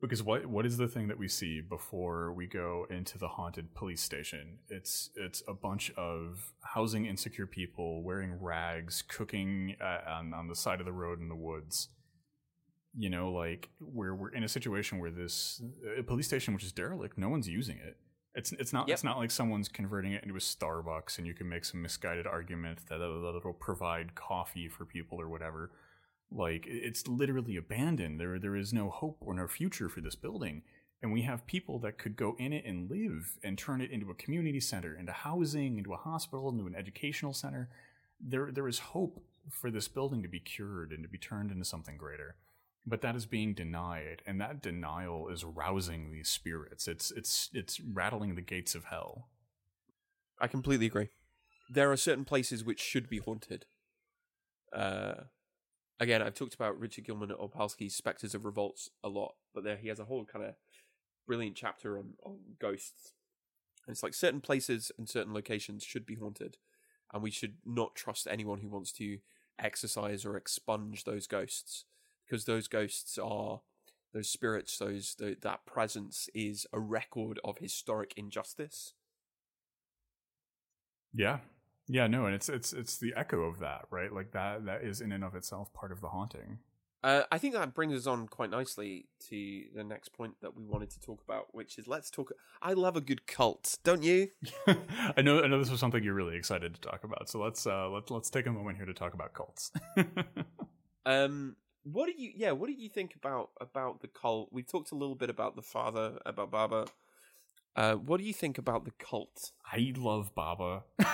Because 0.00 0.22
what 0.22 0.46
what 0.46 0.66
is 0.66 0.76
the 0.76 0.88
thing 0.88 1.08
that 1.08 1.18
we 1.18 1.26
see 1.26 1.60
before 1.62 2.32
we 2.32 2.46
go 2.46 2.86
into 2.90 3.18
the 3.18 3.28
haunted 3.28 3.74
police 3.74 4.02
station? 4.02 4.58
It's 4.68 5.10
it's 5.16 5.42
a 5.48 5.54
bunch 5.54 5.90
of 5.96 6.52
housing 6.62 7.06
insecure 7.06 7.46
people 7.46 8.02
wearing 8.02 8.38
rags, 8.40 9.02
cooking 9.02 9.74
uh, 9.80 10.00
on 10.10 10.34
on 10.34 10.48
the 10.48 10.54
side 10.54 10.80
of 10.80 10.86
the 10.86 10.92
road 10.92 11.20
in 11.20 11.28
the 11.28 11.34
woods. 11.34 11.88
You 12.98 13.10
know, 13.10 13.30
like 13.32 13.70
where 13.80 14.14
we're 14.14 14.30
in 14.30 14.44
a 14.44 14.48
situation 14.48 14.98
where 14.98 15.10
this 15.10 15.62
a 15.98 16.02
police 16.02 16.26
station 16.26 16.52
which 16.54 16.64
is 16.64 16.72
derelict, 16.72 17.16
no 17.18 17.28
one's 17.30 17.48
using 17.48 17.78
it, 17.78 17.96
It's 18.34 18.52
it's 18.52 18.72
not 18.74 18.88
Yep. 18.88 18.94
it's 18.94 19.04
not 19.04 19.16
like 19.16 19.30
someone's 19.30 19.68
converting 19.68 20.12
it 20.12 20.22
into 20.22 20.36
a 20.36 20.38
Starbucks 20.40 21.16
and 21.18 21.26
you 21.26 21.32
can 21.34 21.48
make 21.48 21.64
some 21.64 21.80
misguided 21.82 22.26
argument 22.26 22.80
that 22.88 22.96
it'll, 22.96 23.22
that 23.22 23.36
it'll 23.38 23.54
provide 23.54 24.14
coffee 24.14 24.68
for 24.68 24.84
people 24.84 25.18
or 25.20 25.28
whatever. 25.28 25.70
Like 26.30 26.64
it's 26.66 27.06
literally 27.06 27.56
abandoned. 27.56 28.20
There 28.20 28.38
there 28.38 28.56
is 28.56 28.72
no 28.72 28.90
hope 28.90 29.18
or 29.20 29.34
no 29.34 29.46
future 29.46 29.88
for 29.88 30.00
this 30.00 30.14
building, 30.14 30.62
and 31.02 31.12
we 31.12 31.22
have 31.22 31.46
people 31.46 31.78
that 31.80 31.98
could 31.98 32.16
go 32.16 32.36
in 32.38 32.52
it 32.52 32.64
and 32.64 32.90
live 32.90 33.38
and 33.42 33.56
turn 33.56 33.80
it 33.80 33.90
into 33.90 34.10
a 34.10 34.14
community 34.14 34.60
center, 34.60 34.94
into 34.94 35.12
housing, 35.12 35.78
into 35.78 35.92
a 35.92 35.98
hospital, 35.98 36.48
into 36.48 36.66
an 36.66 36.74
educational 36.74 37.32
center. 37.32 37.68
There 38.20 38.50
there 38.52 38.68
is 38.68 38.78
hope 38.78 39.22
for 39.50 39.70
this 39.70 39.88
building 39.88 40.22
to 40.22 40.28
be 40.28 40.40
cured 40.40 40.92
and 40.92 41.02
to 41.04 41.08
be 41.08 41.18
turned 41.18 41.52
into 41.52 41.64
something 41.64 41.96
greater 41.96 42.34
but 42.88 43.00
that 43.00 43.14
is 43.14 43.26
being 43.26 43.52
denied 43.52 44.22
and 44.26 44.40
that 44.40 44.60
denial 44.60 45.28
is 45.28 45.44
rousing 45.44 46.10
these 46.10 46.28
spirits 46.28 46.88
it's 46.88 47.12
it's 47.12 47.48
it's 47.52 47.78
rattling 47.80 48.34
the 48.34 48.40
gates 48.40 48.74
of 48.74 48.86
hell 48.86 49.28
I 50.38 50.48
completely 50.48 50.86
agree. 50.86 51.08
There 51.70 51.90
are 51.90 51.96
certain 51.96 52.24
places 52.24 52.64
which 52.64 52.80
should 52.80 53.08
be 53.08 53.18
haunted. 53.18 53.66
Uh, 54.72 55.24
again, 56.00 56.22
I've 56.22 56.34
talked 56.34 56.54
about 56.54 56.78
Richard 56.78 57.06
Gilman 57.06 57.30
Opalsky's 57.30 57.94
Spectres 57.94 58.34
of 58.34 58.44
Revolts 58.44 58.90
a 59.02 59.08
lot, 59.08 59.34
but 59.54 59.64
there 59.64 59.76
he 59.76 59.88
has 59.88 59.98
a 60.00 60.04
whole 60.04 60.24
kind 60.24 60.44
of 60.44 60.54
brilliant 61.26 61.56
chapter 61.56 61.98
on, 61.98 62.14
on 62.24 62.38
ghosts. 62.60 63.12
And 63.86 63.94
it's 63.94 64.02
like 64.02 64.14
certain 64.14 64.40
places 64.40 64.90
and 64.98 65.08
certain 65.08 65.32
locations 65.32 65.84
should 65.84 66.06
be 66.06 66.16
haunted, 66.16 66.56
and 67.12 67.22
we 67.22 67.30
should 67.30 67.56
not 67.64 67.94
trust 67.94 68.26
anyone 68.30 68.60
who 68.60 68.68
wants 68.68 68.92
to 68.92 69.18
exercise 69.58 70.24
or 70.24 70.36
expunge 70.36 71.04
those 71.04 71.26
ghosts 71.26 71.84
because 72.26 72.44
those 72.44 72.68
ghosts 72.68 73.18
are 73.18 73.60
those 74.12 74.28
spirits 74.28 74.76
those 74.78 75.14
tho- 75.18 75.36
that 75.40 75.64
presence 75.66 76.28
is 76.34 76.66
a 76.72 76.78
record 76.78 77.40
of 77.44 77.58
historic 77.58 78.12
injustice 78.16 78.92
yeah 81.14 81.38
yeah 81.88 82.06
no 82.06 82.26
and 82.26 82.34
it's 82.34 82.48
it's 82.48 82.72
it's 82.72 82.98
the 82.98 83.12
echo 83.16 83.42
of 83.42 83.58
that 83.60 83.82
right 83.90 84.12
like 84.12 84.32
that 84.32 84.64
that 84.66 84.82
is 84.82 85.00
in 85.00 85.12
and 85.12 85.22
of 85.24 85.34
itself 85.34 85.72
part 85.72 85.92
of 85.92 86.00
the 86.00 86.08
haunting 86.08 86.58
Uh, 87.04 87.22
I 87.30 87.38
think 87.38 87.54
that 87.54 87.72
brings 87.74 87.94
us 87.94 88.06
on 88.08 88.26
quite 88.26 88.50
nicely 88.50 89.06
to 89.28 89.64
the 89.74 89.84
next 89.84 90.08
point 90.12 90.34
that 90.40 90.56
we 90.56 90.64
wanted 90.64 90.90
to 90.90 90.98
talk 90.98 91.20
about, 91.22 91.54
which 91.54 91.78
is 91.78 91.86
let's 91.86 92.10
talk. 92.10 92.32
I 92.60 92.72
love 92.72 92.96
a 92.96 93.00
good 93.00 93.26
cult, 93.28 93.78
don't 93.84 94.02
you? 94.02 94.30
i 95.16 95.22
know 95.22 95.42
i 95.42 95.46
know 95.46 95.58
this 95.58 95.70
was 95.70 95.78
something 95.78 96.02
you're 96.02 96.14
really 96.22 96.36
excited 96.36 96.74
to 96.74 96.80
talk 96.80 97.04
about 97.04 97.28
so 97.28 97.38
let's 97.38 97.64
uh 97.66 97.88
let's 97.90 98.10
let's 98.10 98.30
take 98.30 98.46
a 98.46 98.50
moment 98.52 98.76
here 98.78 98.86
to 98.86 98.94
talk 98.94 99.14
about 99.14 99.34
cults 99.34 99.70
Um, 101.06 101.54
what 101.84 102.06
do 102.06 102.14
you? 102.20 102.32
Yeah, 102.34 102.50
what 102.50 102.66
do 102.66 102.72
you 102.72 102.88
think 102.88 103.14
about 103.14 103.50
about 103.60 104.00
the 104.00 104.08
cult? 104.08 104.48
We 104.52 104.64
talked 104.64 104.90
a 104.90 104.96
little 104.96 105.14
bit 105.14 105.30
about 105.30 105.54
the 105.54 105.62
father, 105.62 106.18
about 106.26 106.50
Baba. 106.50 106.86
Uh, 107.76 107.94
what 107.94 108.18
do 108.18 108.24
you 108.24 108.32
think 108.32 108.58
about 108.58 108.84
the 108.84 108.90
cult? 108.98 109.52
i 109.70 109.92
love 109.96 110.34
baba 110.34 110.82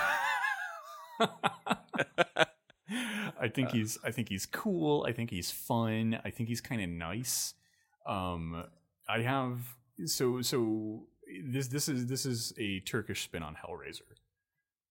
I 3.40 3.48
think 3.48 3.68
Uh. 3.68 3.72
he's 3.72 3.98
I 4.04 4.10
think 4.10 4.28
he's 4.28 4.46
cool. 4.46 5.04
I 5.08 5.12
think 5.12 5.30
he's 5.30 5.50
fun. 5.50 6.18
I 6.24 6.30
think 6.30 6.48
he's 6.48 6.60
kind 6.60 6.82
of 6.82 6.88
nice. 6.88 7.54
Um 8.06 8.64
I 9.08 9.20
have 9.22 9.76
so 10.06 10.42
so 10.42 11.06
this 11.44 11.68
this 11.68 11.88
is 11.88 12.06
this 12.06 12.26
is 12.26 12.52
a 12.58 12.80
Turkish 12.80 13.22
spin 13.24 13.42
on 13.42 13.54
Hellraiser. 13.56 14.02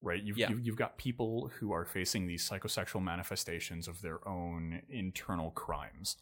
Right? 0.03 0.23
You've, 0.23 0.37
Yeah. 0.37 0.49
you've 0.49 0.65
you've 0.65 0.75
got 0.75 0.97
people 0.97 1.51
who 1.59 1.71
are 1.73 1.85
facing 1.85 2.25
these 2.27 2.47
psychosexual 2.47 3.03
manifestations 3.03 3.87
of 3.87 4.01
their 4.01 4.27
own 4.27 4.81
internal 4.89 5.51
crimes. 5.51 6.17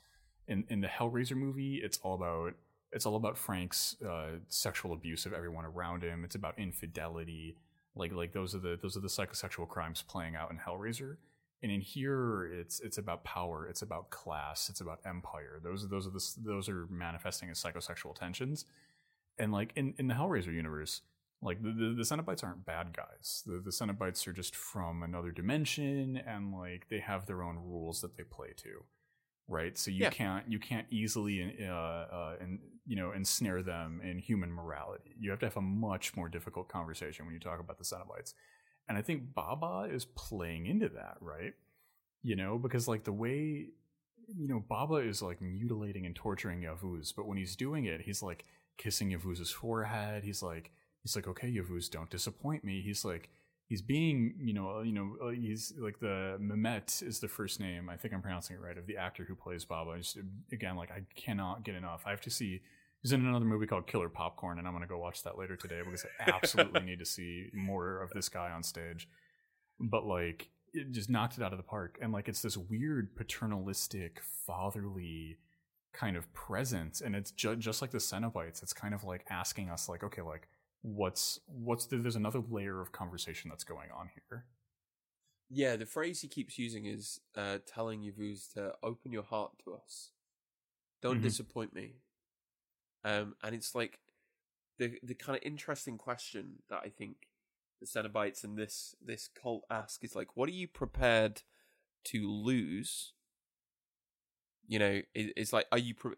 In 0.47 0.66
in 0.70 0.82
the 0.82 0.88
Hellraiser 0.88 1.36
movie, 1.38 1.76
it's 1.78 1.97
all 1.99 2.16
about 2.16 2.55
it's 2.91 3.05
all 3.05 3.16
about 3.16 3.38
Frank's 3.38 3.95
uh, 4.01 4.39
sexual 4.47 4.93
abuse 4.93 5.26
of 5.26 5.32
everyone 5.34 5.64
around 5.64 6.03
him. 6.03 6.26
It's 6.26 6.36
about 6.36 6.57
infidelity. 6.60 7.55
Like 8.00 8.14
like 8.14 8.34
those 8.34 8.56
are 8.56 8.60
the 8.60 8.80
those 8.82 8.97
are 8.97 9.02
the 9.02 9.08
psychosexual 9.08 9.68
crimes 9.68 10.02
playing 10.02 10.36
out 10.36 10.50
in 10.50 10.58
Hellraiser. 10.58 11.18
And 11.62 11.72
in 11.72 11.82
here, 11.82 12.45
it's 12.45 12.80
it's 12.80 12.97
about 12.97 13.26
power. 13.26 13.68
It's 13.68 13.82
about 13.82 14.10
class. 14.10 14.70
It's 14.70 14.80
about 14.80 15.02
empire. 15.06 15.60
Those 15.62 15.84
are 15.84 15.88
those 15.88 16.08
are 16.08 16.12
the, 16.12 16.34
those 16.38 16.70
are 16.70 16.88
manifesting 16.89 17.50
as 17.50 17.62
psychosexual 17.62 18.16
tensions. 18.16 18.66
And 19.38 19.52
like 19.52 19.74
in, 19.76 19.93
in 19.97 20.08
the 20.08 20.14
Hellraiser 20.14 20.54
universe, 20.54 21.02
like 21.41 21.62
the, 21.62 21.72
the 21.72 21.95
the 21.97 22.04
Cenobites 22.04 22.43
aren't 22.43 22.66
bad 22.66 22.95
guys. 22.95 23.43
The 23.45 23.60
the 23.60 23.72
Cenobites 23.72 24.26
are 24.28 24.34
just 24.34 24.56
from 24.56 25.04
another 25.04 25.32
dimension, 25.32 26.18
and 26.26 26.54
like 26.54 26.88
they 26.89 27.00
have 27.00 27.26
their 27.26 27.43
own 27.43 27.58
rules 27.58 28.02
that 28.02 28.16
they 28.16 28.24
play 28.24 28.54
to, 28.58 28.84
right? 29.50 29.78
So 29.78 29.91
you 29.91 30.04
Yeah. 30.04 30.10
can't 30.12 30.47
you 30.47 30.60
can't 30.60 30.88
easily 30.89 31.56
uh, 31.68 31.72
uh 31.72 32.36
and 32.39 32.60
you 32.86 32.95
know 32.95 33.12
ensnare 33.12 33.62
them 33.64 34.02
in 34.04 34.20
human 34.20 34.52
morality. 34.52 35.16
You 35.20 35.32
have 35.32 35.39
to 35.39 35.45
have 35.47 35.58
a 35.58 35.62
much 35.62 36.16
more 36.16 36.30
difficult 36.30 36.70
conversation 36.70 37.26
when 37.26 37.34
you 37.34 37.39
talk 37.39 37.60
about 37.60 37.78
the 37.78 37.84
Cenobites. 37.84 38.34
And 38.88 38.97
I 38.97 39.02
think 39.02 39.34
Baba 39.36 39.88
is 39.91 40.06
playing 40.06 40.66
into 40.66 40.89
that, 40.89 41.18
right? 41.22 41.54
You 42.24 42.36
know, 42.36 42.58
because 42.58 42.88
like 42.88 43.04
the 43.04 43.14
way, 43.14 43.68
you 44.36 44.47
know, 44.47 44.64
Baba 44.68 44.95
is 44.95 45.22
like 45.22 45.41
mutilating 45.41 46.06
and 46.06 46.16
torturing 46.16 46.62
Yavuz, 46.62 47.14
but 47.16 47.28
when 47.28 47.38
he's 47.38 47.56
doing 47.56 47.86
it, 47.86 48.02
he's 48.02 48.24
like 48.24 48.45
kissing 48.78 49.12
Yavuz's 49.12 49.52
forehead. 49.52 50.24
He's 50.24 50.41
like, 50.41 50.72
he's 51.04 51.16
like, 51.16 51.28
okay, 51.28 51.52
Yavuz, 51.52 51.89
don't 51.89 52.10
disappoint 52.10 52.64
me. 52.64 52.82
He's 52.82 53.06
like, 53.06 53.30
he's 53.70 53.84
being, 53.84 54.34
you 54.39 54.53
know, 54.53 54.82
you 54.82 54.91
know, 54.91 55.15
uh, 55.24 55.30
he's 55.30 55.74
like 55.78 55.99
the 55.99 56.38
Mehmet 56.41 57.01
is 57.03 57.20
the 57.20 57.28
first 57.28 57.59
name. 57.59 57.88
I 57.88 57.95
think 57.95 58.13
I'm 58.13 58.22
pronouncing 58.22 58.57
it 58.57 58.61
right 58.61 58.78
of 58.78 58.88
the 58.88 58.97
actor 58.97 59.24
who 59.24 59.36
plays 59.36 59.63
Baba. 59.63 59.95
Just 59.97 60.17
again, 60.51 60.76
like 60.76 60.91
I 60.91 61.03
cannot 61.15 61.63
get 61.63 61.76
enough. 61.76 62.03
I 62.05 62.09
have 62.09 62.22
to 62.22 62.32
see. 62.32 62.61
He's 63.01 63.13
in 63.13 63.26
another 63.26 63.45
movie 63.45 63.65
called 63.65 63.88
Killer 63.88 64.09
Popcorn, 64.09 64.59
and 64.59 64.67
I'm 64.67 64.74
going 64.74 64.84
to 64.84 64.89
go 64.89 64.97
watch 64.97 65.24
that 65.24 65.38
later 65.38 65.55
today 65.55 65.80
because 65.86 66.05
I 66.20 66.32
absolutely 66.32 66.82
need 66.82 66.99
to 66.99 67.05
see 67.05 67.45
more 67.53 68.01
of 68.01 68.09
this 68.09 68.28
guy 68.28 68.51
on 68.51 68.61
stage. 68.61 69.07
But 69.80 70.05
like, 70.05 70.49
it 70.74 70.91
just 70.91 71.09
knocked 71.09 71.38
it 71.38 71.43
out 71.43 71.53
of 71.53 71.57
the 71.57 71.63
park, 71.63 71.97
and 72.01 72.11
like, 72.11 72.28
it's 72.28 72.41
this 72.41 72.57
weird 72.57 73.15
paternalistic, 73.15 74.20
fatherly 74.45 75.38
kind 75.93 76.17
of 76.17 76.34
presence, 76.34 76.99
and 76.99 77.15
it's 77.15 77.32
ju- 77.32 77.55
just 77.55 77.82
like 77.82 77.91
the 77.91 77.99
Cenobites. 77.99 78.61
It's 78.61 78.74
kind 78.74 78.93
of 78.93 79.05
like 79.05 79.26
asking 79.30 79.70
us, 79.70 79.88
like, 79.88 80.03
okay, 80.03 80.22
like, 80.22 80.49
what's 80.82 81.40
what's 81.48 81.86
the, 81.86 81.98
there's 81.98 82.16
another 82.16 82.40
layer 82.50 82.82
of 82.82 82.92
conversation 82.92 83.50
that's 83.50 83.64
going 83.64 83.90
on 83.92 84.10
here. 84.14 84.46
Yeah, 85.50 85.76
the 85.76 85.86
phrase 85.86 86.22
he 86.22 86.28
keeps 86.28 86.60
using 86.60 86.86
is 86.86 87.20
uh, 87.36 87.58
telling 87.66 88.02
Yavuz 88.02 88.54
to 88.54 88.74
open 88.84 89.12
your 89.12 89.24
heart 89.24 89.52
to 89.66 89.74
us. 89.74 90.12
Don't 91.02 91.20
Mhm. 91.20 91.24
disappoint 91.24 91.74
me. 91.74 91.96
Um, 93.04 93.36
and 93.42 93.56
it's 93.56 93.74
like 93.74 94.00
the 94.78 95.00
the 95.02 95.16
kind 95.16 95.36
of 95.38 95.44
interesting 95.44 95.98
question 95.98 96.64
that 96.70 96.82
I 96.86 96.90
think 96.90 97.30
the 97.80 97.86
Cenobites 97.88 98.44
and 98.44 98.58
this 98.58 98.96
this 99.02 99.28
cult 99.28 99.64
ask 99.70 100.04
is 100.04 100.16
like, 100.16 100.36
what 100.36 100.50
are 100.50 100.54
you 100.54 100.68
prepared 100.68 101.42
to 102.06 102.30
lose? 102.30 103.14
You 104.68 104.80
know, 104.80 105.02
it, 105.16 105.34
it's 105.36 105.52
like, 105.52 105.66
are 105.72 105.78
you 105.80 105.96
pre- 105.96 106.16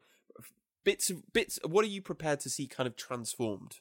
bits 0.84 1.10
of 1.10 1.32
bits? 1.32 1.58
What 1.64 1.86
are 1.86 1.90
you 1.90 2.02
prepared 2.02 2.40
to 2.42 2.50
see 2.50 2.68
kind 2.68 2.88
of 2.88 2.96
transformed? 2.96 3.80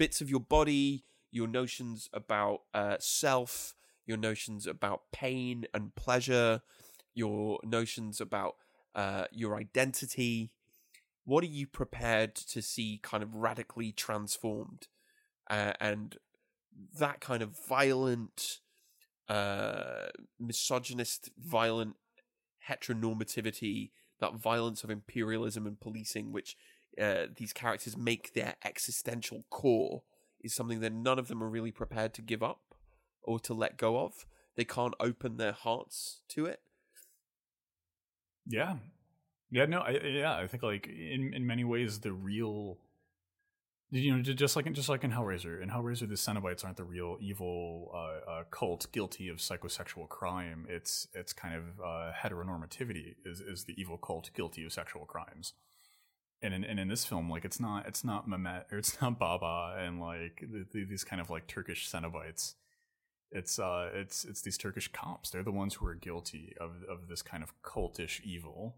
Bits 0.00 0.22
of 0.22 0.30
your 0.30 0.40
body, 0.40 1.04
your 1.30 1.46
notions 1.46 2.08
about 2.14 2.62
uh, 2.72 2.96
self, 3.00 3.74
your 4.06 4.16
notions 4.16 4.66
about 4.66 5.02
pain 5.12 5.66
and 5.74 5.94
pleasure, 5.94 6.62
your 7.12 7.60
notions 7.62 8.18
about 8.18 8.54
uh, 8.94 9.24
your 9.30 9.56
identity. 9.56 10.52
What 11.26 11.44
are 11.44 11.48
you 11.48 11.66
prepared 11.66 12.34
to 12.34 12.62
see 12.62 12.98
kind 13.02 13.22
of 13.22 13.34
radically 13.34 13.92
transformed? 13.92 14.88
Uh, 15.50 15.74
and 15.78 16.16
that 16.98 17.20
kind 17.20 17.42
of 17.42 17.58
violent, 17.68 18.60
uh, 19.28 20.06
misogynist, 20.38 21.28
violent 21.38 21.96
heteronormativity, 22.70 23.90
that 24.18 24.34
violence 24.36 24.82
of 24.82 24.88
imperialism 24.88 25.66
and 25.66 25.78
policing, 25.78 26.32
which 26.32 26.56
uh, 27.00 27.26
these 27.36 27.52
characters 27.52 27.96
make 27.96 28.32
their 28.32 28.54
existential 28.64 29.44
core, 29.50 30.02
is 30.40 30.54
something 30.54 30.80
that 30.80 30.92
none 30.92 31.18
of 31.18 31.28
them 31.28 31.42
are 31.42 31.48
really 31.48 31.72
prepared 31.72 32.14
to 32.14 32.22
give 32.22 32.42
up 32.42 32.74
or 33.22 33.38
to 33.40 33.54
let 33.54 33.76
go 33.76 34.00
of. 34.00 34.26
They 34.56 34.64
can't 34.64 34.94
open 34.98 35.36
their 35.36 35.52
hearts 35.52 36.22
to 36.30 36.46
it. 36.46 36.60
Yeah, 38.46 38.76
yeah, 39.50 39.66
no, 39.66 39.80
I, 39.80 39.90
yeah, 40.04 40.36
I 40.36 40.46
think 40.46 40.62
like 40.62 40.86
in 40.86 41.32
in 41.34 41.46
many 41.46 41.64
ways 41.64 42.00
the 42.00 42.12
real, 42.12 42.78
you 43.90 44.16
know, 44.16 44.22
just 44.22 44.54
like 44.54 44.72
just 44.72 44.88
like 44.88 45.02
in 45.02 45.10
Hellraiser, 45.10 45.60
in 45.60 45.68
Hellraiser 45.68 46.08
the 46.08 46.14
Cenobites 46.14 46.64
aren't 46.64 46.76
the 46.76 46.84
real 46.84 47.16
evil 47.20 47.90
uh, 47.92 48.30
uh, 48.30 48.44
cult 48.50 48.86
guilty 48.92 49.28
of 49.28 49.38
psychosexual 49.38 50.08
crime. 50.08 50.66
It's 50.68 51.08
it's 51.14 51.32
kind 51.32 51.56
of 51.56 51.64
uh, 51.84 52.12
heteronormativity 52.12 53.16
is 53.24 53.40
is 53.40 53.64
the 53.64 53.74
evil 53.76 53.98
cult 53.98 54.30
guilty 54.34 54.64
of 54.64 54.72
sexual 54.72 55.04
crimes. 55.04 55.54
And 56.42 56.54
in, 56.54 56.64
and 56.64 56.80
in 56.80 56.88
this 56.88 57.04
film, 57.04 57.28
like 57.28 57.44
it's 57.44 57.60
not 57.60 57.86
it's 57.86 58.02
not 58.04 58.26
Mehmet 58.28 58.64
or 58.72 58.78
it's 58.78 58.98
not 59.02 59.18
Baba 59.18 59.76
and 59.78 60.00
like 60.00 60.40
the, 60.50 60.64
the, 60.72 60.84
these 60.84 61.04
kind 61.04 61.20
of 61.20 61.28
like 61.30 61.46
Turkish 61.46 61.88
Cenobites. 61.90 62.54
It's 63.32 63.58
uh 63.58 63.90
it's 63.94 64.24
it's 64.24 64.42
these 64.42 64.56
Turkish 64.58 64.88
cops. 64.88 65.30
They're 65.30 65.42
the 65.44 65.52
ones 65.52 65.74
who 65.74 65.86
are 65.86 65.94
guilty 65.94 66.54
of 66.60 66.70
of 66.90 67.08
this 67.08 67.22
kind 67.22 67.42
of 67.42 67.52
cultish 67.62 68.20
evil 68.22 68.76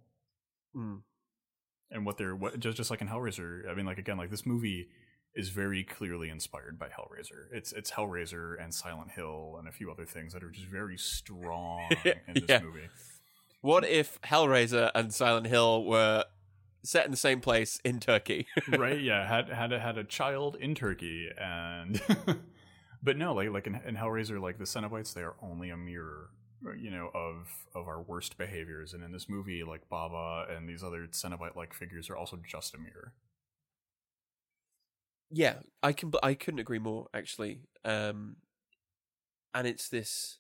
Mm. 0.77 1.03
and 1.91 2.07
what 2.07 2.17
they're 2.17 2.35
what 2.35 2.59
just 2.59 2.77
just 2.79 2.91
like 2.91 3.01
in 3.03 3.09
Hellraiser. 3.09 3.69
I 3.71 3.75
mean, 3.75 3.85
like 3.87 3.99
again, 3.99 4.17
like 4.19 4.31
this 4.31 4.47
movie, 4.47 4.89
is 5.35 5.49
very 5.51 5.85
clearly 5.85 6.29
inspired 6.31 6.79
by 6.79 6.89
Hellraiser. 6.89 7.47
It's 7.53 7.73
it's 7.73 7.91
Hellraiser 7.93 8.63
and 8.63 8.75
Silent 8.75 9.11
Hill 9.13 9.57
and 9.59 9.69
a 9.69 9.73
few 9.73 9.91
other 9.91 10.05
things 10.07 10.33
that 10.33 10.43
are 10.43 10.51
just 10.51 10.67
very 10.67 10.97
strong 10.99 11.89
in 12.05 12.35
this 12.35 12.45
Yeah. 12.49 12.61
movie. 12.61 12.89
What 13.61 13.85
if 13.87 14.21
Hellraiser 14.23 14.91
and 14.95 15.13
Silent 15.15 15.47
Hill 15.47 15.85
were 15.85 16.25
set 16.85 17.05
in 17.05 17.11
the 17.11 17.17
same 17.17 17.41
place 17.41 17.81
in 17.85 18.01
Turkey? 18.01 18.47
right? 18.69 19.01
Yeah, 19.01 19.27
had 19.27 19.49
had 19.49 19.73
a, 19.73 19.79
had 19.79 19.99
a 19.99 20.05
child 20.05 20.57
in 20.57 20.75
Turkey, 20.75 21.29
and 21.39 22.01
but 23.03 23.17
no, 23.17 23.35
like 23.35 23.51
like 23.51 23.67
in, 23.67 23.81
in 23.87 23.97
Hellraiser, 23.97 24.41
like 24.41 24.59
the 24.59 24.65
Cenobites, 24.65 25.15
they 25.15 25.23
are 25.23 25.37
only 25.43 25.71
a 25.71 25.77
mirror, 25.77 26.31
you 26.79 26.91
know, 26.91 27.11
of 27.15 27.67
of 27.75 27.89
our 27.89 28.03
worst 28.03 28.39
behaviors, 28.39 28.95
and 28.95 29.03
in 29.03 29.13
this 29.13 29.29
movie, 29.29 29.63
like 29.65 29.89
Baba 29.89 30.47
and 30.55 30.69
these 30.69 30.83
other 30.83 31.07
Cenobite 31.11 31.57
like 31.57 31.75
figures 31.75 32.11
are 32.11 32.17
also 32.17 32.39
just 32.47 32.75
a 32.75 32.79
mirror. 32.79 33.15
Yeah, 35.31 35.55
I 35.83 35.93
can. 35.93 36.13
I 36.23 36.35
couldn't 36.35 36.61
agree 36.61 36.79
more. 36.79 37.09
Actually, 37.15 37.61
um, 37.87 38.37
and 39.55 39.67
it's 39.67 39.89
this 39.89 40.39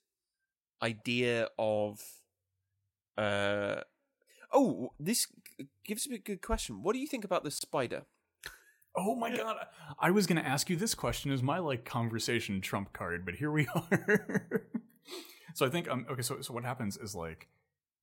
idea 0.82 1.48
of, 1.58 2.00
uh, 3.16 3.76
oh, 4.52 4.90
this 4.98 5.26
gives 5.84 6.08
me 6.08 6.16
a 6.16 6.18
good 6.20 6.42
question. 6.42 6.82
What 6.82 6.92
do 6.94 6.98
you 6.98 7.06
think 7.06 7.24
about 7.24 7.44
the 7.44 7.50
spider? 7.50 8.02
Oh 8.94 9.14
my 9.14 9.34
god, 9.34 9.56
I 9.98 10.10
was 10.10 10.26
gonna 10.26 10.42
ask 10.42 10.68
you 10.68 10.76
this 10.76 10.94
question 10.94 11.32
as 11.32 11.42
my 11.42 11.58
like 11.58 11.84
conversation 11.84 12.60
trump 12.60 12.92
card, 12.92 13.24
but 13.24 13.34
here 13.36 13.50
we 13.50 13.66
are. 13.74 14.66
so 15.54 15.64
I 15.64 15.70
think 15.70 15.88
um 15.90 16.06
okay, 16.10 16.22
so 16.22 16.40
so 16.42 16.52
what 16.52 16.64
happens 16.64 16.96
is 16.98 17.14
like 17.14 17.48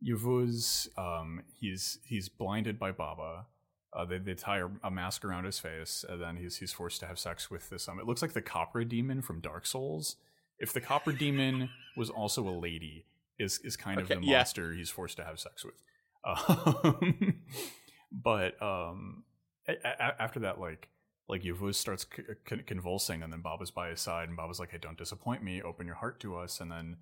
Yavuz, 0.03 0.87
um, 0.97 1.41
he's 1.59 1.99
he's 2.05 2.29
blinded 2.29 2.79
by 2.79 2.91
Baba. 2.91 3.45
Uh, 3.93 4.05
they 4.05 4.17
they 4.17 4.33
tie 4.33 4.59
a, 4.59 4.67
a 4.83 4.89
mask 4.91 5.25
around 5.25 5.45
his 5.45 5.59
face, 5.59 6.05
and 6.07 6.21
then 6.21 6.37
he's 6.37 6.57
he's 6.57 6.71
forced 6.71 6.99
to 7.01 7.05
have 7.05 7.19
sex 7.19 7.51
with 7.51 7.69
this. 7.69 7.87
Um, 7.87 7.99
it 7.99 8.05
looks 8.05 8.21
like 8.21 8.33
the 8.33 8.41
Capra 8.41 8.85
demon 8.85 9.21
from 9.21 9.41
Dark 9.41 9.65
Souls. 9.65 10.15
If 10.57 10.73
the 10.73 10.81
Capra 10.81 11.15
demon 11.17 11.69
was 11.97 12.09
also 12.09 12.47
a 12.47 12.51
lady, 12.57 13.05
is 13.37 13.59
is 13.63 13.75
kind 13.77 13.99
Okay, 13.99 14.13
of 14.15 14.21
the 14.21 14.27
yeah. 14.27 14.37
monster 14.37 14.73
he's 14.73 14.89
forced 14.89 15.17
to 15.17 15.23
have 15.25 15.39
sex 15.39 15.63
with. 15.65 15.81
Um, 16.26 17.36
but 18.11 18.61
um, 18.61 19.24
a- 19.67 19.74
a- 19.84 20.22
after 20.22 20.39
that, 20.41 20.59
like 20.59 20.89
like 21.28 21.43
Yavuz 21.43 21.76
starts 21.76 22.05
c- 22.15 22.55
convulsing, 22.65 23.22
and 23.22 23.32
then 23.32 23.41
Baba's 23.41 23.72
by 23.72 23.89
his 23.89 24.01
side, 24.01 24.28
and 24.28 24.38
Baba's 24.38 24.59
like, 24.59 24.72
"Hey, 24.72 24.80
don't 24.82 24.97
disappoint 24.97 25.43
me. 25.43 25.61
Open 25.61 25.86
your 25.86 25.95
heart 25.95 26.20
to 26.22 26.36
us." 26.38 26.59
And 26.59 26.72
then 26.72 26.97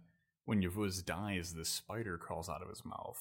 when 0.45 0.61
Yavuz 0.61 1.03
dies, 1.05 1.53
this 1.53 1.69
spider 1.69 2.17
crawls 2.17 2.49
out 2.49 2.61
of 2.61 2.69
his 2.69 2.83
mouth, 2.85 3.19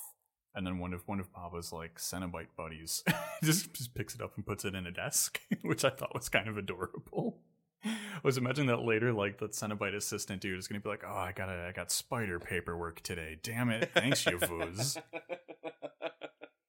and 0.55 0.67
then 0.67 0.79
one 0.79 0.93
of 0.93 1.07
one 1.07 1.21
of 1.21 1.33
Baba's 1.33 1.73
like 1.73 1.97
Cenobite 1.99 2.55
buddies 2.57 3.05
just 3.43 3.73
just 3.73 3.95
picks 3.95 4.15
it 4.15 4.21
up 4.21 4.33
and 4.37 4.45
puts 4.47 4.65
it 4.65 4.75
in 4.75 4.87
a 4.87 4.93
desk, 4.93 5.41
which 5.63 5.85
I 5.85 5.91
thought 5.91 6.15
was 6.15 6.29
kind 6.29 6.49
of 6.49 6.57
adorable. 6.59 7.39
I 7.85 8.21
was 8.25 8.37
imagining 8.37 8.67
that 8.69 8.83
later, 8.83 9.13
like 9.13 9.39
the 9.39 9.49
Cenobite 9.49 9.95
assistant 9.95 10.41
dude 10.41 10.59
is 10.59 10.67
gonna 10.67 10.81
be 10.81 10.89
like, 10.89 11.05
"Oh, 11.07 11.15
I 11.17 11.31
got 11.33 11.49
I 11.49 11.71
got 11.73 11.93
spider 11.93 12.41
paperwork 12.41 13.01
today. 13.03 13.39
Damn 13.43 13.71
it! 13.71 13.91
Thanks, 13.95 14.25
Yavuz." 14.25 15.01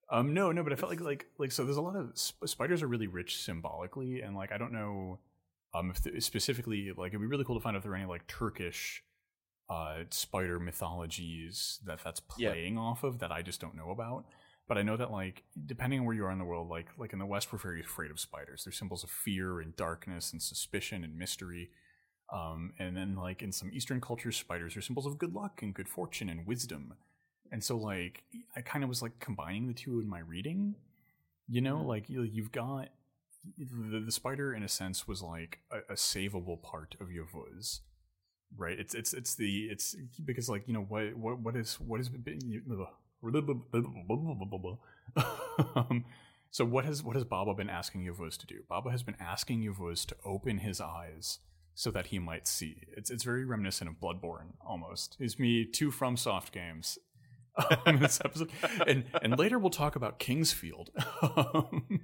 Um, 0.09 0.33
no, 0.33 0.51
no, 0.51 0.63
but 0.63 0.71
I 0.71 0.75
felt 0.77 0.91
like 0.91 1.01
like 1.01 1.25
like 1.37 1.51
so. 1.51 1.65
There's 1.65 1.77
a 1.77 1.81
lot 1.81 1.95
of 1.95 2.11
sp- 2.15 2.45
spiders 2.47 2.81
are 2.81 2.87
really 2.87 3.07
rich 3.07 3.41
symbolically, 3.43 4.21
and 4.21 4.35
like 4.35 4.51
I 4.51 4.57
don't 4.57 4.71
know, 4.71 5.19
um, 5.73 5.91
if 5.91 6.01
th- 6.03 6.23
specifically 6.23 6.91
like 6.95 7.09
it'd 7.09 7.19
be 7.21 7.27
really 7.27 7.43
cool 7.43 7.55
to 7.57 7.61
find 7.61 7.75
out 7.75 7.79
if 7.79 7.83
there 7.83 7.91
are 7.91 7.97
any 7.97 8.05
like 8.05 8.25
Turkish, 8.27 9.03
uh, 9.69 10.03
spider 10.09 10.59
mythologies 10.59 11.79
that 11.85 11.99
that's 12.03 12.21
Yeah. 12.37 12.51
playing 12.51 12.77
off 12.77 13.03
of 13.03 13.19
that 13.19 13.31
I 13.31 13.41
just 13.41 13.59
don't 13.59 13.75
know 13.75 13.91
about. 13.91 14.25
But 14.67 14.77
I 14.77 14.81
know 14.81 14.97
that 14.97 15.11
like 15.11 15.43
depending 15.65 15.99
on 15.99 16.05
where 16.05 16.15
you 16.15 16.25
are 16.25 16.31
in 16.31 16.39
the 16.39 16.45
world, 16.45 16.69
like 16.69 16.87
like 16.97 17.11
in 17.13 17.19
the 17.19 17.25
West, 17.25 17.51
we're 17.51 17.59
very 17.59 17.81
afraid 17.81 18.09
of 18.11 18.19
spiders. 18.19 18.63
They're 18.63 18.71
symbols 18.73 19.03
of 19.03 19.09
fear 19.09 19.59
and 19.59 19.75
darkness 19.75 20.31
and 20.31 20.41
suspicion 20.41 21.03
and 21.03 21.17
mystery. 21.17 21.69
Um, 22.31 22.73
and 22.79 22.95
then 22.95 23.15
like 23.15 23.41
in 23.41 23.51
some 23.53 23.71
Eastern 23.73 23.99
cultures, 24.01 24.35
spiders 24.37 24.75
are 24.77 24.81
symbols 24.81 25.05
of 25.05 25.17
good 25.17 25.33
luck 25.33 25.61
and 25.61 25.73
good 25.73 25.87
fortune 25.89 26.29
and 26.29 26.45
wisdom. 26.45 26.93
And 27.51 27.63
so 27.63 27.77
like 27.77 28.23
I 28.55 28.61
kind 28.61 28.83
of 28.83 28.89
was 28.89 29.01
like 29.01 29.19
combining 29.19 29.67
the 29.67 29.73
two 29.73 29.99
in 29.99 30.07
my 30.09 30.19
reading. 30.19 30.75
You 31.49 31.61
know, 31.61 31.77
Mhm. 31.77 31.85
like 31.85 32.09
you, 32.09 32.23
you've 32.23 32.51
got 32.51 32.89
the, 33.57 34.01
the 34.05 34.11
spider 34.11 34.53
in 34.53 34.63
a 34.63 34.67
sense 34.67 35.07
was 35.07 35.21
like 35.21 35.59
a, 35.71 35.93
a 35.93 35.95
savable 35.95 36.61
part 36.61 36.95
of 36.99 37.07
Yavuz. 37.07 37.79
Right? 38.55 38.77
It's 38.79 38.93
it's 38.93 39.13
it's 39.13 39.35
the 39.35 39.65
it's 39.71 39.95
because 40.25 40.49
like, 40.49 40.67
you 40.67 40.73
know, 40.73 40.81
what 40.83 41.15
what 41.15 41.39
what 41.39 41.55
is 41.55 41.75
what 41.79 41.99
has 41.99 42.09
been 42.09 42.39
um, 45.75 46.05
so 46.51 46.65
what 46.65 46.85
has 46.85 47.03
what 47.03 47.15
has 47.15 47.25
Baba 47.25 47.53
been 47.53 47.69
asking 47.69 48.01
Yavuz 48.05 48.37
to 48.37 48.45
do? 48.47 48.59
Baba 48.69 48.91
has 48.91 49.03
been 49.03 49.17
asking 49.19 49.61
Yavuz 49.63 50.05
to 50.07 50.15
open 50.25 50.59
his 50.59 50.79
eyes 50.81 51.39
so 51.75 51.91
that 51.91 52.07
he 52.07 52.19
might 52.19 52.47
see. 52.47 52.83
It's 52.95 53.09
it's 53.09 53.23
very 53.23 53.45
reminiscent 53.45 53.89
of 53.89 53.99
Bloodborne 53.99 54.53
almost. 54.65 55.17
It's 55.19 55.37
me 55.39 55.65
two 55.65 55.91
FromSoft 55.91 56.51
games 56.51 56.97
on 57.85 57.99
this 57.99 58.19
episode, 58.23 58.49
and 58.85 59.05
and 59.21 59.37
later 59.37 59.57
we'll 59.59 59.69
talk 59.69 59.95
about 59.95 60.19
King's 60.19 60.51
Field. 60.51 60.91
Um, 61.21 62.01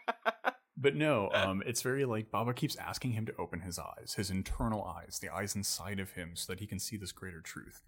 but 0.76 0.94
no, 0.94 1.30
um, 1.32 1.62
it's 1.66 1.82
very 1.82 2.04
like 2.04 2.30
Baba 2.30 2.54
keeps 2.54 2.76
asking 2.76 3.12
him 3.12 3.26
to 3.26 3.34
open 3.38 3.60
his 3.60 3.78
eyes, 3.78 4.14
his 4.16 4.30
internal 4.30 4.84
eyes, 4.84 5.18
the 5.20 5.28
eyes 5.28 5.54
inside 5.54 6.00
of 6.00 6.12
him, 6.12 6.32
so 6.34 6.52
that 6.52 6.60
he 6.60 6.66
can 6.66 6.78
see 6.78 6.96
this 6.96 7.12
greater 7.12 7.40
truth. 7.40 7.82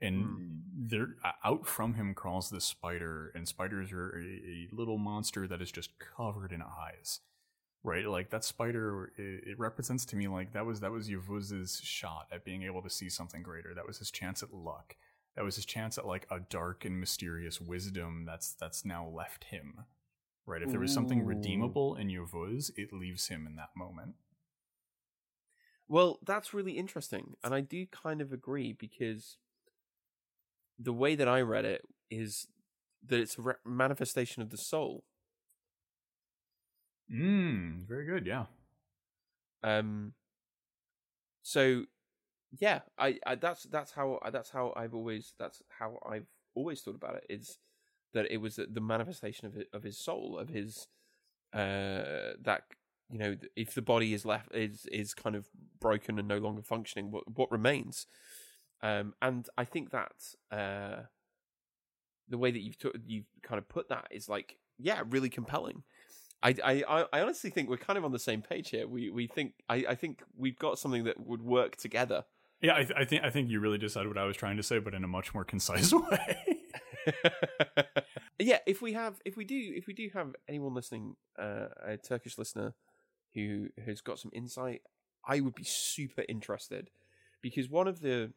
And 0.00 0.62
there, 0.76 1.16
out 1.44 1.66
from 1.66 1.94
him 1.94 2.14
crawls 2.14 2.50
this 2.50 2.64
spider, 2.64 3.32
and 3.34 3.48
spiders 3.48 3.90
are 3.92 4.16
a, 4.16 4.22
a 4.22 4.68
little 4.72 4.96
monster 4.96 5.48
that 5.48 5.60
is 5.60 5.72
just 5.72 5.90
covered 5.98 6.52
in 6.52 6.62
eyes. 6.62 7.20
Right, 7.84 8.06
like 8.06 8.30
that 8.30 8.44
spider, 8.44 9.12
it, 9.16 9.50
it 9.50 9.58
represents 9.58 10.04
to 10.06 10.16
me 10.16 10.28
like 10.28 10.52
that 10.52 10.66
was 10.66 10.80
that 10.80 10.90
was 10.90 11.08
Yavuz's 11.08 11.80
shot 11.82 12.26
at 12.32 12.44
being 12.44 12.62
able 12.64 12.82
to 12.82 12.90
see 12.90 13.08
something 13.08 13.42
greater. 13.42 13.72
That 13.74 13.86
was 13.86 13.98
his 13.98 14.10
chance 14.10 14.42
at 14.42 14.52
luck. 14.52 14.96
That 15.38 15.44
was 15.44 15.54
his 15.54 15.66
chance 15.66 15.96
at 15.98 16.04
like 16.04 16.26
a 16.32 16.40
dark 16.40 16.84
and 16.84 16.98
mysterious 16.98 17.60
wisdom 17.60 18.24
that's 18.26 18.54
that's 18.54 18.84
now 18.84 19.06
left 19.06 19.44
him. 19.44 19.84
Right, 20.44 20.62
if 20.62 20.72
there 20.72 20.80
was 20.80 20.92
something 20.92 21.20
Ooh. 21.20 21.26
redeemable 21.26 21.94
in 21.94 22.08
Yavuz, 22.08 22.72
it 22.76 22.92
leaves 22.92 23.28
him 23.28 23.46
in 23.46 23.54
that 23.54 23.68
moment. 23.76 24.16
Well, 25.86 26.18
that's 26.26 26.52
really 26.52 26.72
interesting, 26.72 27.34
and 27.44 27.54
I 27.54 27.60
do 27.60 27.86
kind 27.86 28.20
of 28.20 28.32
agree 28.32 28.72
because 28.72 29.36
the 30.76 30.92
way 30.92 31.14
that 31.14 31.28
I 31.28 31.40
read 31.42 31.64
it 31.64 31.82
is 32.10 32.48
that 33.06 33.20
it's 33.20 33.38
a 33.38 33.42
re- 33.42 33.54
manifestation 33.64 34.42
of 34.42 34.50
the 34.50 34.56
soul. 34.56 35.04
Mm, 37.08 37.86
very 37.86 38.06
good. 38.06 38.26
Yeah. 38.26 38.46
Um. 39.62 40.14
So, 41.42 41.84
yeah, 42.58 42.80
I, 42.98 43.18
I 43.26 43.34
that's 43.34 43.64
that's 43.64 43.92
how 43.92 44.18
that's 44.32 44.50
how 44.50 44.72
I've 44.76 44.94
always 44.94 45.34
that's 45.38 45.62
how 45.78 45.98
I've 46.08 46.26
always 46.54 46.80
thought 46.80 46.94
about 46.94 47.16
it 47.16 47.26
is 47.28 47.58
that 48.14 48.30
it 48.30 48.38
was 48.38 48.56
the- 48.56 48.80
manifestation 48.80 49.46
of 49.46 49.56
it, 49.56 49.68
of 49.72 49.82
his 49.82 49.98
soul 49.98 50.38
of 50.38 50.48
his 50.48 50.86
uh 51.54 52.34
that 52.42 52.62
you 53.10 53.18
know 53.18 53.36
if 53.56 53.74
the 53.74 53.82
body 53.82 54.14
is 54.14 54.24
left 54.26 54.54
is 54.54 54.86
is 54.92 55.14
kind 55.14 55.36
of 55.36 55.48
broken 55.80 56.18
and 56.18 56.28
no 56.28 56.38
longer 56.38 56.62
functioning 56.62 57.10
what 57.10 57.24
what 57.36 57.50
remains 57.52 58.06
um 58.82 59.14
and 59.22 59.48
i 59.58 59.64
think 59.64 59.90
that 59.90 60.12
uh 60.52 61.02
the 62.28 62.38
way 62.38 62.50
that 62.50 62.60
you've 62.60 62.78
t- 62.78 62.90
you've 63.06 63.26
kind 63.42 63.58
of 63.58 63.68
put 63.68 63.88
that 63.88 64.06
is 64.10 64.28
like 64.28 64.56
yeah 64.78 65.02
really 65.08 65.28
compelling 65.30 65.82
I 66.42 66.54
I- 66.64 67.06
I 67.12 67.22
honestly 67.22 67.50
think 67.50 67.70
we're 67.70 67.78
kind 67.78 67.98
of 67.98 68.04
on 68.04 68.12
the 68.12 68.18
same 68.18 68.42
page 68.42 68.70
here. 68.70 68.86
We 68.88 69.10
we 69.10 69.28
think 69.28 69.54
I, 69.68 69.84
I 69.90 69.94
think 69.96 70.22
we've 70.36 70.58
got 70.58 70.78
something 70.78 71.04
that 71.04 71.20
would 71.26 71.42
work 71.42 71.76
together. 71.76 72.24
Yeah, 72.60 72.74
I, 72.74 72.84
th- 72.84 72.98
I 72.98 73.04
think 73.04 73.22
I 73.22 73.30
think 73.30 73.50
you 73.50 73.60
really 73.60 73.78
just 73.78 73.94
said 73.94 74.06
what 74.08 74.18
I 74.18 74.24
was 74.24 74.36
trying 74.36 74.56
to 74.56 74.62
say, 74.62 74.78
but 74.78 74.94
in 74.94 75.04
a 75.04 75.08
much 75.08 75.32
more 75.32 75.44
concise 75.44 75.92
way. 75.92 76.58
yeah, 78.38 78.58
if 78.66 78.82
we 78.82 78.94
have 78.94 79.20
if 79.24 79.36
we 79.36 79.44
do 79.44 79.72
if 79.76 79.86
we 79.86 79.94
do 79.94 80.10
have 80.12 80.34
anyone 80.48 80.74
listening, 80.74 81.16
uh, 81.38 81.66
a 81.84 81.96
Turkish 81.96 82.36
listener 82.36 82.74
who 83.34 83.68
has 83.84 84.00
got 84.00 84.18
some 84.18 84.32
insight, 84.34 84.82
I 85.24 85.40
would 85.40 85.54
be 85.54 85.64
super 85.64 86.24
interested 86.28 86.90
because 87.42 87.68
one 87.70 87.86
of 87.86 88.00
the 88.00 88.32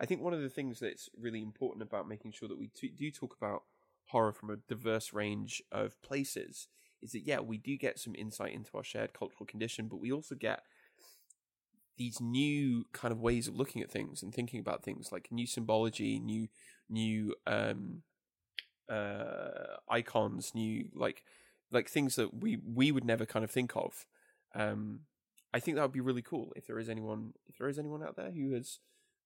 I 0.00 0.06
think 0.06 0.20
one 0.20 0.34
of 0.34 0.42
the 0.42 0.50
things 0.50 0.80
that's 0.80 1.08
really 1.18 1.40
important 1.40 1.82
about 1.82 2.08
making 2.08 2.32
sure 2.32 2.48
that 2.48 2.58
we 2.58 2.68
t- 2.68 2.92
do 2.96 3.10
talk 3.10 3.36
about 3.40 3.62
horror 4.08 4.32
from 4.32 4.50
a 4.50 4.56
diverse 4.56 5.12
range 5.12 5.62
of 5.70 6.00
places 6.02 6.68
is 7.00 7.12
that 7.12 7.26
yeah 7.26 7.40
we 7.40 7.56
do 7.56 7.78
get 7.78 7.98
some 7.98 8.14
insight 8.16 8.52
into 8.52 8.76
our 8.76 8.84
shared 8.84 9.14
cultural 9.14 9.46
condition, 9.46 9.88
but 9.88 10.00
we 10.00 10.12
also 10.12 10.34
get 10.34 10.62
these 11.96 12.20
new 12.20 12.86
kind 12.92 13.12
of 13.12 13.20
ways 13.20 13.48
of 13.48 13.56
looking 13.56 13.82
at 13.82 13.90
things 13.90 14.22
and 14.22 14.34
thinking 14.34 14.60
about 14.60 14.82
things 14.82 15.12
like 15.12 15.28
new 15.30 15.46
symbology, 15.46 16.18
new 16.18 16.48
new 16.88 17.34
um 17.46 18.02
uh 18.90 19.76
icons, 19.88 20.52
new 20.54 20.88
like 20.94 21.22
like 21.70 21.88
things 21.88 22.16
that 22.16 22.42
we 22.42 22.58
we 22.64 22.92
would 22.92 23.04
never 23.04 23.26
kind 23.26 23.44
of 23.44 23.50
think 23.50 23.72
of. 23.76 24.06
Um 24.54 25.00
I 25.54 25.60
think 25.60 25.76
that 25.76 25.82
would 25.82 25.92
be 25.92 26.00
really 26.00 26.22
cool 26.22 26.52
if 26.56 26.66
there 26.66 26.78
is 26.78 26.88
anyone 26.88 27.34
if 27.46 27.58
there 27.58 27.68
is 27.68 27.78
anyone 27.78 28.02
out 28.02 28.16
there 28.16 28.30
who 28.30 28.54
has 28.54 28.78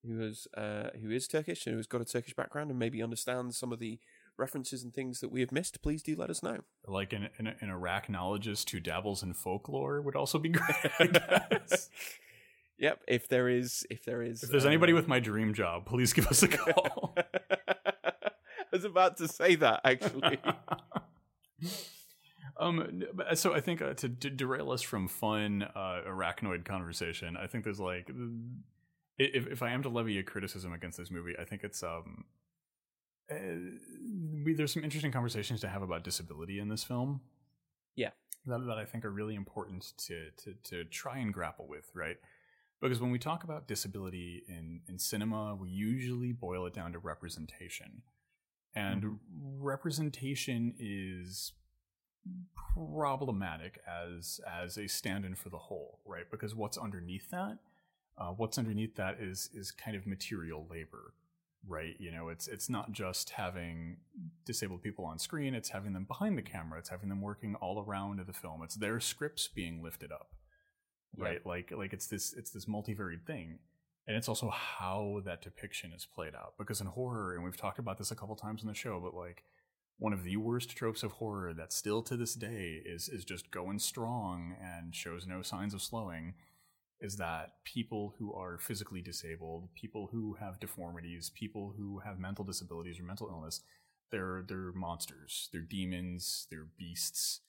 who 0.04 0.20
has 0.20 0.46
uh 0.56 0.90
who 1.00 1.10
is 1.10 1.26
Turkish 1.26 1.66
and 1.66 1.76
who's 1.76 1.86
got 1.86 2.00
a 2.00 2.04
Turkish 2.04 2.34
background 2.34 2.70
and 2.70 2.78
maybe 2.78 3.02
understands 3.02 3.56
some 3.56 3.72
of 3.72 3.78
the 3.78 3.98
references 4.38 4.82
and 4.82 4.92
things 4.92 5.20
that 5.20 5.30
we 5.30 5.40
have 5.40 5.52
missed, 5.52 5.80
please 5.82 6.02
do 6.02 6.14
let 6.14 6.30
us 6.30 6.42
know. 6.42 6.58
Like 6.86 7.12
an, 7.12 7.28
an, 7.38 7.46
an 7.46 7.68
arachnologist 7.68 8.70
who 8.70 8.80
dabbles 8.80 9.22
in 9.22 9.32
folklore 9.34 10.00
would 10.00 10.16
also 10.16 10.38
be 10.38 10.48
great. 10.50 11.16
Yep. 12.78 13.02
If 13.08 13.28
there 13.28 13.48
is, 13.48 13.86
if 13.90 14.04
there 14.04 14.22
is, 14.22 14.42
if 14.42 14.50
there's 14.50 14.66
anybody 14.66 14.92
um, 14.92 14.96
with 14.96 15.08
my 15.08 15.18
dream 15.20 15.54
job, 15.54 15.86
please 15.86 16.12
give 16.12 16.26
us 16.26 16.42
a 16.42 16.48
call. 16.48 17.14
I 18.04 18.30
was 18.72 18.84
about 18.84 19.16
to 19.18 19.28
say 19.28 19.54
that 19.56 19.80
actually. 19.84 20.38
um 22.58 23.02
so 23.34 23.54
i 23.54 23.60
think 23.60 23.82
uh, 23.82 23.94
to, 23.94 24.08
to 24.08 24.30
derail 24.30 24.70
us 24.70 24.82
from 24.82 25.08
fun 25.08 25.62
uh 25.74 26.00
arachnoid 26.08 26.64
conversation 26.64 27.36
i 27.36 27.46
think 27.46 27.64
there's 27.64 27.80
like 27.80 28.10
if, 29.18 29.46
if 29.46 29.62
i 29.62 29.70
am 29.70 29.82
to 29.82 29.88
levy 29.88 30.18
a 30.18 30.22
criticism 30.22 30.72
against 30.72 30.96
this 30.98 31.10
movie 31.10 31.34
i 31.38 31.44
think 31.44 31.62
it's 31.64 31.82
um 31.82 32.24
uh, 33.30 33.34
we, 34.44 34.54
there's 34.54 34.72
some 34.72 34.84
interesting 34.84 35.10
conversations 35.12 35.60
to 35.60 35.68
have 35.68 35.82
about 35.82 36.04
disability 36.04 36.58
in 36.60 36.68
this 36.68 36.84
film 36.84 37.20
Yeah. 37.94 38.10
that, 38.46 38.64
that 38.66 38.78
i 38.78 38.84
think 38.84 39.04
are 39.04 39.10
really 39.10 39.34
important 39.34 39.92
to, 40.06 40.30
to 40.38 40.54
to 40.64 40.84
try 40.84 41.18
and 41.18 41.32
grapple 41.34 41.66
with 41.68 41.90
right 41.94 42.16
because 42.80 43.00
when 43.00 43.10
we 43.10 43.18
talk 43.18 43.44
about 43.44 43.66
disability 43.68 44.44
in 44.48 44.80
in 44.88 44.98
cinema 44.98 45.54
we 45.54 45.68
usually 45.68 46.32
boil 46.32 46.66
it 46.66 46.74
down 46.74 46.92
to 46.92 46.98
representation. 46.98 48.02
And 48.74 49.02
Mhm. 49.02 49.18
representation 49.58 50.74
is 50.78 51.52
problematic 52.74 53.78
as 53.86 54.40
as 54.46 54.76
a 54.76 54.86
stand-in 54.86 55.34
for 55.34 55.48
the 55.48 55.58
whole 55.58 56.00
right? 56.04 56.30
Because 56.30 56.54
what's 56.54 56.76
underneath 56.78 57.30
that 57.30 57.58
uh, 58.18 58.32
what's 58.32 58.58
underneath 58.58 58.96
that 58.96 59.20
is 59.20 59.50
is 59.54 59.70
kind 59.70 59.96
of 59.96 60.06
material 60.06 60.66
labor 60.70 61.14
right? 61.68 61.96
You 61.98 62.12
know 62.12 62.28
it's 62.28 62.46
it's 62.48 62.68
not 62.68 62.92
just 62.92 63.30
having 63.30 63.96
disabled 64.44 64.82
people 64.82 65.04
on 65.04 65.18
screen 65.18 65.54
it's 65.54 65.70
having 65.70 65.92
them 65.94 66.04
behind 66.04 66.36
the 66.38 66.42
camera 66.42 66.78
it's 66.78 66.90
having 66.90 67.08
them 67.08 67.20
working 67.20 67.54
all 67.56 67.82
around 67.82 68.20
the 68.24 68.32
film 68.32 68.62
it's 68.62 68.76
their 68.76 69.00
scripts 69.00 69.48
being 69.48 69.82
lifted 69.82 70.12
up 70.12 70.34
Right? 71.16 71.46
Like 71.46 71.72
like 71.76 71.92
it's 71.92 72.06
this 72.06 72.32
it's 72.32 72.50
this 72.50 72.66
multivariate 72.66 73.26
thing. 73.26 73.58
And 74.08 74.16
it's 74.16 74.28
also 74.28 74.50
how 74.50 75.20
that 75.24 75.42
depiction 75.42 75.92
is 75.92 76.06
played 76.06 76.34
out. 76.34 76.54
Because 76.58 76.80
in 76.80 76.86
horror 76.86 77.34
and 77.34 77.44
we've 77.44 77.56
talked 77.56 77.78
about 77.78 77.98
this 77.98 78.10
a 78.10 78.16
couple 78.16 78.36
times 78.36 78.62
in 78.62 78.68
the 78.68 78.74
show 78.74 79.00
but 79.00 79.14
like 79.14 79.42
one 79.98 80.12
of 80.12 80.24
the 80.24 80.36
worst 80.36 80.76
tropes 80.76 81.02
of 81.02 81.12
horror 81.12 81.54
that 81.54 81.72
still 81.72 82.02
to 82.02 82.16
this 82.16 82.34
day 82.34 82.82
is 82.84 83.08
is 83.08 83.24
just 83.24 83.50
going 83.50 83.78
strong 83.78 84.54
and 84.60 84.94
shows 84.94 85.26
no 85.26 85.42
signs 85.42 85.74
of 85.74 85.82
slowing 85.82 86.34
is 87.00 87.16
that 87.16 87.52
people 87.64 88.14
who 88.18 88.32
are 88.32 88.58
physically 88.58 89.02
disabled, 89.02 89.68
people 89.74 90.08
who 90.12 90.34
have 90.40 90.60
deformities, 90.60 91.30
people 91.34 91.74
who 91.76 91.98
have 92.00 92.18
mental 92.18 92.44
disabilities 92.44 92.98
or 92.98 93.02
mental 93.02 93.28
illness, 93.28 93.60
they're 94.10 94.44
they're 94.46 94.72
monsters, 94.72 95.48
they're 95.52 95.62
demons, 95.62 96.46
they're 96.50 96.68
beasts, 96.78 97.40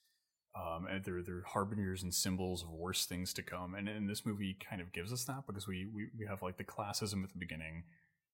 um, 0.60 0.88
and 0.88 1.04
they're 1.04 1.22
they're 1.22 1.44
harbingers 1.46 2.02
and 2.04 2.14
symbols 2.14 2.64
of 2.64 2.70
worse 2.72 3.06
things 3.06 3.34
to 3.34 3.44
come. 3.44 3.76
And, 3.76 3.88
and 3.88 4.10
this 4.10 4.26
movie 4.26 4.56
kind 4.70 4.82
of 4.82 4.92
gives 4.92 5.12
us 5.14 5.24
that 5.26 5.46
because 5.48 5.68
we, 5.68 5.86
we 5.94 6.08
we 6.18 6.26
have 6.26 6.42
like 6.42 6.58
the 6.58 6.64
classism 6.64 7.24
at 7.24 7.32
the 7.32 7.38
beginning, 7.38 7.84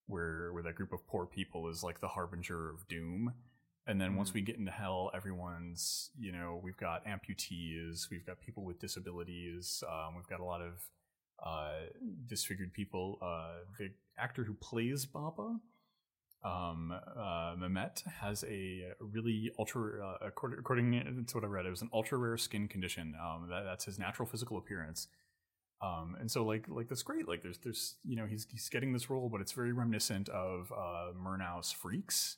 where 0.07 0.51
where 0.53 0.63
that 0.63 0.75
group 0.75 0.93
of 0.93 1.05
poor 1.07 1.25
people 1.25 1.67
is 1.69 1.83
like 1.83 1.99
the 1.99 2.07
harbinger 2.09 2.69
of 2.69 2.87
doom. 2.87 3.33
And 3.85 3.99
then 3.99 4.15
once 4.15 4.29
Mhm. 4.29 4.35
we 4.35 4.41
get 4.41 4.55
into 4.57 4.71
hell, 4.71 5.11
everyone's, 5.13 6.09
you 6.17 6.31
know, 6.31 6.57
we've 6.63 6.77
got 6.77 7.05
amputees, 7.05 8.09
we've 8.09 8.25
got 8.25 8.39
people 8.39 8.63
with 8.63 8.79
disabilities, 8.79 9.83
um, 9.91 10.15
we've 10.15 10.27
got 10.29 10.39
a 10.39 10.45
lot 10.45 10.61
of 10.61 10.89
uh, 11.43 11.73
disfigured 12.25 12.71
people. 12.73 13.17
Uh, 13.21 13.55
the 13.77 13.91
actor 14.17 14.45
who 14.45 14.53
plays 14.53 15.05
Baba, 15.05 15.59
um, 16.43 16.91
uh, 16.91 17.55
Mehmet, 17.57 18.03
has 18.21 18.43
a 18.43 18.91
really 18.99 19.51
ultra, 19.57 20.05
uh, 20.05 20.17
according, 20.25 20.59
according 20.59 21.25
to 21.27 21.37
what 21.37 21.43
I 21.43 21.47
read, 21.47 21.65
it 21.65 21.69
was 21.69 21.81
an 21.81 21.89
ultra 21.93 22.17
rare 22.17 22.37
skin 22.37 22.67
condition. 22.67 23.15
Um, 23.21 23.47
that, 23.49 23.63
that's 23.63 23.85
his 23.85 23.97
natural 23.97 24.27
physical 24.27 24.57
appearance. 24.57 25.07
Um, 25.81 26.15
and 26.19 26.31
so 26.31 26.45
like 26.45 26.65
like 26.69 26.87
that's 26.87 27.03
great. 27.03 27.27
Like 27.27 27.43
there's 27.43 27.57
there's 27.57 27.95
you 28.05 28.15
know 28.15 28.25
he's 28.25 28.47
he's 28.49 28.69
getting 28.69 28.93
this 28.93 29.09
role, 29.09 29.27
but 29.29 29.41
it's 29.41 29.51
very 29.51 29.73
reminiscent 29.73 30.29
of 30.29 30.71
uh, 30.71 31.11
Murnau's 31.13 31.71
Freaks 31.73 32.37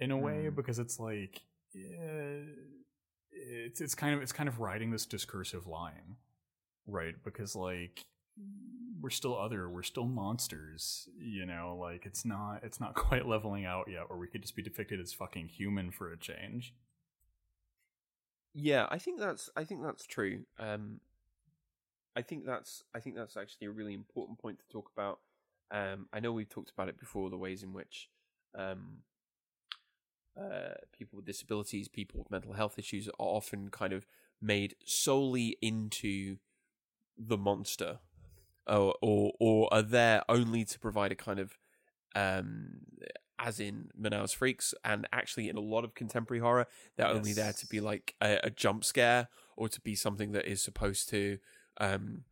in 0.00 0.10
a 0.10 0.16
way 0.16 0.46
Mm. 0.50 0.56
because 0.56 0.78
it's 0.80 0.98
like 0.98 1.42
eh, 1.76 2.42
it's 3.30 3.80
it's 3.80 3.94
kind 3.94 4.14
of 4.14 4.22
it's 4.22 4.32
kind 4.32 4.48
of 4.48 4.58
riding 4.58 4.90
this 4.90 5.06
discursive 5.06 5.68
line, 5.68 6.16
right? 6.86 7.14
Because 7.24 7.54
like 7.54 8.04
we're 9.00 9.10
still 9.10 9.38
other, 9.38 9.68
we're 9.68 9.82
still 9.82 10.06
monsters, 10.06 11.08
you 11.18 11.46
know. 11.46 11.76
Like 11.78 12.06
it's 12.06 12.24
not 12.24 12.60
it's 12.62 12.80
not 12.80 12.94
quite 12.94 13.26
leveling 13.26 13.64
out 13.64 13.88
yet, 13.90 14.04
or 14.08 14.18
we 14.18 14.26
could 14.26 14.42
just 14.42 14.56
be 14.56 14.62
depicted 14.62 15.00
as 15.00 15.12
fucking 15.12 15.48
human 15.48 15.90
for 15.90 16.12
a 16.12 16.16
change. 16.16 16.74
Yeah, 18.54 18.86
I 18.90 18.98
think 18.98 19.20
that's 19.20 19.50
I 19.56 19.64
think 19.64 19.82
that's 19.82 20.06
true. 20.06 20.44
Um, 20.58 21.00
I 22.16 22.22
think 22.22 22.44
that's 22.44 22.82
I 22.94 23.00
think 23.00 23.16
that's 23.16 23.36
actually 23.36 23.68
a 23.68 23.70
really 23.70 23.94
important 23.94 24.38
point 24.38 24.58
to 24.58 24.68
talk 24.68 24.90
about. 24.96 25.20
Um, 25.70 26.06
I 26.12 26.20
know 26.20 26.32
we've 26.32 26.48
talked 26.48 26.70
about 26.70 26.88
it 26.88 26.98
before, 26.98 27.30
the 27.30 27.36
ways 27.36 27.62
in 27.62 27.72
which 27.72 28.08
um, 28.56 28.98
uh, 30.36 30.74
people 30.96 31.16
with 31.16 31.26
disabilities, 31.26 31.88
people 31.88 32.18
with 32.18 32.30
mental 32.30 32.54
health 32.54 32.78
issues, 32.78 33.08
are 33.08 33.14
often 33.18 33.68
kind 33.68 33.92
of 33.92 34.06
made 34.40 34.74
solely 34.84 35.56
into 35.60 36.38
the 37.18 37.36
monster, 37.36 37.98
or 38.68 38.94
or, 39.02 39.32
or 39.40 39.68
are 39.74 39.82
there 39.82 40.22
only 40.28 40.64
to 40.64 40.78
provide 40.78 41.12
a 41.12 41.16
kind 41.16 41.38
of 41.40 41.58
um, 42.14 42.80
as 43.38 43.60
in 43.60 43.90
Murnau's 43.96 44.32
Freaks, 44.32 44.74
and 44.84 45.06
actually 45.12 45.48
in 45.48 45.56
a 45.56 45.60
lot 45.60 45.84
of 45.84 45.94
contemporary 45.94 46.40
horror, 46.40 46.66
they're 46.96 47.06
only 47.06 47.32
there 47.32 47.52
to 47.52 47.66
be 47.66 47.80
like 47.80 48.14
a, 48.20 48.40
a 48.44 48.50
jump 48.50 48.84
scare 48.84 49.28
or 49.56 49.68
to 49.68 49.80
be 49.80 49.94
something 49.94 50.32
that 50.32 50.44
is 50.46 50.60
supposed 50.62 51.08
to, 51.10 51.38
um, 51.80 52.24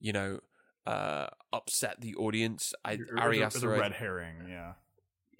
you 0.00 0.12
know, 0.12 0.40
uh, 0.86 1.26
upset 1.52 2.00
the 2.00 2.14
audience. 2.14 2.72
I, 2.84 2.94
Or- 2.94 2.98
or 3.16 3.20
Ari 3.20 3.38
the- 3.38 3.44
or 3.44 3.48
the 3.60 3.68
red 3.68 3.92
herring, 3.92 4.36
yeah. 4.48 4.74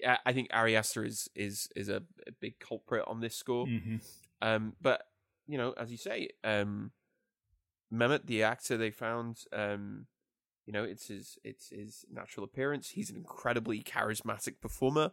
I- 0.05 0.19
I 0.27 0.33
think 0.33 0.49
Ari 0.51 0.75
Aster 0.75 1.03
is 1.05 1.27
is 1.35 1.69
is 1.75 1.89
a, 1.89 2.03
a 2.27 2.31
big 2.39 2.59
culprit 2.59 3.03
on 3.07 3.21
this 3.21 3.35
score. 3.35 3.65
hmm 3.65 3.97
Um, 4.41 4.75
but 4.81 5.07
you 5.47 5.57
know, 5.57 5.71
as 5.73 5.89
you 5.91 5.97
say, 5.97 6.29
um, 6.43 6.91
Mehmet, 7.91 8.25
the 8.25 8.43
actor 8.43 8.77
they 8.77 8.91
found, 8.91 9.43
um, 9.53 10.07
you 10.65 10.73
know, 10.73 10.83
it's 10.83 11.07
his 11.07 11.37
it's 11.43 11.69
his 11.69 12.05
natural 12.11 12.43
appearance. 12.43 12.89
He's 12.89 13.09
an 13.09 13.15
incredibly 13.17 13.81
charismatic 13.83 14.59
performer, 14.61 15.11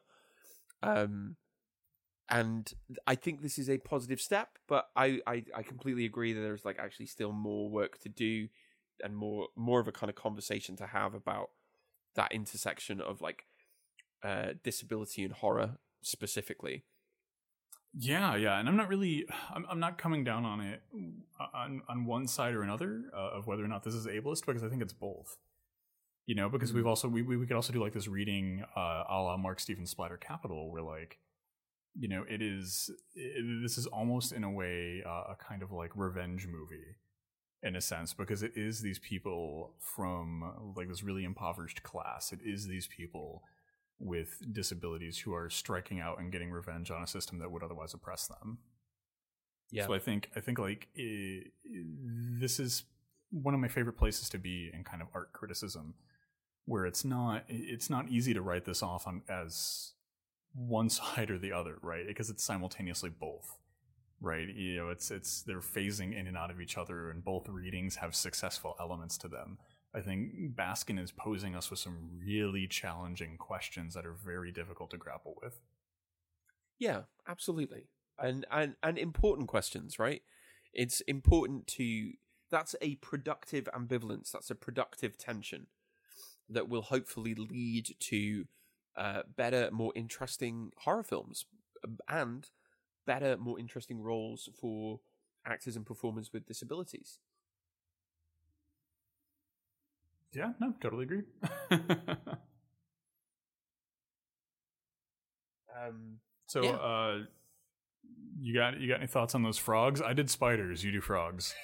um, 0.82 1.36
and 2.28 2.72
I 3.06 3.14
think 3.14 3.42
this 3.42 3.58
is 3.58 3.68
a 3.68 3.78
positive 3.78 4.20
step. 4.20 4.58
But 4.68 4.88
I, 4.96 5.20
I 5.26 5.44
I 5.54 5.62
completely 5.62 6.04
agree 6.06 6.32
that 6.32 6.40
there's 6.40 6.64
like 6.64 6.78
actually 6.78 7.06
still 7.06 7.32
more 7.32 7.68
work 7.68 7.98
to 8.00 8.08
do, 8.08 8.48
and 9.02 9.16
more 9.16 9.48
more 9.56 9.80
of 9.80 9.88
a 9.88 9.92
kind 9.92 10.10
of 10.10 10.16
conversation 10.16 10.76
to 10.76 10.86
have 10.86 11.14
about 11.14 11.50
that 12.14 12.32
intersection 12.32 13.00
of 13.00 13.20
like 13.20 13.46
uh 14.22 14.52
disability 14.62 15.24
and 15.24 15.34
horror 15.34 15.78
specifically. 16.02 16.84
Yeah, 17.94 18.36
yeah, 18.36 18.58
and 18.58 18.68
I'm 18.68 18.76
not 18.76 18.88
really, 18.88 19.26
I'm, 19.54 19.66
I'm 19.68 19.78
not 19.80 19.98
coming 19.98 20.24
down 20.24 20.46
on 20.46 20.60
it 20.60 20.82
on 21.52 21.82
on 21.88 22.06
one 22.06 22.26
side 22.26 22.54
or 22.54 22.62
another 22.62 23.04
uh, 23.14 23.36
of 23.36 23.46
whether 23.46 23.62
or 23.62 23.68
not 23.68 23.82
this 23.82 23.92
is 23.94 24.06
ableist 24.06 24.46
because 24.46 24.62
I 24.62 24.68
think 24.68 24.80
it's 24.82 24.94
both. 24.94 25.36
You 26.26 26.36
know, 26.36 26.48
because 26.50 26.72
we've 26.72 26.84
Mhm. 26.84 26.88
also 26.88 27.08
we, 27.08 27.22
we 27.22 27.36
we 27.36 27.46
could 27.46 27.56
also 27.56 27.72
do 27.72 27.80
like 27.82 27.94
this 27.94 28.08
reading 28.08 28.64
uh, 28.76 29.04
a 29.08 29.22
la 29.22 29.36
Mark 29.38 29.60
Steven's 29.60 29.90
Splatter 29.90 30.18
Capital, 30.18 30.70
where 30.72 30.82
like, 30.82 31.18
you 31.94 32.08
know, 32.08 32.24
it 32.28 32.42
is 32.42 32.90
it, 33.14 33.62
this 33.62 33.78
is 33.78 33.86
almost 33.86 34.32
in 34.32 34.44
a 34.44 34.50
way 34.52 35.02
uh, 35.06 35.32
a 35.32 35.36
kind 35.40 35.62
of 35.62 35.72
like 35.72 35.92
revenge 35.96 36.46
movie 36.46 36.96
in 37.62 37.76
a 37.76 37.80
sense 37.80 38.14
because 38.14 38.42
it 38.42 38.52
is 38.56 38.82
these 38.82 38.98
people 39.00 39.74
from 39.80 40.74
like 40.76 40.88
this 40.88 41.02
really 41.04 41.24
impoverished 41.24 41.82
class. 41.82 42.32
It 42.32 42.40
is 42.44 42.66
these 42.68 42.88
people 42.88 43.42
with 43.98 44.42
disabilities 44.52 45.18
who 45.18 45.32
are 45.34 45.48
striking 45.48 46.00
out 46.00 46.18
and 46.18 46.32
getting 46.32 46.50
revenge 46.50 46.90
on 46.90 47.02
a 47.02 47.06
system 47.06 47.38
that 47.38 47.50
would 47.50 47.62
otherwise 47.62 47.94
oppress 47.94 48.26
them. 48.26 48.58
Yeah. 49.70 49.86
So 49.86 49.94
I 49.94 49.98
think 49.98 50.30
I 50.36 50.40
think 50.40 50.58
like 50.58 50.88
this 50.94 52.60
is 52.60 52.84
one 53.30 53.54
of 53.54 53.60
my 53.60 53.68
favorite 53.68 53.96
places 53.96 54.28
to 54.30 54.38
be 54.38 54.70
in 54.72 54.84
kind 54.84 55.00
of 55.00 55.08
art 55.14 55.32
criticism, 55.32 55.94
where 56.66 56.84
it's 56.84 57.04
not 57.04 57.44
it's 57.48 57.88
not 57.88 58.08
easy 58.08 58.34
to 58.34 58.42
write 58.42 58.66
this 58.66 58.82
off 58.82 59.06
on 59.06 59.22
as 59.28 59.92
one 60.54 60.90
side 60.90 61.30
or 61.30 61.38
the 61.38 61.52
other, 61.52 61.78
right? 61.82 62.06
Because 62.06 62.30
it's 62.30 62.44
simultaneously 62.44 63.10
both, 63.10 63.56
right? 64.20 64.48
You 64.48 64.76
know, 64.76 64.88
it's 64.90 65.10
it's 65.10 65.42
they're 65.42 65.60
phasing 65.60 66.18
in 66.18 66.26
and 66.26 66.36
out 66.36 66.50
of 66.50 66.60
each 66.60 66.76
other, 66.76 67.10
and 67.10 67.24
both 67.24 67.48
readings 67.48 67.96
have 67.96 68.14
successful 68.14 68.76
elements 68.78 69.16
to 69.18 69.28
them. 69.28 69.58
I 69.94 70.00
think 70.00 70.54
Baskin 70.54 70.98
is 71.02 71.10
posing 71.10 71.54
us 71.54 71.70
with 71.70 71.78
some 71.78 72.20
really 72.24 72.66
challenging 72.66 73.36
questions 73.36 73.94
that 73.94 74.06
are 74.06 74.14
very 74.14 74.50
difficult 74.50 74.90
to 74.90 74.96
grapple 74.96 75.34
with. 75.42 75.60
Yeah, 76.78 77.02
absolutely. 77.28 77.88
And 78.18 78.46
and 78.50 78.76
and 78.82 78.98
important 78.98 79.48
questions, 79.48 79.98
right? 79.98 80.22
It's 80.72 81.00
important 81.02 81.66
to 81.68 82.12
that's 82.50 82.74
a 82.80 82.96
productive 82.96 83.68
ambivalence, 83.74 84.30
that's 84.30 84.50
a 84.50 84.54
productive 84.54 85.18
tension 85.18 85.66
that 86.48 86.68
will 86.68 86.82
hopefully 86.82 87.34
lead 87.34 87.94
to 87.98 88.44
uh, 88.96 89.22
better, 89.36 89.70
more 89.72 89.92
interesting 89.94 90.70
horror 90.78 91.02
films 91.02 91.46
and 92.08 92.50
better, 93.06 93.36
more 93.36 93.58
interesting 93.58 94.02
roles 94.02 94.48
for 94.58 95.00
actors 95.46 95.76
and 95.76 95.86
performers 95.86 96.32
with 96.32 96.46
disabilities. 96.46 97.18
Yeah, 100.34 100.52
no, 100.60 100.74
totally 100.80 101.04
agree. 101.04 101.22
Um, 105.74 106.18
so, 106.46 106.62
Yeah. 106.62 106.70
uh, 106.72 107.18
you 108.40 108.54
got 108.54 108.78
you 108.80 108.88
got 108.88 108.98
any 108.98 109.06
thoughts 109.06 109.34
on 109.34 109.42
those 109.42 109.58
frogs? 109.58 110.00
I 110.02 110.12
did 110.12 110.28
spiders. 110.30 110.84
You 110.84 110.92
do 110.92 111.00
frogs. 111.00 111.54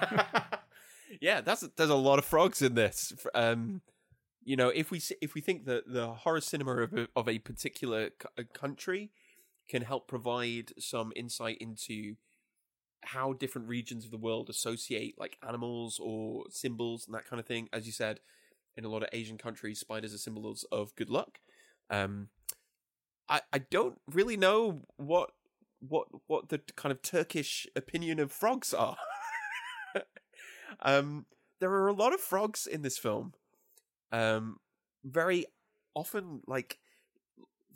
yeah, 1.20 1.40
that's 1.40 1.60
there's 1.76 1.90
a 1.90 1.94
lot 1.94 2.18
of 2.18 2.24
frogs 2.24 2.62
in 2.62 2.74
this. 2.74 3.12
Um, 3.34 3.82
you 4.44 4.56
know, 4.56 4.68
if 4.68 4.90
we 4.90 5.00
if 5.20 5.34
we 5.34 5.40
think 5.40 5.66
that 5.66 5.84
the 5.86 6.08
horror 6.14 6.40
cinema 6.40 6.82
of 6.82 6.92
a, 6.94 7.08
of 7.14 7.28
a 7.28 7.38
particular 7.38 8.10
c- 8.38 8.44
country 8.52 9.10
can 9.68 9.82
help 9.82 10.08
provide 10.08 10.72
some 10.78 11.12
insight 11.14 11.58
into 11.60 12.16
how 13.04 13.32
different 13.32 13.68
regions 13.68 14.04
of 14.04 14.10
the 14.10 14.16
world 14.16 14.48
associate 14.48 15.14
like 15.18 15.38
animals 15.46 15.98
or 16.02 16.44
symbols 16.50 17.06
and 17.06 17.14
that 17.14 17.26
kind 17.26 17.40
of 17.40 17.46
thing, 17.46 17.68
as 17.72 17.86
you 17.86 17.92
said, 17.92 18.20
in 18.76 18.84
a 18.84 18.88
lot 18.88 19.02
of 19.02 19.08
Asian 19.12 19.38
countries, 19.38 19.80
spiders 19.80 20.14
are 20.14 20.18
symbols 20.18 20.64
of 20.72 20.94
good 20.96 21.10
luck. 21.10 21.40
Um, 21.90 22.28
I 23.28 23.40
I 23.52 23.58
don't 23.58 24.00
really 24.10 24.36
know 24.36 24.82
what 24.96 25.30
what 25.80 26.08
what 26.26 26.48
the 26.48 26.58
kind 26.76 26.92
of 26.92 27.02
Turkish 27.02 27.66
opinion 27.76 28.18
of 28.18 28.32
frogs 28.32 28.72
are. 28.72 28.96
um, 30.80 31.26
there 31.60 31.70
are 31.72 31.88
a 31.88 31.92
lot 31.92 32.14
of 32.14 32.20
frogs 32.20 32.66
in 32.66 32.82
this 32.82 32.98
film. 32.98 33.34
Um, 34.10 34.58
very 35.04 35.46
often, 35.94 36.42
like 36.46 36.78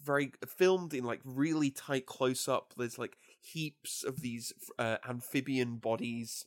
very 0.02 0.32
filmed 0.46 0.94
in 0.94 1.04
like 1.04 1.20
really 1.24 1.70
tight 1.70 2.06
close 2.06 2.48
up. 2.48 2.74
There's 2.76 2.98
like 2.98 3.16
heaps 3.52 4.04
of 4.04 4.20
these 4.20 4.52
uh, 4.78 4.96
amphibian 5.08 5.76
bodies. 5.76 6.46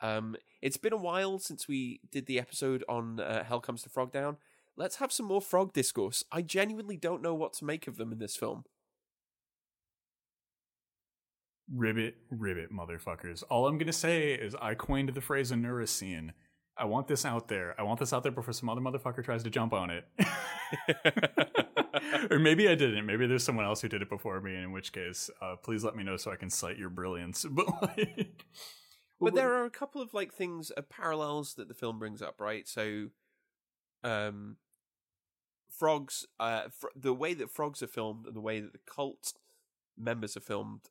Um, 0.00 0.36
it's 0.60 0.76
been 0.76 0.92
a 0.92 0.98
while 0.98 1.38
since 1.38 1.66
we 1.66 2.00
did 2.10 2.26
the 2.26 2.38
episode 2.38 2.84
on 2.88 3.20
uh, 3.20 3.44
Hell 3.44 3.60
Comes 3.60 3.82
to 3.82 3.88
Frogtown. 3.88 4.36
Let's 4.76 4.96
have 4.96 5.10
some 5.12 5.26
more 5.26 5.40
frog 5.40 5.72
discourse. 5.72 6.24
I 6.30 6.42
genuinely 6.42 6.96
don't 6.96 7.22
know 7.22 7.34
what 7.34 7.54
to 7.54 7.64
make 7.64 7.86
of 7.86 7.96
them 7.96 8.12
in 8.12 8.18
this 8.18 8.36
film. 8.36 8.64
ribbit, 11.72 12.16
ribbit, 12.30 12.72
motherfuckers. 12.72 13.42
All 13.50 13.66
I'm 13.66 13.78
gonna 13.78 13.92
say 13.92 14.32
is 14.32 14.54
I 14.60 14.74
coined 14.74 15.10
the 15.10 15.20
phrase 15.20 15.50
a 15.50 15.54
neuroscene. 15.54 16.30
I 16.78 16.84
want 16.84 17.08
this 17.08 17.24
out 17.24 17.48
there. 17.48 17.74
I 17.78 17.82
want 17.84 18.00
this 18.00 18.12
out 18.12 18.22
there 18.22 18.32
before 18.32 18.52
some 18.52 18.68
other 18.68 18.82
motherfucker 18.82 19.24
tries 19.24 19.42
to 19.44 19.50
jump 19.50 19.72
on 19.72 19.90
it. 19.90 20.04
or 22.30 22.38
maybe 22.38 22.68
I 22.68 22.74
didn't. 22.74 23.06
Maybe 23.06 23.26
there's 23.26 23.44
someone 23.44 23.64
else 23.64 23.80
who 23.80 23.88
did 23.88 24.02
it 24.02 24.10
before 24.10 24.40
me, 24.40 24.56
in 24.56 24.72
which 24.72 24.92
case, 24.92 25.30
uh, 25.40 25.56
please 25.56 25.84
let 25.84 25.96
me 25.96 26.04
know 26.04 26.16
so 26.16 26.30
I 26.30 26.36
can 26.36 26.50
cite 26.50 26.78
your 26.78 26.90
brilliance. 26.90 27.44
But 27.56 27.66
like, 27.82 28.44
but 29.18 29.34
there 29.34 29.54
are 29.54 29.64
a 29.64 29.70
couple 29.70 30.02
of 30.02 30.12
like 30.12 30.34
things 30.34 30.70
uh, 30.76 30.82
parallels 30.82 31.54
that 31.54 31.68
the 31.68 31.74
film 31.74 31.98
brings 31.98 32.20
up 32.20 32.38
right 32.38 32.68
so 32.68 33.06
um 34.04 34.56
frogs 35.70 36.26
uh 36.38 36.64
fr- 36.68 36.88
the 36.94 37.14
way 37.14 37.32
that 37.32 37.50
frogs 37.50 37.82
are 37.82 37.86
filmed 37.86 38.26
and 38.26 38.36
the 38.36 38.42
way 38.42 38.60
that 38.60 38.74
the 38.74 38.78
cult 38.86 39.32
members 39.96 40.36
are 40.36 40.40
filmed 40.40 40.82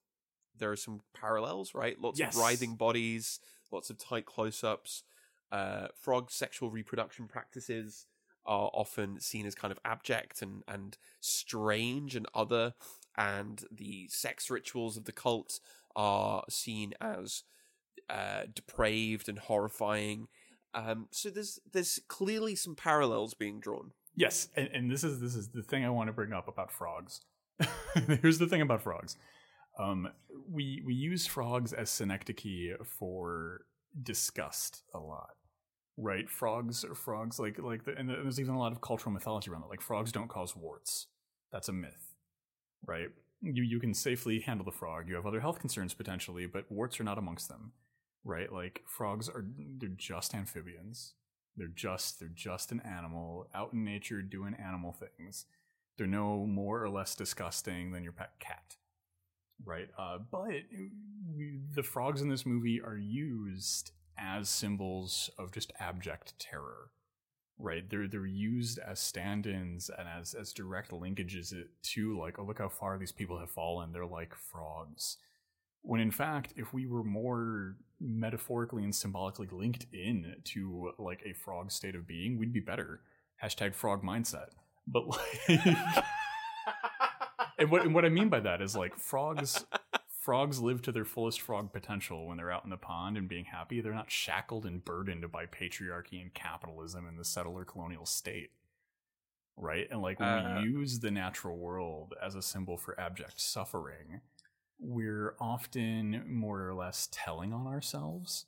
there 0.57 0.71
are 0.71 0.75
some 0.75 1.01
parallels 1.13 1.75
right 1.75 2.01
lots 2.01 2.19
Yes. 2.19 2.35
of 2.35 2.41
writhing 2.41 2.75
bodies 2.75 3.39
lots 3.71 3.91
of 3.91 3.99
tight 3.99 4.25
close-ups 4.25 5.03
uh 5.51 5.87
frog 5.95 6.31
sexual 6.31 6.69
reproduction 6.69 7.27
practices 7.27 8.07
are 8.45 8.69
often 8.73 9.19
seen 9.19 9.45
as 9.45 9.55
kind 9.55 9.71
of 9.71 9.79
abject 9.85 10.41
and 10.41 10.63
and 10.67 10.97
strange 11.19 12.15
and 12.15 12.27
other 12.33 12.73
and 13.17 13.63
the 13.71 14.07
sex 14.09 14.49
rituals 14.49 14.97
of 14.97 15.05
the 15.05 15.11
cult 15.11 15.59
are 15.95 16.43
seen 16.49 16.93
as 16.99 17.43
uh, 18.09 18.43
depraved 18.53 19.29
and 19.29 19.39
horrifying. 19.39 20.27
Um, 20.73 21.07
so 21.11 21.29
there's 21.29 21.59
there's 21.71 21.99
clearly 22.07 22.55
some 22.55 22.75
parallels 22.75 23.33
being 23.33 23.59
drawn. 23.59 23.91
Yes, 24.15 24.49
and, 24.55 24.69
and 24.73 24.91
this 24.91 25.03
is 25.03 25.19
this 25.19 25.35
is 25.35 25.49
the 25.49 25.63
thing 25.63 25.85
I 25.85 25.89
want 25.89 26.07
to 26.07 26.13
bring 26.13 26.33
up 26.33 26.47
about 26.47 26.71
frogs. 26.71 27.21
Here's 28.21 28.39
the 28.39 28.47
thing 28.47 28.61
about 28.61 28.81
frogs. 28.81 29.15
Um, 29.79 30.09
we 30.51 30.81
we 30.85 30.93
use 30.93 31.25
frogs 31.25 31.71
as 31.71 31.89
synecdoche 31.89 32.77
for 32.83 33.61
disgust 34.01 34.83
a 34.93 34.99
lot, 34.99 35.35
right? 35.97 36.29
Frogs 36.29 36.83
are 36.83 36.95
frogs 36.95 37.39
like 37.39 37.59
like 37.59 37.85
the, 37.85 37.95
and 37.97 38.09
there's 38.09 38.39
even 38.39 38.55
a 38.55 38.59
lot 38.59 38.71
of 38.71 38.81
cultural 38.81 39.13
mythology 39.13 39.49
around 39.49 39.63
it. 39.63 39.69
Like 39.69 39.81
frogs 39.81 40.11
don't 40.11 40.29
cause 40.29 40.55
warts. 40.55 41.07
That's 41.51 41.69
a 41.69 41.73
myth, 41.73 42.15
right? 42.85 43.09
You 43.41 43.63
you 43.63 43.79
can 43.79 43.93
safely 43.93 44.39
handle 44.39 44.65
the 44.65 44.71
frog. 44.71 45.07
You 45.07 45.15
have 45.15 45.25
other 45.25 45.39
health 45.41 45.59
concerns 45.59 45.93
potentially, 45.93 46.45
but 46.45 46.71
warts 46.71 46.99
are 46.99 47.03
not 47.03 47.17
amongst 47.17 47.49
them, 47.49 47.73
right? 48.23 48.51
Like 48.51 48.81
frogs 48.87 49.29
are 49.29 49.45
they're 49.77 49.89
just 49.89 50.33
amphibians. 50.33 51.13
They're 51.57 51.67
just 51.67 52.19
they're 52.19 52.29
just 52.33 52.71
an 52.71 52.81
animal 52.81 53.47
out 53.53 53.73
in 53.73 53.85
nature 53.85 54.21
doing 54.21 54.55
animal 54.55 54.93
things. 54.93 55.45
They're 55.97 56.07
no 56.07 56.45
more 56.45 56.83
or 56.83 56.89
less 56.89 57.15
disgusting 57.15 57.91
than 57.91 58.03
your 58.03 58.11
pet 58.11 58.31
cat, 58.39 58.75
right? 59.63 59.87
Uh, 59.97 60.19
but 60.31 60.51
the 61.73 61.83
frogs 61.83 62.21
in 62.21 62.29
this 62.29 62.45
movie 62.45 62.81
are 62.81 62.97
used 62.97 63.91
as 64.17 64.49
symbols 64.49 65.29
of 65.37 65.51
just 65.51 65.73
abject 65.79 66.37
terror, 66.39 66.89
right? 67.57 67.89
They're 67.89 68.07
they're 68.07 68.25
used 68.25 68.79
as 68.79 68.99
stand-ins 68.99 69.89
and 69.89 70.07
as 70.07 70.33
as 70.33 70.53
direct 70.53 70.91
linkages 70.91 71.53
to 71.81 72.19
like, 72.19 72.39
oh 72.39 72.43
look 72.43 72.59
how 72.59 72.69
far 72.69 72.97
these 72.97 73.11
people 73.11 73.39
have 73.39 73.51
fallen. 73.51 73.91
They're 73.91 74.05
like 74.05 74.33
frogs. 74.35 75.17
When 75.81 76.01
in 76.01 76.11
fact, 76.11 76.53
if 76.55 76.73
we 76.73 76.87
were 76.87 77.03
more 77.03 77.75
metaphorically 77.99 78.83
and 78.83 78.93
symbolically 78.93 79.47
linked 79.51 79.85
in 79.93 80.35
to 80.43 80.93
like 80.97 81.21
a 81.25 81.33
frog 81.33 81.71
state 81.71 81.95
of 81.95 82.07
being, 82.07 82.37
we'd 82.37 82.53
be 82.53 82.59
better. 82.59 83.01
Hashtag 83.43 83.75
frog 83.75 84.03
mindset. 84.03 84.49
But 84.87 85.07
like, 85.07 85.59
and 87.57 87.69
what 87.71 87.83
and 87.83 87.93
what 87.93 88.05
I 88.05 88.09
mean 88.09 88.29
by 88.29 88.39
that 88.41 88.61
is 88.61 88.75
like 88.75 88.97
frogs. 88.97 89.65
Frogs 90.19 90.59
live 90.59 90.81
to 90.81 90.91
their 90.91 91.05
fullest 91.05 91.39
frog 91.39 91.71
potential 91.71 92.25
when 92.25 92.37
they're 92.37 92.51
out 92.51 92.63
in 92.63 92.71
the 92.71 92.77
pond 92.77 93.15
and 93.15 93.29
being 93.29 93.45
happy. 93.45 93.79
They're 93.79 93.93
not 93.93 94.09
shackled 94.09 94.65
and 94.65 94.83
burdened 94.83 95.31
by 95.31 95.45
patriarchy 95.45 96.19
and 96.19 96.33
capitalism 96.33 97.05
and 97.07 97.19
the 97.19 97.23
settler 97.23 97.63
colonial 97.63 98.07
state. 98.07 98.49
Right? 99.55 99.87
And 99.91 100.01
like 100.01 100.19
when 100.19 100.27
Uh. 100.27 100.61
we 100.63 100.69
use 100.69 100.99
the 100.99 101.11
natural 101.11 101.57
world 101.57 102.15
as 102.21 102.33
a 102.33 102.41
symbol 102.41 102.75
for 102.75 102.99
abject 102.99 103.39
suffering, 103.39 104.21
we're 104.79 105.35
often 105.39 106.23
more 106.27 106.67
or 106.67 106.73
less 106.73 107.07
telling 107.11 107.53
on 107.53 107.67
ourselves. 107.67 108.45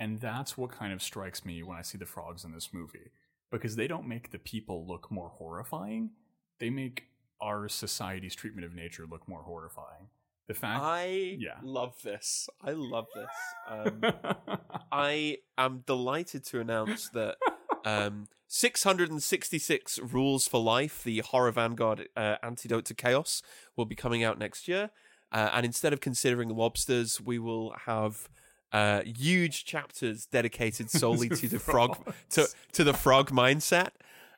And 0.00 0.20
that's 0.20 0.56
what 0.56 0.70
kind 0.70 0.94
of 0.94 1.02
strikes 1.02 1.44
me 1.44 1.62
when 1.62 1.76
I 1.76 1.82
see 1.82 1.98
the 1.98 2.06
frogs 2.06 2.42
in 2.44 2.52
this 2.52 2.72
movie. 2.72 3.10
Because 3.50 3.76
they 3.76 3.86
don't 3.86 4.08
make 4.08 4.30
the 4.30 4.38
people 4.38 4.86
look 4.86 5.10
more 5.10 5.28
horrifying, 5.28 6.10
they 6.58 6.70
make 6.70 7.04
our 7.40 7.68
society's 7.68 8.34
treatment 8.34 8.64
of 8.64 8.74
nature 8.74 9.06
look 9.10 9.28
more 9.28 9.42
horrifying. 9.42 10.08
The 10.46 10.54
fact. 10.54 10.80
I 10.82 11.36
yeah. 11.38 11.58
love 11.62 11.94
this. 12.02 12.48
I 12.62 12.72
love 12.72 13.06
this. 13.14 13.28
Um, 13.68 14.02
I 14.92 15.38
am 15.58 15.82
delighted 15.86 16.42
to 16.46 16.60
announce 16.60 17.10
that 17.10 17.36
um, 17.84 18.28
666 18.46 19.98
Rules 19.98 20.48
for 20.48 20.60
Life, 20.60 21.02
the 21.02 21.18
Horror 21.18 21.52
Vanguard 21.52 22.08
uh, 22.16 22.36
antidote 22.42 22.86
to 22.86 22.94
chaos, 22.94 23.42
will 23.76 23.84
be 23.84 23.94
coming 23.94 24.24
out 24.24 24.38
next 24.38 24.68
year. 24.68 24.90
Uh, 25.30 25.50
and 25.52 25.66
instead 25.66 25.92
of 25.92 26.00
considering 26.00 26.48
lobsters, 26.48 27.20
we 27.20 27.38
will 27.38 27.74
have 27.84 28.30
uh, 28.72 29.02
huge 29.04 29.64
chapters 29.64 30.26
dedicated 30.26 30.90
solely 30.90 31.28
to 31.40 31.48
the 31.48 31.58
frog 31.58 31.98
to 32.30 32.48
to 32.72 32.84
the 32.84 32.92
frog 32.92 33.30
mindset 33.30 33.90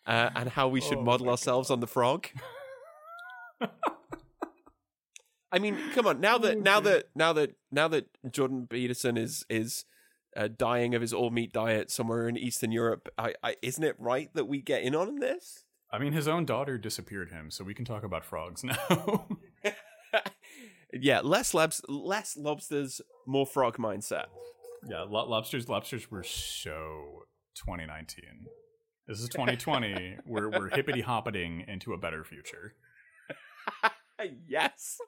uh, 0.07 0.31
and 0.35 0.51
how 0.51 0.69
we 0.69 0.81
should 0.81 0.99
Oh 0.99 1.03
model 1.03 1.29
ourselves 1.29 1.71
on 1.71 1.81
the 1.81 1.87
frog. 1.87 2.29
I 5.53 5.59
mean, 5.59 5.77
come 5.95 6.07
on. 6.07 6.21
Now 6.21 6.39
that 6.39 6.59
now 6.61 6.81
that 6.81 7.09
now 7.15 7.33
that 7.33 7.57
now 7.73 7.89
that 7.89 8.07
Jordan 8.31 8.67
Peterson 8.69 9.17
is 9.17 9.45
is 9.51 9.85
uh, 10.37 10.49
dying 10.57 10.95
of 10.95 11.01
his 11.03 11.13
all 11.13 11.31
meat 11.31 11.53
diet 11.53 11.91
somewhere 11.91 12.29
in 12.29 12.37
Eastern 12.37 12.71
Europe, 12.71 13.09
I, 13.19 13.35
I 13.43 13.57
isn't 13.63 13.83
it 13.83 13.97
right 13.99 14.31
that 14.35 14.47
we 14.47 14.61
get 14.61 14.83
in 14.83 14.95
on 14.95 15.19
this? 15.19 15.65
I 15.93 15.99
mean, 15.99 16.13
his 16.13 16.29
own 16.29 16.45
daughter 16.45 16.79
disappeared 16.79 17.31
him, 17.31 17.51
so 17.51 17.65
we 17.65 17.75
can 17.75 17.85
talk 17.85 18.05
about 18.05 18.25
frogs 18.25 18.63
now. 18.65 19.27
yeah, 20.93 21.21
less 21.21 21.53
labs, 21.53 21.81
less 21.89 22.37
lobsters, 22.37 23.01
more 23.27 23.47
frog 23.47 23.77
mindset. 23.77 24.27
yeah, 24.89 25.03
lo- 25.03 25.29
lobsters. 25.29 25.69
Lobsters 25.69 26.11
were 26.13 26.23
so 26.23 27.25
2019. 27.57 28.25
This 29.09 29.19
is 29.19 29.29
2020. 29.31 30.19
we're 30.27 30.49
we're 30.49 30.69
hippity 30.73 31.01
hoppiting 31.01 31.65
into 31.67 31.93
a 31.93 31.99
better 31.99 32.23
future. 32.23 32.75
yes, 34.49 34.99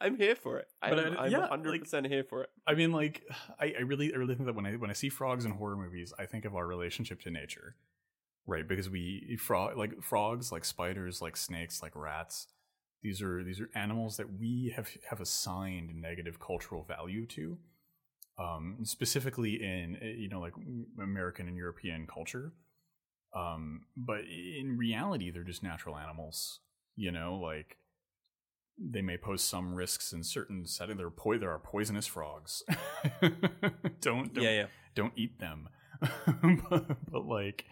I'm 0.00 0.16
here 0.16 0.34
for 0.34 0.58
it. 0.58 0.68
I'm, 0.82 0.90
But 0.90 0.98
I- 1.18 1.24
I'm 1.24 1.32
yeah, 1.32 1.40
100 1.40 1.80
percent 1.80 2.06
here 2.06 2.24
for 2.24 2.42
it. 2.42 2.50
I 2.66 2.74
mean, 2.74 2.92
like, 2.92 3.22
I, 3.58 3.74
I 3.78 3.82
really, 3.82 4.12
I 4.12 4.16
really 4.16 4.34
think 4.34 4.46
that 4.46 4.54
when 4.54 4.66
I 4.66 4.72
when 4.76 4.90
I 4.90 4.94
see 4.94 5.08
frogs 5.08 5.44
in 5.44 5.52
horror 5.52 5.76
movies, 5.76 6.12
I 6.18 6.26
think 6.26 6.44
of 6.44 6.54
our 6.54 6.66
relationship 6.66 7.20
to 7.22 7.30
nature, 7.30 7.76
right? 8.46 8.66
Because 8.66 8.88
we 8.88 9.36
frog 9.40 9.76
like 9.76 10.02
frogs, 10.02 10.52
like 10.52 10.64
spiders, 10.64 11.20
like 11.20 11.36
snakes, 11.36 11.82
like 11.82 11.94
rats. 11.94 12.46
These 13.02 13.22
are 13.22 13.42
these 13.42 13.60
are 13.60 13.70
animals 13.74 14.16
that 14.18 14.38
we 14.38 14.72
have 14.76 14.88
have 15.08 15.20
assigned 15.20 15.94
negative 15.94 16.38
cultural 16.38 16.82
value 16.84 17.26
to, 17.28 17.58
um, 18.38 18.78
specifically 18.84 19.62
in 19.62 19.96
eh, 20.02 20.14
you 20.18 20.28
know 20.28 20.40
like 20.40 20.54
American 21.02 21.48
and 21.48 21.56
European 21.56 22.06
culture. 22.06 22.52
Um, 23.34 23.82
but 23.96 24.20
in 24.24 24.76
reality, 24.76 25.30
they're 25.30 25.44
just 25.44 25.62
natural 25.62 25.96
animals. 25.96 26.60
You 26.96 27.12
know, 27.12 27.36
like 27.42 27.76
they 28.78 29.02
may 29.02 29.16
pose 29.16 29.42
some 29.42 29.74
risks 29.74 30.12
in 30.12 30.22
certain 30.22 30.66
settings. 30.66 30.98
There 30.98 31.06
are, 31.06 31.10
po- 31.10 31.38
there 31.38 31.50
are 31.50 31.58
poisonous 31.58 32.06
frogs. 32.06 32.62
don't, 33.20 34.00
don't 34.00 34.34
yeah, 34.36 34.50
yeah. 34.50 34.66
don't 34.94 35.12
eat 35.16 35.38
them. 35.38 35.68
but, 36.70 37.10
but 37.10 37.26
like, 37.26 37.64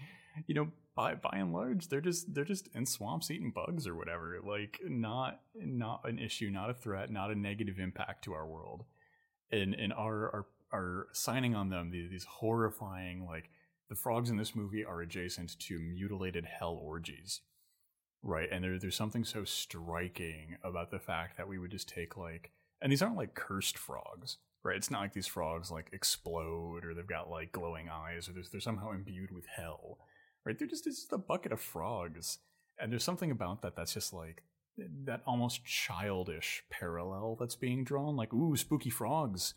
you 0.46 0.54
know, 0.54 0.68
by 0.94 1.14
by 1.14 1.30
and 1.34 1.52
large, 1.52 1.88
they're 1.88 2.00
just 2.00 2.34
they're 2.34 2.44
just 2.44 2.68
in 2.74 2.84
swamps 2.84 3.30
eating 3.30 3.52
bugs 3.54 3.86
or 3.86 3.94
whatever. 3.94 4.38
Like, 4.44 4.80
not 4.84 5.40
not 5.54 6.02
an 6.04 6.18
issue, 6.18 6.50
not 6.50 6.70
a 6.70 6.74
threat, 6.74 7.10
not 7.10 7.30
a 7.30 7.38
negative 7.38 7.78
impact 7.78 8.24
to 8.24 8.32
our 8.32 8.46
world. 8.46 8.84
And 9.50 9.74
and 9.74 9.92
our 9.92 10.28
our 10.34 10.46
our 10.72 11.06
signing 11.12 11.54
on 11.54 11.70
them 11.70 11.90
these, 11.90 12.10
these 12.10 12.24
horrifying 12.24 13.24
like 13.24 13.48
the 13.88 13.94
frogs 13.94 14.28
in 14.28 14.36
this 14.36 14.54
movie 14.54 14.84
are 14.84 15.00
adjacent 15.00 15.58
to 15.60 15.78
mutilated 15.78 16.44
hell 16.44 16.78
orgies 16.82 17.40
right 18.22 18.48
and 18.50 18.64
there, 18.64 18.78
there's 18.78 18.96
something 18.96 19.24
so 19.24 19.44
striking 19.44 20.56
about 20.62 20.90
the 20.90 20.98
fact 20.98 21.36
that 21.36 21.48
we 21.48 21.58
would 21.58 21.70
just 21.70 21.88
take 21.88 22.16
like 22.16 22.50
and 22.82 22.90
these 22.90 23.02
aren't 23.02 23.16
like 23.16 23.34
cursed 23.34 23.78
frogs 23.78 24.38
right? 24.64 24.76
It's 24.76 24.90
not 24.90 25.00
like 25.00 25.12
these 25.12 25.28
frogs 25.28 25.70
like 25.70 25.88
explode 25.92 26.84
or 26.84 26.92
they've 26.92 27.06
got 27.06 27.30
like 27.30 27.52
glowing 27.52 27.88
eyes 27.88 28.28
or 28.28 28.32
they're, 28.32 28.42
they're 28.50 28.60
somehow 28.60 28.90
imbued 28.90 29.30
with 29.30 29.46
hell 29.56 29.98
right? 30.44 30.58
They're 30.58 30.68
just 30.68 30.86
it's 30.86 30.96
just 30.96 31.12
a 31.12 31.18
bucket 31.18 31.52
of 31.52 31.60
frogs 31.60 32.38
and 32.80 32.90
there's 32.90 33.04
something 33.04 33.30
about 33.30 33.62
that 33.62 33.76
that's 33.76 33.94
just 33.94 34.12
like 34.12 34.42
that 35.04 35.22
almost 35.26 35.64
childish 35.64 36.64
parallel 36.70 37.36
that's 37.38 37.56
being 37.56 37.82
drawn 37.82 38.14
like 38.16 38.32
ooh 38.32 38.56
spooky 38.56 38.90
frogs 38.90 39.54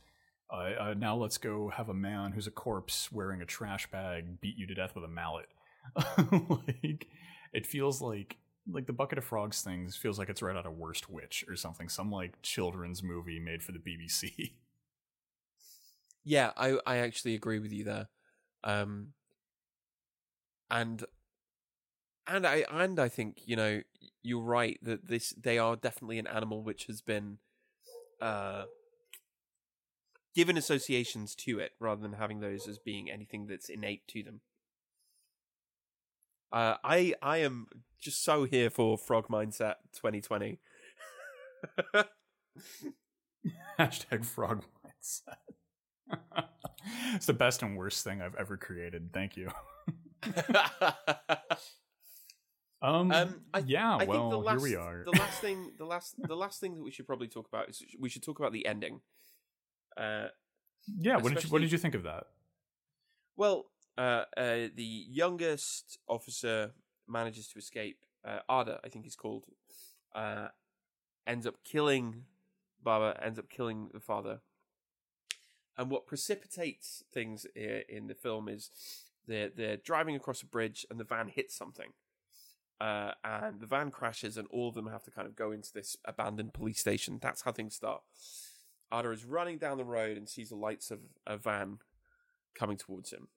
uh, 0.52 0.72
uh, 0.80 0.94
now 0.98 1.16
let's 1.16 1.38
go 1.38 1.70
have 1.70 1.90
a 1.90 1.94
man 1.94 2.34
who's 2.34 2.48
a 2.48 2.52
corpse 2.52 3.12
wearing 3.12 3.42
a 3.42 3.46
trash 3.46 3.90
bag 3.90 4.42
beat 4.42 4.58
you 4.58 4.68
to 4.68 4.74
death 4.74 4.94
with 4.96 5.06
a 5.06 5.08
mallet. 5.08 5.48
Like 6.50 7.08
it 7.54 7.66
feels 7.66 8.02
like 8.02 8.38
like 8.70 8.86
the 8.86 8.94
bucket 8.94 9.18
of 9.18 9.24
frogs 9.24 9.62
things 9.62 9.96
feels 9.96 10.20
like 10.20 10.30
it's 10.30 10.42
right 10.42 10.56
out 10.56 10.66
of 10.66 10.74
Worst 10.74 11.10
Witch 11.10 11.44
or 11.48 11.56
something, 11.56 11.90
some 11.90 12.12
like 12.12 12.42
children's 12.42 13.02
movie 13.02 13.40
made 13.40 13.64
for 13.64 13.72
the 13.72 13.80
BBC. 13.80 14.54
Yeah, 16.24 16.52
I 16.56 16.78
I 16.86 16.98
actually 16.98 17.34
agree 17.34 17.58
with 17.58 17.72
you 17.72 17.84
there. 17.84 18.08
Um 18.64 19.14
and 20.70 21.04
and 22.28 22.46
I 22.46 22.64
and 22.70 23.00
I 23.00 23.10
think, 23.10 23.42
you 23.46 23.56
know, 23.56 23.82
you're 24.22 24.44
right 24.44 24.80
that 24.84 25.08
this 25.08 25.32
they 25.32 25.58
are 25.58 25.76
definitely 25.76 26.20
an 26.20 26.28
animal 26.28 26.64
which 26.64 26.86
has 26.86 27.02
been 27.02 27.40
uh 28.22 28.66
given 30.34 30.58
associations 30.58 31.36
to 31.36 31.60
it 31.60 31.72
rather 31.80 32.02
than 32.02 32.14
having 32.14 32.40
those 32.40 32.68
as 32.68 32.78
being 32.78 33.10
anything 33.10 33.48
that's 33.48 33.68
innate 33.70 34.08
to 34.08 34.24
them. 34.24 34.42
Uh, 36.52 36.76
I 36.84 37.14
I 37.22 37.38
am 37.38 37.68
just 38.00 38.24
so 38.24 38.44
here 38.44 38.70
for 38.70 38.98
Frog 38.98 39.28
Mindset 39.30 39.76
2020. 39.94 40.60
Hashtag 43.80 44.26
Frog 44.26 44.66
Mindset. 44.86 45.38
it's 47.16 47.26
the 47.26 47.34
best 47.34 47.62
and 47.62 47.78
worst 47.78 48.04
thing 48.04 48.22
I've 48.22 48.36
ever 48.36 48.58
created. 48.58 49.14
Thank 49.14 49.38
you. 49.38 49.50
um, 52.82 53.12
um 53.12 53.42
I, 53.54 53.60
yeah. 53.66 53.98
I 53.98 54.04
well, 54.04 54.42
last, 54.42 54.60
here 54.60 54.70
we 54.70 54.76
are. 54.76 55.06
the 55.06 55.18
last 55.18 55.40
thing, 55.40 55.72
the 55.78 55.86
last, 55.86 56.16
the 56.18 56.36
last 56.36 56.60
thing 56.60 56.76
that 56.76 56.84
we 56.84 56.92
should 56.92 57.08
probably 57.08 57.28
talk 57.28 57.48
about 57.48 57.70
is 57.70 57.82
we 58.00 58.10
should 58.10 58.24
talk 58.24 58.40
about 58.40 58.52
the 58.52 58.66
ending. 58.66 59.00
Uh, 59.96 60.28
yeah. 61.00 61.16
What 61.18 61.34
did 61.34 61.44
you 61.44 61.50
What 61.50 61.62
did 61.62 61.72
you 61.72 61.78
think 61.78 61.96
of 61.96 62.04
that? 62.04 62.26
Well, 63.38 63.68
uh, 64.02 64.26
uh, 64.36 64.68
the 64.76 65.06
youngest 65.10 66.00
officer 66.08 66.72
manages 67.08 67.48
to 67.48 67.60
escape. 67.60 68.00
Uh, 68.26 68.40
Ada, 68.50 68.80
I 68.84 68.90
think 68.90 69.06
he's 69.06 69.16
called, 69.16 69.46
uh, 70.16 70.48
ends 71.28 71.46
up 71.46 71.64
killing 71.64 72.24
Baba, 72.82 73.20
ends 73.24 73.38
up 73.38 73.48
killing 73.48 73.90
the 73.94 74.00
father. 74.00 74.42
And 75.78 75.92
what 75.92 76.08
precipitates 76.08 77.04
things 77.14 77.46
in 77.56 78.08
the 78.08 78.16
film 78.16 78.50
is 78.50 78.72
they're 79.28 79.50
they're 79.50 79.78
driving 79.78 80.16
across 80.16 80.42
a 80.42 80.48
bridge 80.48 80.84
and 80.90 81.00
the 81.00 81.04
van 81.04 81.28
hits 81.28 81.56
something. 81.56 81.94
Uh, 82.80 83.12
and 83.24 83.60
the 83.60 83.68
van 83.68 83.92
crashes, 83.92 84.36
and 84.36 84.48
all 84.50 84.68
of 84.68 84.74
them 84.74 84.88
have 84.88 85.04
to 85.04 85.12
kind 85.12 85.28
of 85.28 85.36
go 85.36 85.52
into 85.52 85.72
this 85.72 85.96
abandoned 86.06 86.54
police 86.54 86.80
station. 86.80 87.20
That's 87.22 87.44
how 87.44 87.52
things 87.52 87.76
start. 87.76 88.02
Ada 88.92 89.12
is 89.12 89.26
running 89.26 89.60
down 89.60 89.78
the 89.78 89.86
road 89.86 90.18
and 90.18 90.28
sees 90.28 90.50
the 90.50 90.56
lights 90.56 90.90
of 90.90 91.02
a 91.28 91.38
van 91.38 91.78
coming 92.56 92.78
towards 92.78 93.12
him 93.12 93.28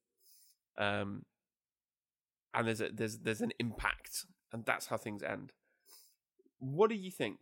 um, 0.78 1.24
and 2.54 2.66
there's 2.66 2.80
a, 2.80 2.88
there's 2.92 3.18
there's 3.18 3.40
an 3.40 3.52
impact, 3.58 4.26
and 4.52 4.64
that's 4.64 4.86
how 4.86 4.96
things 4.96 5.22
end. 5.22 5.52
What 6.58 6.88
do 6.90 6.96
you 6.96 7.10
think? 7.10 7.38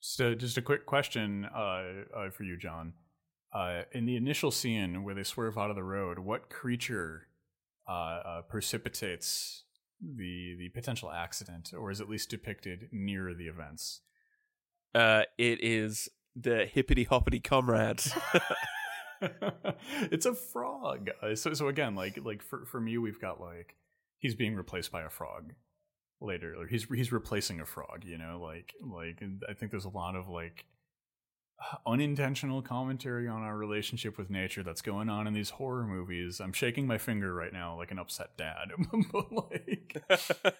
So, 0.00 0.34
just 0.34 0.58
a 0.58 0.62
quick 0.62 0.84
question 0.84 1.46
uh, 1.46 1.82
uh, 2.14 2.30
for 2.30 2.42
you, 2.42 2.58
John. 2.58 2.92
Uh, 3.54 3.82
in 3.92 4.04
the 4.04 4.16
initial 4.16 4.50
scene 4.50 5.04
where 5.04 5.14
they 5.14 5.22
swerve 5.22 5.56
out 5.56 5.70
of 5.70 5.76
the 5.76 5.84
road, 5.84 6.18
what 6.18 6.50
creature 6.50 7.28
uh, 7.88 7.92
uh, 7.92 8.42
precipitates 8.42 9.62
the 10.00 10.56
the 10.58 10.68
potential 10.70 11.10
accident, 11.10 11.72
or 11.72 11.90
is 11.90 12.00
at 12.00 12.08
least 12.08 12.28
depicted 12.28 12.88
near 12.92 13.32
the 13.32 13.46
events? 13.46 14.00
Uh, 14.94 15.22
it 15.38 15.62
is 15.62 16.08
the 16.36 16.66
hippity 16.66 17.04
hoppity 17.04 17.40
comrade. 17.40 18.02
it's 20.10 20.26
a 20.26 20.34
frog. 20.34 21.10
Uh, 21.22 21.34
so 21.34 21.52
so 21.54 21.68
again, 21.68 21.94
like 21.94 22.18
like 22.24 22.42
for 22.42 22.64
for 22.66 22.80
me, 22.80 22.98
we've 22.98 23.20
got 23.20 23.40
like 23.40 23.76
he's 24.18 24.34
being 24.34 24.54
replaced 24.54 24.90
by 24.90 25.02
a 25.02 25.10
frog 25.10 25.52
later. 26.20 26.54
Or 26.58 26.66
he's 26.66 26.84
he's 26.84 27.12
replacing 27.12 27.60
a 27.60 27.66
frog. 27.66 28.04
You 28.04 28.18
know, 28.18 28.40
like 28.42 28.74
like 28.80 29.22
I 29.48 29.54
think 29.54 29.70
there's 29.70 29.84
a 29.84 29.90
lot 29.90 30.16
of 30.16 30.28
like 30.28 30.64
unintentional 31.86 32.62
commentary 32.62 33.28
on 33.28 33.42
our 33.42 33.56
relationship 33.56 34.18
with 34.18 34.30
nature 34.30 34.62
that's 34.62 34.82
going 34.82 35.08
on 35.08 35.26
in 35.26 35.34
these 35.34 35.50
horror 35.50 35.86
movies. 35.86 36.40
I'm 36.40 36.52
shaking 36.52 36.86
my 36.86 36.98
finger 36.98 37.34
right 37.34 37.52
now 37.52 37.76
like 37.76 37.90
an 37.90 37.98
upset 37.98 38.36
dad. 38.36 38.68
but 39.12 39.32
like 39.32 40.02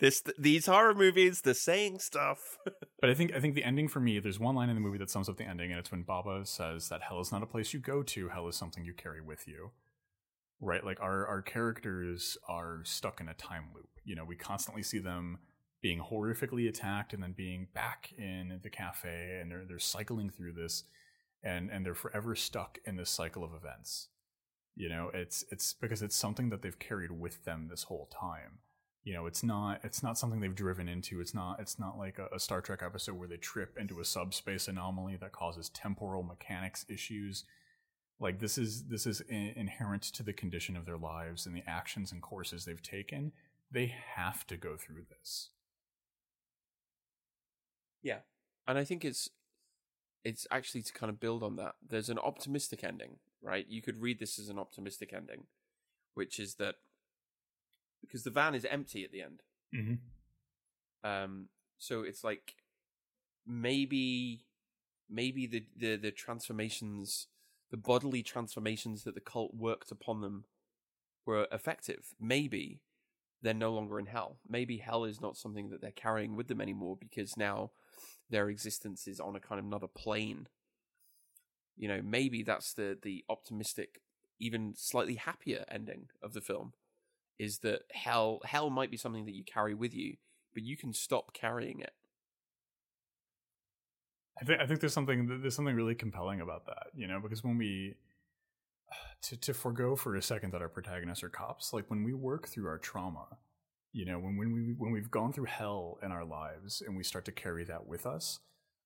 this 0.00 0.22
these 0.38 0.66
horror 0.66 0.94
movies, 0.94 1.42
the 1.42 1.54
saying 1.54 1.98
stuff. 1.98 2.58
but 3.00 3.10
I 3.10 3.14
think 3.14 3.34
I 3.34 3.40
think 3.40 3.54
the 3.54 3.64
ending 3.64 3.88
for 3.88 4.00
me, 4.00 4.18
there's 4.18 4.40
one 4.40 4.54
line 4.54 4.68
in 4.68 4.76
the 4.76 4.80
movie 4.80 4.98
that 4.98 5.10
sums 5.10 5.28
up 5.28 5.36
the 5.36 5.44
ending, 5.44 5.70
and 5.70 5.78
it's 5.78 5.90
when 5.90 6.02
Baba 6.02 6.44
says 6.44 6.88
that 6.88 7.02
hell 7.02 7.20
is 7.20 7.32
not 7.32 7.42
a 7.42 7.46
place 7.46 7.72
you 7.72 7.80
go 7.80 8.02
to, 8.02 8.28
hell 8.28 8.48
is 8.48 8.56
something 8.56 8.84
you 8.84 8.94
carry 8.94 9.20
with 9.20 9.46
you. 9.46 9.72
Right? 10.60 10.84
Like 10.84 11.00
our 11.00 11.26
our 11.26 11.42
characters 11.42 12.38
are 12.48 12.80
stuck 12.84 13.20
in 13.20 13.28
a 13.28 13.34
time 13.34 13.68
loop. 13.74 13.88
You 14.04 14.14
know, 14.14 14.24
we 14.24 14.36
constantly 14.36 14.82
see 14.82 14.98
them 14.98 15.38
being 15.86 16.00
horrifically 16.00 16.68
attacked 16.68 17.12
and 17.12 17.22
then 17.22 17.30
being 17.30 17.68
back 17.72 18.12
in 18.18 18.58
the 18.64 18.68
cafe 18.68 19.38
and 19.40 19.48
they're 19.48 19.64
they're 19.68 19.78
cycling 19.78 20.28
through 20.28 20.52
this 20.52 20.82
and 21.44 21.70
and 21.70 21.86
they're 21.86 21.94
forever 21.94 22.34
stuck 22.34 22.78
in 22.84 22.96
this 22.96 23.08
cycle 23.08 23.44
of 23.44 23.54
events. 23.54 24.08
You 24.74 24.88
know 24.88 25.12
it's 25.14 25.44
it's 25.52 25.74
because 25.74 26.02
it's 26.02 26.16
something 26.16 26.50
that 26.50 26.60
they've 26.60 26.76
carried 26.76 27.12
with 27.12 27.44
them 27.44 27.68
this 27.70 27.84
whole 27.84 28.10
time. 28.12 28.58
You 29.04 29.14
know 29.14 29.26
it's 29.26 29.44
not 29.44 29.78
it's 29.84 30.02
not 30.02 30.18
something 30.18 30.40
they've 30.40 30.52
driven 30.52 30.88
into. 30.88 31.20
It's 31.20 31.34
not 31.34 31.60
it's 31.60 31.78
not 31.78 31.96
like 31.96 32.18
a, 32.18 32.34
a 32.34 32.40
star 32.40 32.60
trek 32.60 32.80
episode 32.84 33.14
where 33.14 33.28
they 33.28 33.36
trip 33.36 33.76
into 33.78 34.00
a 34.00 34.04
subspace 34.04 34.66
anomaly 34.66 35.18
that 35.20 35.30
causes 35.30 35.68
temporal 35.68 36.24
mechanics 36.24 36.84
issues. 36.88 37.44
Like 38.18 38.40
this 38.40 38.58
is 38.58 38.88
this 38.88 39.06
is 39.06 39.20
in, 39.28 39.52
inherent 39.54 40.02
to 40.02 40.24
the 40.24 40.32
condition 40.32 40.76
of 40.76 40.84
their 40.84 40.98
lives 40.98 41.46
and 41.46 41.54
the 41.54 41.62
actions 41.64 42.10
and 42.10 42.20
courses 42.20 42.64
they've 42.64 42.82
taken. 42.82 43.30
They 43.70 43.94
have 44.16 44.44
to 44.48 44.56
go 44.56 44.76
through 44.76 45.04
this 45.16 45.50
yeah, 48.02 48.18
and 48.66 48.78
I 48.78 48.84
think 48.84 49.04
it's 49.04 49.28
it's 50.24 50.46
actually 50.50 50.82
to 50.82 50.92
kind 50.92 51.10
of 51.10 51.20
build 51.20 51.42
on 51.42 51.56
that. 51.56 51.76
There's 51.86 52.08
an 52.08 52.18
optimistic 52.18 52.82
ending, 52.82 53.18
right? 53.40 53.66
You 53.68 53.80
could 53.80 54.00
read 54.00 54.18
this 54.18 54.38
as 54.38 54.48
an 54.48 54.58
optimistic 54.58 55.12
ending, 55.12 55.44
which 56.14 56.40
is 56.40 56.54
that 56.54 56.76
because 58.00 58.24
the 58.24 58.30
van 58.30 58.54
is 58.54 58.64
empty 58.64 59.04
at 59.04 59.12
the 59.12 59.22
end. 59.22 59.42
Mm-hmm. 59.74 61.08
Um, 61.08 61.48
so 61.78 62.02
it's 62.02 62.24
like 62.24 62.56
maybe 63.46 64.46
maybe 65.08 65.46
the, 65.46 65.64
the 65.76 65.96
the 65.96 66.10
transformations, 66.10 67.28
the 67.70 67.76
bodily 67.76 68.22
transformations 68.22 69.04
that 69.04 69.14
the 69.14 69.20
cult 69.20 69.54
worked 69.54 69.92
upon 69.92 70.20
them 70.20 70.44
were 71.24 71.46
effective. 71.52 72.14
Maybe 72.20 72.80
they're 73.42 73.54
no 73.54 73.72
longer 73.72 73.98
in 73.98 74.06
hell. 74.06 74.38
Maybe 74.48 74.78
hell 74.78 75.04
is 75.04 75.20
not 75.20 75.36
something 75.36 75.68
that 75.70 75.80
they're 75.80 75.90
carrying 75.90 76.34
with 76.34 76.48
them 76.48 76.60
anymore 76.60 76.96
because 76.98 77.36
now 77.36 77.70
their 78.30 78.48
existence 78.48 79.06
is 79.06 79.20
on 79.20 79.36
a 79.36 79.40
kind 79.40 79.58
of 79.58 79.64
another 79.64 79.86
plane. 79.86 80.48
You 81.76 81.88
know, 81.88 82.00
maybe 82.02 82.42
that's 82.42 82.72
the 82.72 82.98
the 83.00 83.24
optimistic, 83.28 84.00
even 84.38 84.74
slightly 84.76 85.16
happier 85.16 85.64
ending 85.68 86.08
of 86.22 86.32
the 86.32 86.40
film, 86.40 86.72
is 87.38 87.58
that 87.58 87.82
hell 87.92 88.40
hell 88.44 88.70
might 88.70 88.90
be 88.90 88.96
something 88.96 89.26
that 89.26 89.34
you 89.34 89.44
carry 89.44 89.74
with 89.74 89.94
you, 89.94 90.16
but 90.54 90.62
you 90.62 90.76
can 90.76 90.92
stop 90.92 91.32
carrying 91.34 91.80
it. 91.80 91.92
I 94.40 94.44
think 94.44 94.60
I 94.60 94.66
think 94.66 94.80
there's 94.80 94.92
something 94.92 95.40
there's 95.40 95.54
something 95.54 95.76
really 95.76 95.94
compelling 95.94 96.40
about 96.40 96.66
that, 96.66 96.88
you 96.94 97.06
know, 97.06 97.20
because 97.20 97.44
when 97.44 97.58
we 97.58 97.94
to 99.22 99.36
to 99.36 99.54
forego 99.54 99.96
for 99.96 100.16
a 100.16 100.22
second 100.22 100.52
that 100.52 100.62
our 100.62 100.68
protagonists 100.68 101.24
are 101.24 101.28
cops, 101.28 101.72
like 101.72 101.88
when 101.88 102.04
we 102.04 102.12
work 102.12 102.48
through 102.48 102.68
our 102.68 102.78
trauma, 102.78 103.26
you 103.96 104.04
know, 104.04 104.18
when 104.18 104.36
when 104.36 104.52
we 104.52 104.74
when 104.76 104.92
we've 104.92 105.10
gone 105.10 105.32
through 105.32 105.46
hell 105.46 105.98
in 106.02 106.12
our 106.12 106.24
lives 106.24 106.82
and 106.86 106.94
we 106.94 107.02
start 107.02 107.24
to 107.24 107.32
carry 107.32 107.64
that 107.64 107.86
with 107.86 108.04
us, 108.04 108.40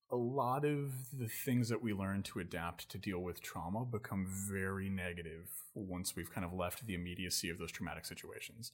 a 0.09 0.15
lot 0.15 0.63
of 0.63 0.93
the 1.11 1.27
things 1.27 1.67
that 1.67 1.83
we 1.83 1.91
learn 1.91 2.23
to 2.23 2.39
adapt 2.39 2.87
to 2.89 2.97
deal 2.97 3.19
with 3.19 3.41
trauma 3.41 3.83
become 3.83 4.25
very 4.25 4.89
negative 4.89 5.49
once 5.75 6.15
we've 6.15 6.33
kind 6.33 6.45
of 6.45 6.53
left 6.53 6.87
the 6.87 6.93
immediacy 6.93 7.49
of 7.49 7.57
those 7.59 7.73
traumatic 7.73 8.05
situations. 8.05 8.71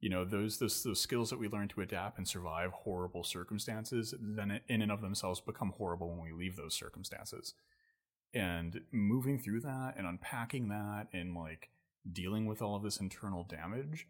You 0.00 0.10
know 0.10 0.24
those 0.24 0.58
those 0.58 0.82
those 0.82 1.00
skills 1.00 1.30
that 1.30 1.38
we 1.38 1.46
learn 1.46 1.68
to 1.68 1.80
adapt 1.80 2.18
and 2.18 2.26
survive 2.26 2.72
horrible 2.72 3.22
circumstances 3.22 4.12
then 4.20 4.60
in 4.66 4.82
and 4.82 4.90
of 4.90 5.00
themselves 5.00 5.40
become 5.40 5.74
horrible 5.78 6.10
when 6.10 6.24
we 6.24 6.32
leave 6.32 6.56
those 6.56 6.74
circumstances. 6.74 7.54
And 8.34 8.80
moving 8.90 9.38
through 9.38 9.60
that 9.60 9.94
and 9.96 10.08
unpacking 10.08 10.70
that 10.70 11.06
and 11.12 11.36
like 11.36 11.70
dealing 12.12 12.46
with 12.46 12.62
all 12.62 12.74
of 12.74 12.82
this 12.82 12.98
internal 12.98 13.44
damage 13.44 14.08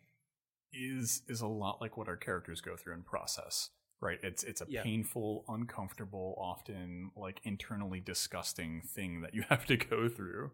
is 0.72 1.22
is 1.28 1.40
a 1.40 1.46
lot 1.46 1.80
like 1.80 1.96
what 1.96 2.08
our 2.08 2.16
characters 2.16 2.60
go 2.60 2.76
through 2.76 2.94
and 2.94 3.04
process 3.06 3.70
right 4.00 4.18
it's 4.22 4.44
it's 4.44 4.60
a 4.60 4.66
Yeah. 4.66 4.82
painful 4.82 5.44
uncomfortable 5.48 6.34
often 6.38 7.10
like 7.16 7.40
internally 7.44 8.00
disgusting 8.00 8.82
thing 8.82 9.22
that 9.22 9.34
you 9.34 9.42
have 9.48 9.66
to 9.66 9.76
go 9.76 10.08
through 10.08 10.50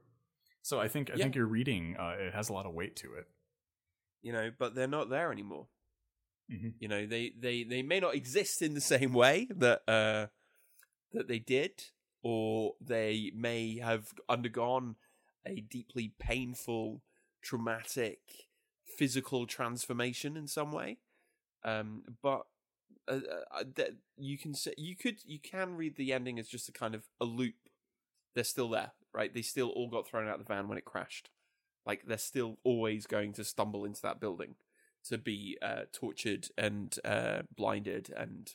so 0.63 0.81
i 0.81 0.89
think 0.89 1.11
i 1.11 1.17
Yeah. 1.17 1.25
think 1.25 1.35
your 1.35 1.47
reading 1.47 1.97
uh, 1.99 2.15
it 2.19 2.35
has 2.35 2.49
a 2.49 2.53
lot 2.53 2.67
of 2.67 2.75
weight 2.75 2.97
to 2.97 3.15
it 3.15 3.27
You 4.23 4.33
know, 4.33 4.51
but 4.59 4.75
they're 4.75 4.87
not 4.87 5.11
there 5.11 5.31
anymore. 5.33 5.67
Mhm. 6.51 6.75
You 6.79 6.89
know, 6.89 7.07
they 7.07 7.33
they 7.39 7.65
they 7.65 7.83
may 7.83 8.01
not 8.01 8.15
exist 8.15 8.63
in 8.63 8.73
the 8.75 8.81
same 8.81 9.13
way 9.13 9.49
that 9.57 9.83
uh 9.89 10.27
that 11.13 11.29
they 11.29 11.39
did, 11.39 11.85
or 12.23 12.75
they 12.81 13.31
may 13.35 13.79
have 13.79 14.13
undergone 14.29 14.97
a 15.47 15.61
deeply 15.61 16.15
painful, 16.19 17.03
traumatic, 17.43 18.21
physical 18.87 19.47
transformation 19.47 20.37
in 20.37 20.47
some 20.47 20.73
way. 20.73 20.99
Um, 21.65 22.03
but 22.23 22.43
uh, 23.09 23.21
uh, 23.51 23.85
you 24.17 24.39
can 24.39 24.55
say 24.55 24.75
you 24.77 24.97
could 24.97 25.19
you 25.25 25.39
can 25.39 25.77
read 25.77 25.97
the 25.97 26.13
ending 26.13 26.39
as 26.39 26.49
just 26.49 26.69
a 26.69 26.73
kind 26.73 26.95
of 26.95 27.05
a 27.21 27.25
loop. 27.25 27.55
They're 28.35 28.45
still 28.45 28.69
there, 28.71 28.93
right? 29.13 29.33
They 29.33 29.43
still 29.43 29.69
all 29.69 29.89
got 29.89 30.07
thrown 30.07 30.29
out 30.29 30.41
of 30.41 30.47
the 30.47 30.53
van 30.53 30.69
when 30.69 30.79
it 30.79 30.85
crashed. 30.85 31.31
Like 31.87 32.05
they're 32.07 32.19
still 32.19 32.59
always 32.65 33.07
going 33.07 33.33
to 33.35 33.45
stumble 33.45 33.85
into 33.85 34.03
that 34.03 34.21
building 34.21 34.57
to 35.09 35.19
be 35.19 35.59
uh, 35.61 35.83
tortured 35.93 36.49
and 36.57 36.99
uh, 37.05 37.43
blinded 37.55 38.11
and 38.17 38.55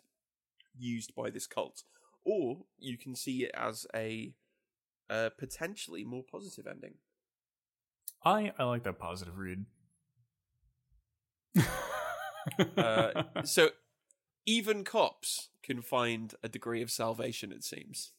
used 0.75 1.13
by 1.15 1.29
this 1.29 1.45
cult. 1.45 1.83
Or 2.25 2.65
you 2.77 2.97
can 2.97 3.15
see 3.15 3.43
it 3.43 3.51
as 3.53 3.85
a 3.95 4.33
uh, 5.09 5.29
potentially 5.37 6.03
more 6.03 6.23
positive 6.29 6.67
ending. 6.67 6.95
i 8.23 8.51
i 8.57 8.63
like 8.63 8.83
that 8.83 8.99
positive 8.99 9.37
read 9.37 9.65
Uh, 12.77 13.23
so 13.43 13.69
even 14.45 14.83
cops 14.83 15.49
can 15.63 15.81
find 15.81 16.33
a 16.43 16.49
degree 16.49 16.81
of 16.81 16.91
salvation. 16.91 17.51
It 17.51 17.63
seems. 17.63 18.11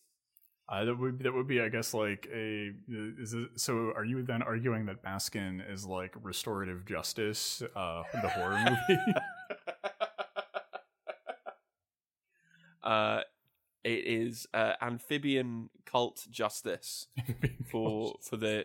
Uh, 0.69 0.85
that 0.85 0.95
would 0.95 1.19
that 1.21 1.35
would 1.35 1.49
be, 1.49 1.61
I 1.61 1.69
guess, 1.69 1.93
like 1.93 2.29
a. 2.33 2.71
Is 2.89 3.35
it, 3.35 3.49
so? 3.57 3.93
Are 3.97 4.05
you 4.05 4.23
then 4.23 4.43
arguing 4.43 4.87
that 4.87 5.03
Baskin 5.03 5.61
is 5.69 5.85
like 5.85 6.15
restorative 6.23 6.87
justice, 6.87 7.63
uh, 7.75 8.03
the 8.23 8.29
horror 8.29 8.59
movie? 8.89 9.03
uh, 12.85 13.21
it 13.83 14.07
is 14.07 14.47
uh, 14.55 14.75
amphibian 14.81 15.71
cult 15.87 16.27
justice 16.31 17.09
for 17.69 18.15
for 18.23 18.37
the 18.37 18.65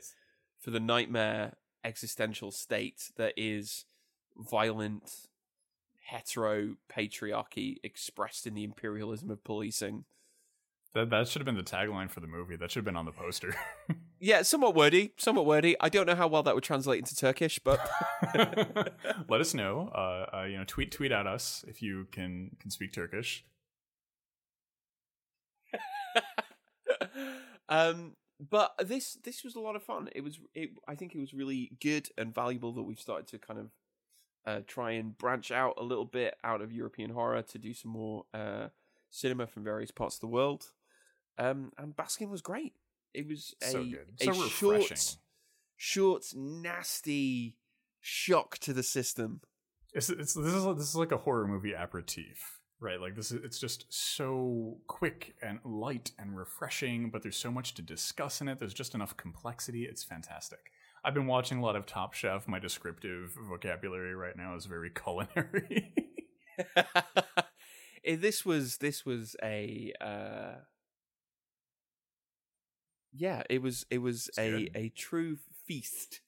for 0.59 0.69
the 0.69 0.79
nightmare 0.79 1.55
existential 1.83 2.51
state 2.51 3.11
that 3.17 3.33
is 3.35 3.85
violent 4.37 5.27
hetero 6.07 6.75
patriarchy 6.89 7.77
expressed 7.83 8.45
in 8.45 8.53
the 8.53 8.63
imperialism 8.63 9.31
of 9.31 9.43
policing. 9.43 10.05
that 10.93 11.09
that 11.09 11.27
should 11.27 11.39
have 11.41 11.45
been 11.45 11.55
the 11.55 11.63
tagline 11.63 12.09
for 12.09 12.19
the 12.19 12.27
movie. 12.27 12.55
That 12.55 12.69
should 12.71 12.79
have 12.79 12.85
been 12.85 12.95
on 12.95 13.05
the 13.05 13.11
poster. 13.11 13.55
Yeah, 14.17 14.43
somewhat 14.43 14.75
wordy, 14.75 15.11
somewhat 15.17 15.45
wordy. 15.45 15.75
I 15.81 15.89
don't 15.89 16.07
know 16.07 16.15
how 16.15 16.27
well 16.27 16.41
that 16.43 16.55
would 16.55 16.63
translate 16.63 16.99
into 16.99 17.15
Turkish, 17.17 17.59
but 17.59 17.79
Let 19.29 19.41
us 19.41 19.53
know. 19.53 19.91
Uh, 19.93 20.37
uh, 20.37 20.43
you 20.45 20.57
know, 20.57 20.63
tweet 20.65 20.91
tweet 20.91 21.11
at 21.11 21.27
us 21.27 21.65
if 21.67 21.81
you 21.81 22.07
can 22.11 22.55
can 22.59 22.71
speak 22.71 22.93
Turkish. 22.93 23.43
um 27.69 28.13
but 28.39 28.73
this 28.83 29.17
this 29.23 29.43
was 29.43 29.55
a 29.55 29.59
lot 29.59 29.75
of 29.75 29.83
fun 29.83 30.09
it 30.15 30.21
was 30.21 30.39
it 30.53 30.71
i 30.87 30.95
think 30.95 31.13
it 31.15 31.19
was 31.19 31.33
really 31.33 31.71
good 31.81 32.09
and 32.17 32.33
valuable 32.33 32.71
that 32.71 32.83
we've 32.83 32.99
started 32.99 33.27
to 33.27 33.37
kind 33.37 33.59
of 33.59 33.69
uh 34.45 34.61
try 34.67 34.91
and 34.91 35.17
branch 35.17 35.51
out 35.51 35.73
a 35.77 35.83
little 35.83 36.05
bit 36.05 36.35
out 36.43 36.61
of 36.61 36.71
european 36.71 37.09
horror 37.11 37.41
to 37.41 37.57
do 37.57 37.73
some 37.73 37.91
more 37.91 38.25
uh 38.33 38.67
cinema 39.09 39.47
from 39.47 39.63
various 39.63 39.91
parts 39.91 40.15
of 40.15 40.21
the 40.21 40.27
world 40.27 40.71
um 41.37 41.71
and 41.77 41.95
baskin 41.95 42.29
was 42.29 42.41
great 42.41 42.73
it 43.13 43.27
was 43.27 43.55
a, 43.61 43.65
So 43.71 43.83
good. 43.83 44.07
a 44.21 44.23
So 44.25 44.31
refreshing. 44.43 44.97
short 44.97 45.17
short 45.77 46.23
nasty 46.35 47.57
shock 48.01 48.57
to 48.59 48.73
the 48.73 48.83
system 48.83 49.41
It's, 49.93 50.09
it's 50.09 50.33
this 50.33 50.53
is 50.53 50.65
this 50.77 50.89
is 50.89 50.95
like 50.95 51.11
a 51.11 51.17
horror 51.17 51.47
movie 51.47 51.73
aperitif, 51.73 52.59
right? 52.79 52.99
Like 52.99 53.15
this 53.15 53.31
is 53.31 53.43
it's 53.43 53.59
just 53.59 53.85
so 53.89 54.77
quick 54.87 55.35
and 55.41 55.59
light 55.63 56.11
and 56.19 56.37
refreshing, 56.37 57.09
but 57.09 57.23
there's 57.23 57.37
so 57.37 57.49
much 57.51 57.73
to 57.75 57.81
discuss 57.81 58.41
in 58.41 58.47
it. 58.49 58.59
There's 58.59 58.73
just 58.73 58.93
enough 58.93 59.15
complexity. 59.15 59.85
It's 59.85 60.03
fantastic. 60.03 60.71
I've 61.05 61.13
been 61.13 61.27
watching 61.27 61.59
a 61.59 61.61
lot 61.61 61.75
of 61.75 61.85
Top 61.85 62.13
Chef. 62.13 62.47
My 62.47 62.57
descriptive 62.57 63.31
vocabulary 63.47 64.15
right 64.15 64.35
now 64.35 64.55
is 64.55 64.65
very 64.65 64.89
culinary. 65.03 65.93
Eh, 68.07 68.15
this 68.17 68.45
was 68.45 68.77
this 68.77 69.03
was 69.03 69.35
a 69.41 69.91
uh 69.99 70.59
yeah 73.11 73.41
it 73.49 73.63
was 73.63 73.83
it 73.89 73.97
was 73.97 74.27
It's 74.27 74.37
a 74.37 74.51
good. 74.51 74.71
a 74.75 74.89
true 74.89 75.37
feast 75.65 76.21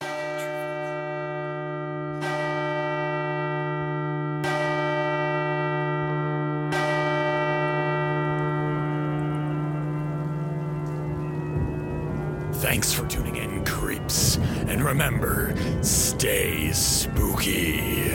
Thanks 12.53 12.91
for 12.91 13.05
tuning 13.07 13.35
in, 13.35 13.46
creeps. 13.46 13.46
And 13.46 13.46
remember, 14.87 15.53
stay 15.81 16.71
spooky. 16.71 18.13